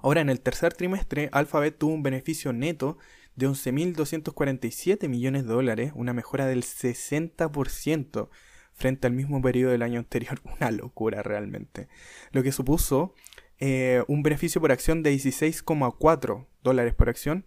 Ahora, 0.04 0.20
en 0.20 0.30
el 0.30 0.42
tercer 0.42 0.74
trimestre, 0.74 1.30
Alphabet 1.32 1.78
tuvo 1.78 1.94
un 1.94 2.04
beneficio 2.04 2.52
neto 2.52 2.98
de 3.36 3.48
11.247 3.48 5.08
millones 5.08 5.44
de 5.44 5.54
dólares, 5.54 5.94
una 5.96 6.12
mejora 6.12 6.46
del 6.46 6.64
60% 6.64 8.28
frente 8.74 9.08
al 9.08 9.14
mismo 9.14 9.42
periodo 9.42 9.72
del 9.72 9.82
año 9.82 10.00
anterior. 10.00 10.42
Una 10.60 10.72
locura 10.72 11.24
realmente. 11.24 11.88
Lo 12.32 12.44
que 12.44 12.52
supuso 12.52 13.16
eh, 13.60 14.04
un 14.10 14.24
beneficio 14.24 14.60
por 14.60 14.74
acción 14.74 15.04
de 15.04 15.14
16,4 15.16 16.48
dólares 16.64 16.94
por 16.94 17.08
acción, 17.08 17.46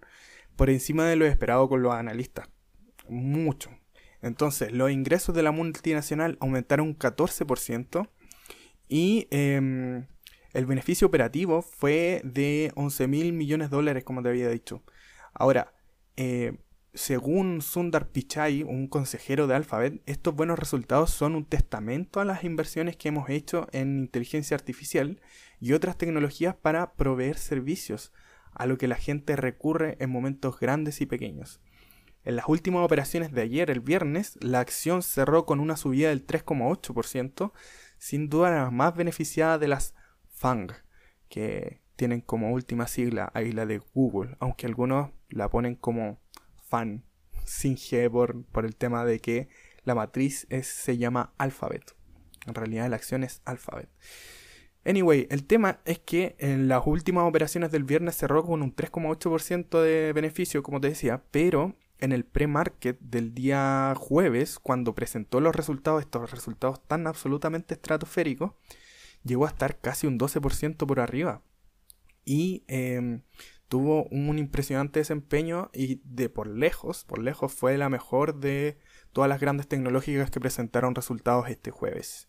por 0.57 0.71
encima 0.71 1.05
de 1.05 1.17
lo 1.17 1.27
esperado 1.27 1.69
con 1.69 1.83
los 1.83 1.93
analistas. 1.93 2.49
Mucho. 3.07 3.71
Entonces, 4.23 4.73
los 4.73 4.91
ingresos 4.91 5.35
de 5.35 5.43
la 5.43 5.51
multinacional 5.51 6.39
aumentaron 6.41 6.89
un 6.89 6.99
14% 6.99 8.09
y 8.89 9.29
em, 9.31 10.07
el 10.57 10.65
beneficio 10.65 11.07
operativo 11.07 11.61
fue 11.61 12.23
de 12.25 12.73
11 12.77 13.09
mil 13.09 13.33
millones 13.35 13.69
de 13.69 13.77
dólares, 13.77 14.05
como 14.05 14.23
te 14.23 14.31
había 14.31 14.49
dicho. 14.49 14.83
Ahora, 15.35 15.75
eh, 16.17 16.57
según 16.95 17.61
Sundar 17.61 18.09
Pichai, 18.09 18.63
un 18.63 18.89
consejero 18.89 19.47
de 19.47 19.55
Alphabet, 19.55 20.01
estos 20.07 20.35
buenos 20.35 20.59
resultados 20.59 21.11
son 21.11 21.35
un 21.35 21.45
testamento 21.45 22.21
a 22.21 22.25
las 22.25 22.43
inversiones 22.43 22.97
que 22.97 23.09
hemos 23.09 23.29
hecho 23.29 23.69
en 23.73 23.99
inteligencia 23.99 24.55
artificial 24.55 25.21
y 25.61 25.75
otras 25.75 25.99
tecnologías 25.99 26.55
para 26.55 26.95
proveer 26.95 27.37
servicios 27.37 28.15
a 28.55 28.65
lo 28.65 28.79
que 28.79 28.89
la 28.89 28.97
gente 28.97 29.37
recurre 29.37 29.99
en 30.01 30.09
momentos 30.09 30.59
grandes 30.59 31.03
y 31.03 31.07
pequeños. 31.07 31.61
En 32.25 32.35
las 32.35 32.49
últimas 32.49 32.83
operaciones 32.83 33.31
de 33.31 33.43
ayer, 33.43 33.71
el 33.71 33.81
viernes, 33.81 34.39
la 34.41 34.61
acción 34.61 35.03
cerró 35.03 35.45
con 35.45 35.61
una 35.61 35.77
subida 35.77 36.09
del 36.09 36.27
3,8%, 36.27 37.53
sin 37.99 38.31
duda 38.31 38.51
la 38.51 38.71
más 38.71 38.97
beneficiada 38.97 39.59
de 39.59 39.69
las 39.69 39.95
FANG, 40.37 40.72
que 41.28 41.80
tienen 41.97 42.20
como 42.20 42.53
última 42.53 42.87
sigla 42.87 43.30
ahí 43.34 43.53
la 43.53 43.66
de 43.66 43.78
Google, 43.95 44.37
aunque 44.39 44.66
algunos 44.66 45.11
la 45.28 45.49
ponen 45.49 45.74
como 45.74 46.20
fan 46.68 47.05
sin 47.45 47.76
G 47.76 48.11
por, 48.11 48.64
el 48.64 48.76
tema 48.76 49.05
de 49.05 49.20
que 49.20 49.49
la 49.84 49.95
matriz 49.95 50.47
se 50.62 50.99
llama 50.99 51.32
Alphabet. 51.39 51.97
En 52.47 52.55
realidad 52.55 52.89
la 52.91 52.97
acción 52.97 53.24
es 53.24 53.41
Alphabet. 53.45 53.89
Anyway, 54.84 55.26
el 55.30 55.45
tema 55.45 55.80
es 55.84 55.99
que 55.99 56.37
en 56.39 56.68
las 56.68 56.87
últimas 56.87 57.28
operaciones 57.28 57.72
del 57.72 57.82
viernes 57.82 58.16
cerró 58.16 58.45
con 58.45 58.62
un 58.62 58.74
3,8% 58.74 59.80
de 59.80 60.12
beneficio, 60.12 60.62
como 60.62 60.80
te 60.80 60.89
decía, 60.89 61.24
pero 61.32 61.76
en 61.99 62.12
el 62.12 62.24
pre-market 62.24 62.99
del 63.01 63.34
día 63.34 63.95
jueves, 63.97 64.59
cuando 64.61 64.95
presentó 64.95 65.41
los 65.41 65.57
resultados, 65.57 66.03
estos 66.03 66.30
resultados 66.30 66.87
tan 66.87 67.07
absolutamente 67.07 67.74
estratosféricos, 67.74 68.53
llegó 69.27 69.47
a 69.47 69.49
estar 69.49 69.79
casi 69.81 70.07
un 70.07 70.18
12% 70.18 70.87
por 70.87 71.01
arriba. 71.01 71.43
Y 72.24 72.64
em, 72.66 73.22
tuvo 73.68 74.05
un 74.11 74.39
impresionante 74.39 75.01
desempeño 75.01 75.70
y 75.72 76.01
de 76.05 76.29
por 76.29 76.47
lejos, 76.49 77.05
por 77.05 77.20
lejos 77.20 77.53
fue 77.53 77.77
la 77.79 77.89
mejor 77.89 78.39
de 78.39 78.79
todas 79.12 79.29
las 79.29 79.41
grandes 79.41 79.68
tecnológicas 79.68 80.31
que 80.31 80.41
presentaron 80.41 80.95
resultados 80.95 81.49
este 81.49 81.70
jueves. 81.70 82.29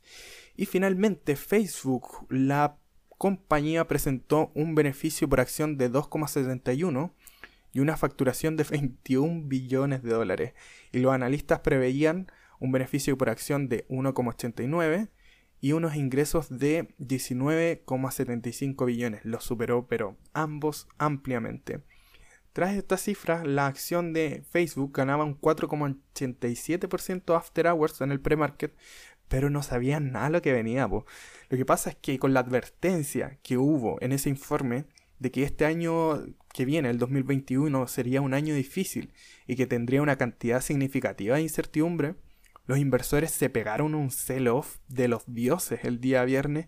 Y 0.56 0.66
finalmente 0.66 1.36
Facebook, 1.36 2.26
la 2.30 2.78
compañía 3.18 3.88
presentó 3.88 4.52
un 4.54 4.76
beneficio 4.76 5.28
por 5.28 5.40
acción 5.40 5.78
de 5.78 5.92
2,71 5.92 7.14
y 7.74 7.80
una 7.80 7.98
facturación 7.98 8.56
de 8.56 8.64
21 8.70 9.44
billones 9.46 10.04
de 10.04 10.12
dólares. 10.12 10.54
Y 10.92 11.00
los 11.00 11.14
analistas 11.14 11.60
preveían 11.60 12.32
un 12.60 12.72
beneficio 12.72 13.18
por 13.18 13.30
acción 13.30 13.70
de 13.70 13.88
1,89 13.88 15.10
y 15.60 15.72
unos 15.72 15.96
ingresos 15.96 16.50
de 16.60 16.94
19,75 17.00 18.86
billones. 18.86 19.26
Los 19.26 19.44
superó, 19.44 19.88
pero 19.88 20.18
ambos 20.34 20.88
ampliamente. 20.98 21.82
Tras 22.54 22.76
estas 22.76 23.02
cifras, 23.02 23.46
la 23.46 23.68
acción 23.68 24.14
de 24.14 24.44
Facebook 24.50 24.92
ganaba 24.94 25.24
un 25.24 25.40
4,87% 25.40 27.38
after 27.38 27.68
hours 27.68 28.02
en 28.02 28.12
el 28.12 28.20
pre-market, 28.20 28.76
pero 29.28 29.50
no 29.50 29.62
sabían 29.62 30.12
nada 30.12 30.30
lo 30.30 30.42
que 30.42 30.54
venía. 30.54 30.88
Lo 30.88 31.06
que 31.50 31.66
pasa 31.66 31.92
es 31.92 31.96
que 31.98 32.18
con 32.18 32.34
la 32.34 32.40
advertencia 32.40 33.38
que 33.44 33.58
hubo 33.58 33.98
en 34.02 34.12
ese 34.12 34.30
informe 34.30 34.86
de 35.20 35.32
que 35.32 35.44
este 35.44 35.66
año 35.66 36.26
que 36.54 36.66
viene, 36.66 36.90
el 36.90 36.98
2021, 36.98 37.88
sería 37.88 38.22
un 38.22 38.34
año 38.34 38.56
difícil 38.56 39.14
y 39.46 39.56
que 39.56 39.68
tendría 39.68 40.02
una 40.02 40.18
cantidad 40.18 40.62
significativa 40.62 41.36
de 41.36 41.44
incertidumbre, 41.44 42.16
los 42.68 42.78
inversores 42.78 43.32
se 43.32 43.50
pegaron 43.50 43.96
un 43.96 44.12
sell-off 44.12 44.78
de 44.90 45.08
los 45.08 45.24
dioses 45.26 45.86
el 45.86 46.02
día 46.02 46.24
viernes, 46.26 46.68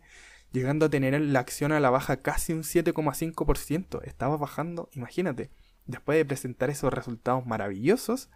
llegando 0.51 0.85
a 0.85 0.89
tener 0.89 1.19
la 1.19 1.39
acción 1.39 1.73
a 1.73 1.81
la 1.81 1.89
baja 1.89 2.21
casi 2.21 2.53
un 2.53 2.63
7,5%. 2.63 4.01
Estaba 4.03 4.37
bajando, 4.37 4.89
imagínate, 4.93 5.51
después 5.85 6.17
de 6.17 6.25
presentar 6.25 6.69
esos 6.69 6.93
resultados 6.93 7.45
maravillosos, 7.45 8.29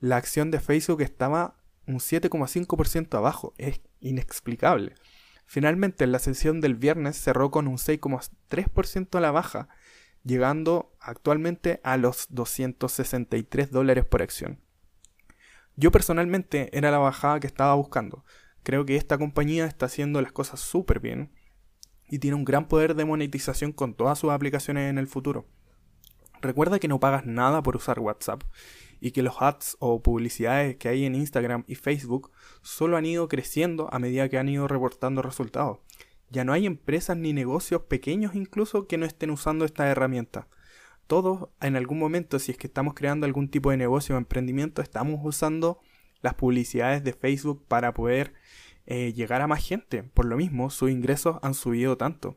la 0.00 0.16
acción 0.16 0.50
de 0.50 0.58
Facebook 0.58 1.00
estaba 1.00 1.56
un 1.86 2.00
7,5% 2.00 3.16
abajo. 3.16 3.54
Es 3.56 3.80
inexplicable. 4.00 4.94
Finalmente, 5.46 6.08
la 6.08 6.18
sesión 6.18 6.60
del 6.60 6.74
viernes 6.74 7.16
cerró 7.16 7.52
con 7.52 7.68
un 7.68 7.76
6,3% 7.76 9.16
a 9.16 9.20
la 9.20 9.30
baja, 9.30 9.68
llegando 10.24 10.92
actualmente 10.98 11.80
a 11.84 11.96
los 11.96 12.26
263 12.30 13.70
dólares 13.70 14.04
por 14.04 14.22
acción. 14.22 14.65
Yo 15.78 15.92
personalmente 15.92 16.76
era 16.76 16.90
la 16.90 16.98
bajada 16.98 17.38
que 17.38 17.46
estaba 17.46 17.74
buscando. 17.74 18.24
Creo 18.62 18.86
que 18.86 18.96
esta 18.96 19.18
compañía 19.18 19.66
está 19.66 19.86
haciendo 19.86 20.22
las 20.22 20.32
cosas 20.32 20.58
súper 20.58 21.00
bien 21.00 21.32
y 22.08 22.18
tiene 22.18 22.34
un 22.34 22.46
gran 22.46 22.66
poder 22.66 22.94
de 22.94 23.04
monetización 23.04 23.72
con 23.72 23.92
todas 23.92 24.18
sus 24.18 24.30
aplicaciones 24.30 24.88
en 24.88 24.96
el 24.96 25.06
futuro. 25.06 25.46
Recuerda 26.40 26.78
que 26.78 26.88
no 26.88 26.98
pagas 26.98 27.26
nada 27.26 27.62
por 27.62 27.76
usar 27.76 28.00
WhatsApp 28.00 28.42
y 29.00 29.10
que 29.10 29.22
los 29.22 29.42
ads 29.42 29.76
o 29.78 30.02
publicidades 30.02 30.76
que 30.76 30.88
hay 30.88 31.04
en 31.04 31.14
Instagram 31.14 31.64
y 31.66 31.74
Facebook 31.74 32.30
solo 32.62 32.96
han 32.96 33.04
ido 33.04 33.28
creciendo 33.28 33.92
a 33.92 33.98
medida 33.98 34.30
que 34.30 34.38
han 34.38 34.48
ido 34.48 34.68
reportando 34.68 35.20
resultados. 35.20 35.80
Ya 36.30 36.44
no 36.44 36.54
hay 36.54 36.64
empresas 36.64 37.18
ni 37.18 37.34
negocios 37.34 37.82
pequeños 37.82 38.34
incluso 38.34 38.86
que 38.86 38.96
no 38.96 39.04
estén 39.04 39.30
usando 39.30 39.66
esta 39.66 39.86
herramienta 39.88 40.48
todos 41.06 41.48
en 41.60 41.76
algún 41.76 41.98
momento, 41.98 42.38
si 42.38 42.52
es 42.52 42.58
que 42.58 42.66
estamos 42.66 42.94
creando 42.94 43.26
algún 43.26 43.48
tipo 43.48 43.70
de 43.70 43.76
negocio 43.76 44.14
o 44.14 44.18
emprendimiento, 44.18 44.82
estamos 44.82 45.20
usando 45.22 45.80
las 46.22 46.34
publicidades 46.34 47.04
de 47.04 47.12
Facebook 47.12 47.64
para 47.68 47.94
poder 47.94 48.34
eh, 48.86 49.12
llegar 49.12 49.42
a 49.42 49.46
más 49.46 49.66
gente. 49.66 50.02
Por 50.02 50.26
lo 50.26 50.36
mismo, 50.36 50.70
sus 50.70 50.90
ingresos 50.90 51.38
han 51.42 51.54
subido 51.54 51.96
tanto. 51.96 52.36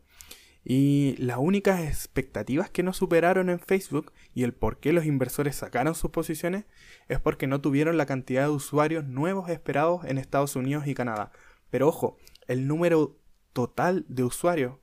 Y 0.64 1.16
las 1.18 1.38
únicas 1.40 1.82
expectativas 1.82 2.70
que 2.70 2.84
no 2.84 2.94
superaron 2.94 3.50
en 3.50 3.60
Facebook 3.60 4.12
y 4.34 4.44
el 4.44 4.54
por 4.54 4.80
qué 4.80 4.92
los 4.92 5.06
inversores 5.06 5.56
sacaron 5.56 5.96
sus 5.96 6.12
posiciones 6.12 6.66
es 7.08 7.20
porque 7.20 7.48
no 7.48 7.62
tuvieron 7.62 7.98
la 7.98 8.06
cantidad 8.06 8.44
de 8.44 8.50
usuarios 8.50 9.06
nuevos 9.06 9.50
esperados 9.50 10.04
en 10.06 10.18
Estados 10.18 10.56
Unidos 10.56 10.86
y 10.86 10.94
Canadá. 10.94 11.32
Pero 11.70 11.88
ojo, 11.88 12.18
el 12.48 12.68
número 12.68 13.18
total 13.54 14.06
de 14.10 14.24
usuarios 14.24 14.76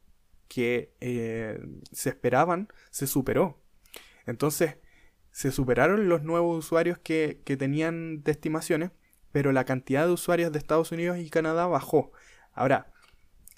que 0.49 0.95
eh, 1.01 1.61
se 1.93 2.09
esperaban 2.09 2.69
se 2.91 3.07
superó. 3.07 3.61
Entonces, 4.27 4.77
se 5.33 5.53
superaron 5.53 6.09
los 6.09 6.23
nuevos 6.23 6.59
usuarios 6.59 6.99
que, 6.99 7.43
que 7.45 7.57
tenían 7.57 8.23
de 8.23 8.33
estimaciones, 8.33 8.91
pero 9.33 9.53
la 9.53 9.65
cantidad 9.65 10.07
de 10.07 10.13
usuarios 10.13 10.53
de 10.53 10.59
Estados 10.59 10.93
Unidos 10.93 11.19
y 11.19 11.31
Canadá 11.31 11.67
bajó. 11.67 12.13
Ahora, 12.53 12.93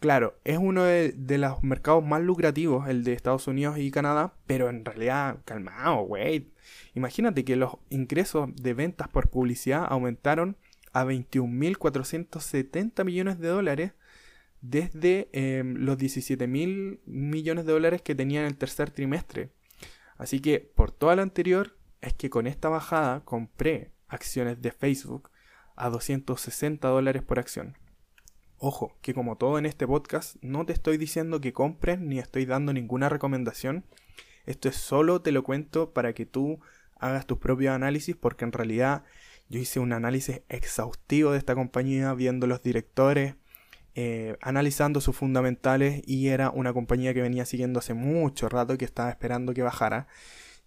claro, 0.00 0.38
es 0.44 0.58
uno 0.58 0.84
de, 0.84 1.14
los 1.38 1.62
mercados 1.62 2.04
más 2.04 2.22
lucrativos, 2.22 2.88
el 2.88 3.04
de 3.04 3.12
Estados 3.12 3.46
Unidos 3.46 3.78
y 3.78 3.90
Canadá, 3.90 4.34
pero 4.46 4.70
en 4.70 4.84
realidad, 4.84 5.38
calmado, 5.44 6.02
güey. 6.02 6.50
Imagínate 6.94 7.44
que 7.44 7.56
los 7.56 7.76
ingresos 7.90 8.48
de 8.56 8.74
ventas 8.74 9.08
por 9.08 9.30
publicidad 9.30 9.86
aumentaron 9.88 10.56
a 10.92 11.04
21.470 11.04 13.04
millones 13.04 13.38
de 13.38 13.48
dólares 13.48 13.92
desde 14.60 15.28
em, 15.32 15.76
los 15.76 15.96
17.000 15.96 16.98
millones 17.06 17.64
de 17.66 17.72
dólares 17.72 18.02
que 18.02 18.16
tenía 18.16 18.40
en 18.40 18.46
el 18.46 18.56
tercer 18.56 18.90
trimestre. 18.90 19.50
Así 20.18 20.40
que 20.40 20.60
por 20.60 20.90
todo 20.90 21.14
lo 21.14 21.22
anterior 21.22 21.76
es 22.00 22.12
que 22.12 22.28
con 22.28 22.46
esta 22.46 22.68
bajada 22.68 23.24
compré 23.24 23.92
acciones 24.08 24.60
de 24.60 24.72
Facebook 24.72 25.30
a 25.76 25.88
260 25.88 26.86
dólares 26.88 27.22
por 27.22 27.38
acción. 27.38 27.78
Ojo, 28.58 28.96
que 29.00 29.14
como 29.14 29.36
todo 29.36 29.58
en 29.58 29.66
este 29.66 29.86
podcast, 29.86 30.36
no 30.42 30.66
te 30.66 30.72
estoy 30.72 30.98
diciendo 30.98 31.40
que 31.40 31.52
compres 31.52 32.00
ni 32.00 32.18
estoy 32.18 32.44
dando 32.44 32.72
ninguna 32.72 33.08
recomendación. 33.08 33.84
Esto 34.46 34.68
es 34.68 34.76
solo 34.76 35.22
te 35.22 35.30
lo 35.30 35.44
cuento 35.44 35.92
para 35.92 36.12
que 36.12 36.26
tú 36.26 36.58
hagas 36.98 37.26
tus 37.26 37.38
propios 37.38 37.72
análisis 37.72 38.16
porque 38.16 38.44
en 38.44 38.52
realidad 38.52 39.04
yo 39.48 39.60
hice 39.60 39.78
un 39.78 39.92
análisis 39.92 40.42
exhaustivo 40.48 41.30
de 41.30 41.38
esta 41.38 41.54
compañía 41.54 42.12
viendo 42.14 42.48
los 42.48 42.62
directores, 42.62 43.36
eh, 44.00 44.36
analizando 44.42 45.00
sus 45.00 45.16
fundamentales 45.16 46.02
y 46.06 46.28
era 46.28 46.50
una 46.50 46.72
compañía 46.72 47.12
que 47.12 47.20
venía 47.20 47.44
siguiendo 47.44 47.80
hace 47.80 47.94
mucho 47.94 48.48
rato 48.48 48.74
y 48.74 48.78
que 48.78 48.84
estaba 48.84 49.10
esperando 49.10 49.52
que 49.54 49.62
bajara. 49.62 50.06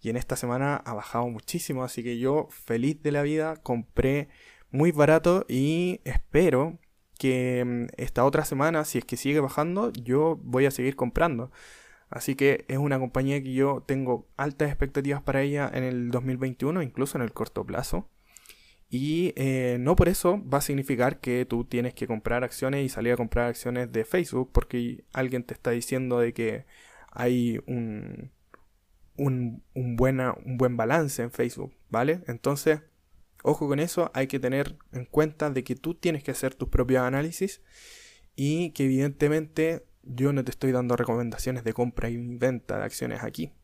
Y 0.02 0.10
en 0.10 0.18
esta 0.18 0.36
semana 0.36 0.76
ha 0.76 0.92
bajado 0.92 1.26
muchísimo, 1.28 1.82
así 1.82 2.02
que 2.02 2.18
yo 2.18 2.48
feliz 2.50 3.02
de 3.02 3.10
la 3.10 3.22
vida 3.22 3.56
compré 3.56 4.28
muy 4.70 4.92
barato 4.92 5.46
y 5.48 6.02
espero 6.04 6.78
que 7.18 7.64
mm, 7.64 7.86
esta 7.96 8.26
otra 8.26 8.44
semana, 8.44 8.84
si 8.84 8.98
es 8.98 9.06
que 9.06 9.16
sigue 9.16 9.40
bajando, 9.40 9.92
yo 9.94 10.38
voy 10.42 10.66
a 10.66 10.70
seguir 10.70 10.94
comprando. 10.94 11.50
Así 12.10 12.34
que 12.34 12.66
es 12.68 12.76
una 12.76 12.98
compañía 12.98 13.42
que 13.42 13.54
yo 13.54 13.82
tengo 13.86 14.28
altas 14.36 14.68
expectativas 14.68 15.22
para 15.22 15.40
ella 15.40 15.70
en 15.72 15.84
el 15.84 16.10
2021, 16.10 16.82
incluso 16.82 17.16
en 17.16 17.22
el 17.22 17.32
corto 17.32 17.64
plazo. 17.64 18.10
Y 18.94 19.32
eh, 19.36 19.78
no 19.80 19.96
por 19.96 20.10
eso 20.10 20.38
va 20.46 20.58
a 20.58 20.60
significar 20.60 21.18
que 21.18 21.46
tú 21.46 21.64
tienes 21.64 21.94
que 21.94 22.06
comprar 22.06 22.44
acciones 22.44 22.84
y 22.84 22.90
salir 22.90 23.14
a 23.14 23.16
comprar 23.16 23.46
acciones 23.46 23.90
de 23.90 24.04
Facebook 24.04 24.50
porque 24.52 25.04
alguien 25.14 25.44
te 25.44 25.54
está 25.54 25.70
diciendo 25.70 26.18
de 26.18 26.34
que 26.34 26.66
hay 27.10 27.58
un, 27.66 28.32
un, 29.16 29.62
un, 29.72 29.96
buena, 29.96 30.34
un 30.44 30.58
buen 30.58 30.76
balance 30.76 31.22
en 31.22 31.30
Facebook, 31.30 31.72
¿vale? 31.88 32.20
Entonces, 32.26 32.82
ojo 33.42 33.66
con 33.66 33.80
eso, 33.80 34.10
hay 34.12 34.26
que 34.26 34.38
tener 34.38 34.76
en 34.92 35.06
cuenta 35.06 35.48
de 35.48 35.64
que 35.64 35.74
tú 35.74 35.94
tienes 35.94 36.22
que 36.22 36.32
hacer 36.32 36.54
tus 36.54 36.68
propios 36.68 37.00
análisis 37.00 37.62
y 38.36 38.72
que 38.72 38.84
evidentemente 38.84 39.86
yo 40.02 40.34
no 40.34 40.44
te 40.44 40.50
estoy 40.50 40.70
dando 40.70 40.96
recomendaciones 40.96 41.64
de 41.64 41.72
compra 41.72 42.10
y 42.10 42.18
venta 42.18 42.76
de 42.76 42.84
acciones 42.84 43.22
aquí. 43.22 43.54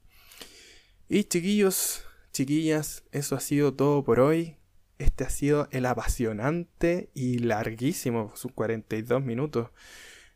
Y 1.07 1.25
chiquillos, 1.25 2.07
chiquillas, 2.33 3.05
eso 3.13 3.37
ha 3.37 3.41
sido 3.41 3.75
todo 3.75 4.03
por 4.05 4.21
hoy. 4.21 4.57
Este 4.99 5.25
ha 5.25 5.31
sido 5.31 5.69
el 5.71 5.87
apasionante 5.87 7.11
y 7.15 7.39
larguísimo, 7.39 8.33
sus 8.37 8.53
42 8.53 9.23
minutos. 9.23 9.71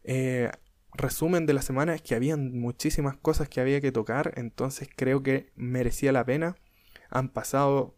Eh, 0.05 0.51
resumen 0.95 1.47
de 1.47 1.55
la 1.55 1.63
semana 1.63 1.95
es 1.95 2.03
que 2.03 2.15
habían 2.15 2.59
muchísimas 2.59 3.17
cosas 3.17 3.49
que 3.49 3.61
había 3.61 3.81
que 3.81 3.93
tocar, 3.93 4.35
entonces 4.37 4.89
creo 4.95 5.23
que 5.23 5.51
merecía 5.57 6.13
la 6.13 6.25
pena. 6.25 6.57
Han 7.11 7.29
pasado 7.29 7.97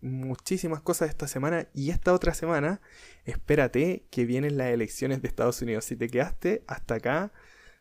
muchísimas 0.00 0.80
cosas 0.82 1.08
esta 1.08 1.26
semana 1.26 1.68
y 1.74 1.90
esta 1.90 2.12
otra 2.12 2.34
semana, 2.34 2.80
espérate 3.24 4.06
que 4.10 4.24
vienen 4.24 4.58
las 4.58 4.68
elecciones 4.68 5.22
de 5.22 5.28
Estados 5.28 5.60
Unidos. 5.62 5.84
Si 5.84 5.96
te 5.96 6.08
quedaste 6.08 6.64
hasta 6.66 6.96
acá, 6.96 7.32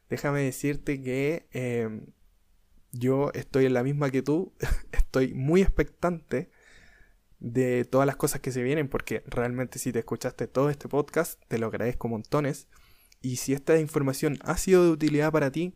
déjame 0.10 0.42
decirte 0.42 1.02
que 1.02 1.48
em, 1.52 2.08
yo 2.92 3.32
estoy 3.34 3.66
en 3.66 3.74
la 3.74 3.84
misma 3.84 4.10
que 4.10 4.22
tú, 4.22 4.54
estoy 4.92 5.34
muy 5.34 5.62
expectante 5.62 6.50
de 7.40 7.86
todas 7.86 8.08
las 8.08 8.16
cosas 8.16 8.42
que 8.42 8.52
se 8.52 8.64
vienen, 8.64 8.88
porque 8.88 9.24
realmente 9.28 9.80
si 9.80 9.92
te 9.92 10.00
escuchaste 10.00 10.48
todo 10.48 10.70
este 10.70 10.88
podcast, 10.88 11.42
te 11.48 11.58
lo 11.58 11.68
agradezco 11.68 12.08
montones. 12.08 12.68
Y 13.22 13.38
si 13.38 13.54
esta 13.54 13.80
información 13.80 14.38
ha 14.44 14.58
sido 14.58 14.84
de 14.84 14.92
utilidad 14.92 15.32
para 15.32 15.52
ti, 15.52 15.74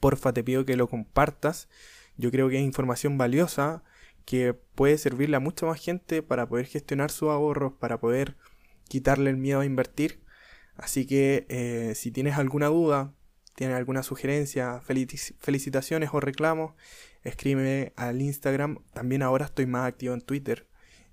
porfa 0.00 0.32
te 0.32 0.44
pido 0.44 0.64
que 0.64 0.76
lo 0.76 0.88
compartas. 0.88 1.68
Yo 2.16 2.30
creo 2.30 2.48
que 2.48 2.58
es 2.58 2.64
información 2.64 3.18
valiosa 3.18 3.82
que 4.24 4.54
puede 4.54 4.98
servirle 4.98 5.36
a 5.36 5.40
mucha 5.40 5.66
más 5.66 5.80
gente 5.80 6.22
para 6.22 6.48
poder 6.48 6.66
gestionar 6.66 7.10
sus 7.10 7.28
ahorros, 7.30 7.74
para 7.74 8.00
poder 8.00 8.36
quitarle 8.88 9.30
el 9.30 9.36
miedo 9.36 9.60
a 9.60 9.64
invertir. 9.64 10.20
Así 10.76 11.06
que 11.06 11.46
eh, 11.48 11.94
si 11.94 12.10
tienes 12.10 12.36
alguna 12.36 12.66
duda, 12.66 13.14
tienes 13.54 13.76
alguna 13.76 14.02
sugerencia, 14.02 14.80
felicitaciones 14.80 16.10
o 16.12 16.20
reclamos, 16.20 16.74
escríbeme 17.26 17.92
al 17.96 18.22
Instagram. 18.22 18.78
También 18.92 19.22
ahora 19.22 19.46
estoy 19.46 19.66
más 19.66 19.86
activo 19.86 20.14
en 20.14 20.20
Twitter. 20.20 20.68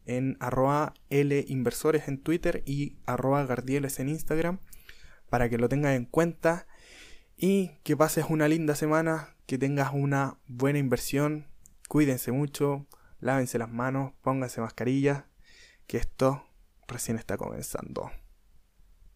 En 0.06 0.38
arroba 0.40 0.94
Inversores 1.10 2.08
en 2.08 2.22
Twitter 2.22 2.64
y 2.66 2.98
arroba 3.06 3.46
Gardieles 3.46 4.00
en 4.00 4.10
Instagram. 4.10 4.60
Para 5.30 5.50
que 5.50 5.58
lo 5.58 5.70
tengas 5.70 5.96
en 5.96 6.06
cuenta. 6.06 6.68
Y 7.36 7.72
que 7.84 7.98
pases 7.98 8.26
una 8.30 8.48
linda 8.48 8.76
semana. 8.76 9.36
Que 9.46 9.58
tengas 9.58 9.92
una 9.94 10.38
buena 10.48 10.80
inversión. 10.80 11.48
Cuídense 11.90 12.32
mucho. 12.32 12.88
Lávense 13.20 13.58
las 13.58 13.72
manos. 13.72 14.14
Pónganse 14.22 14.62
mascarillas. 14.62 15.24
Que 15.88 15.98
esto 15.98 16.46
recién 16.88 17.18
está 17.18 17.38
comenzando. 17.38 18.12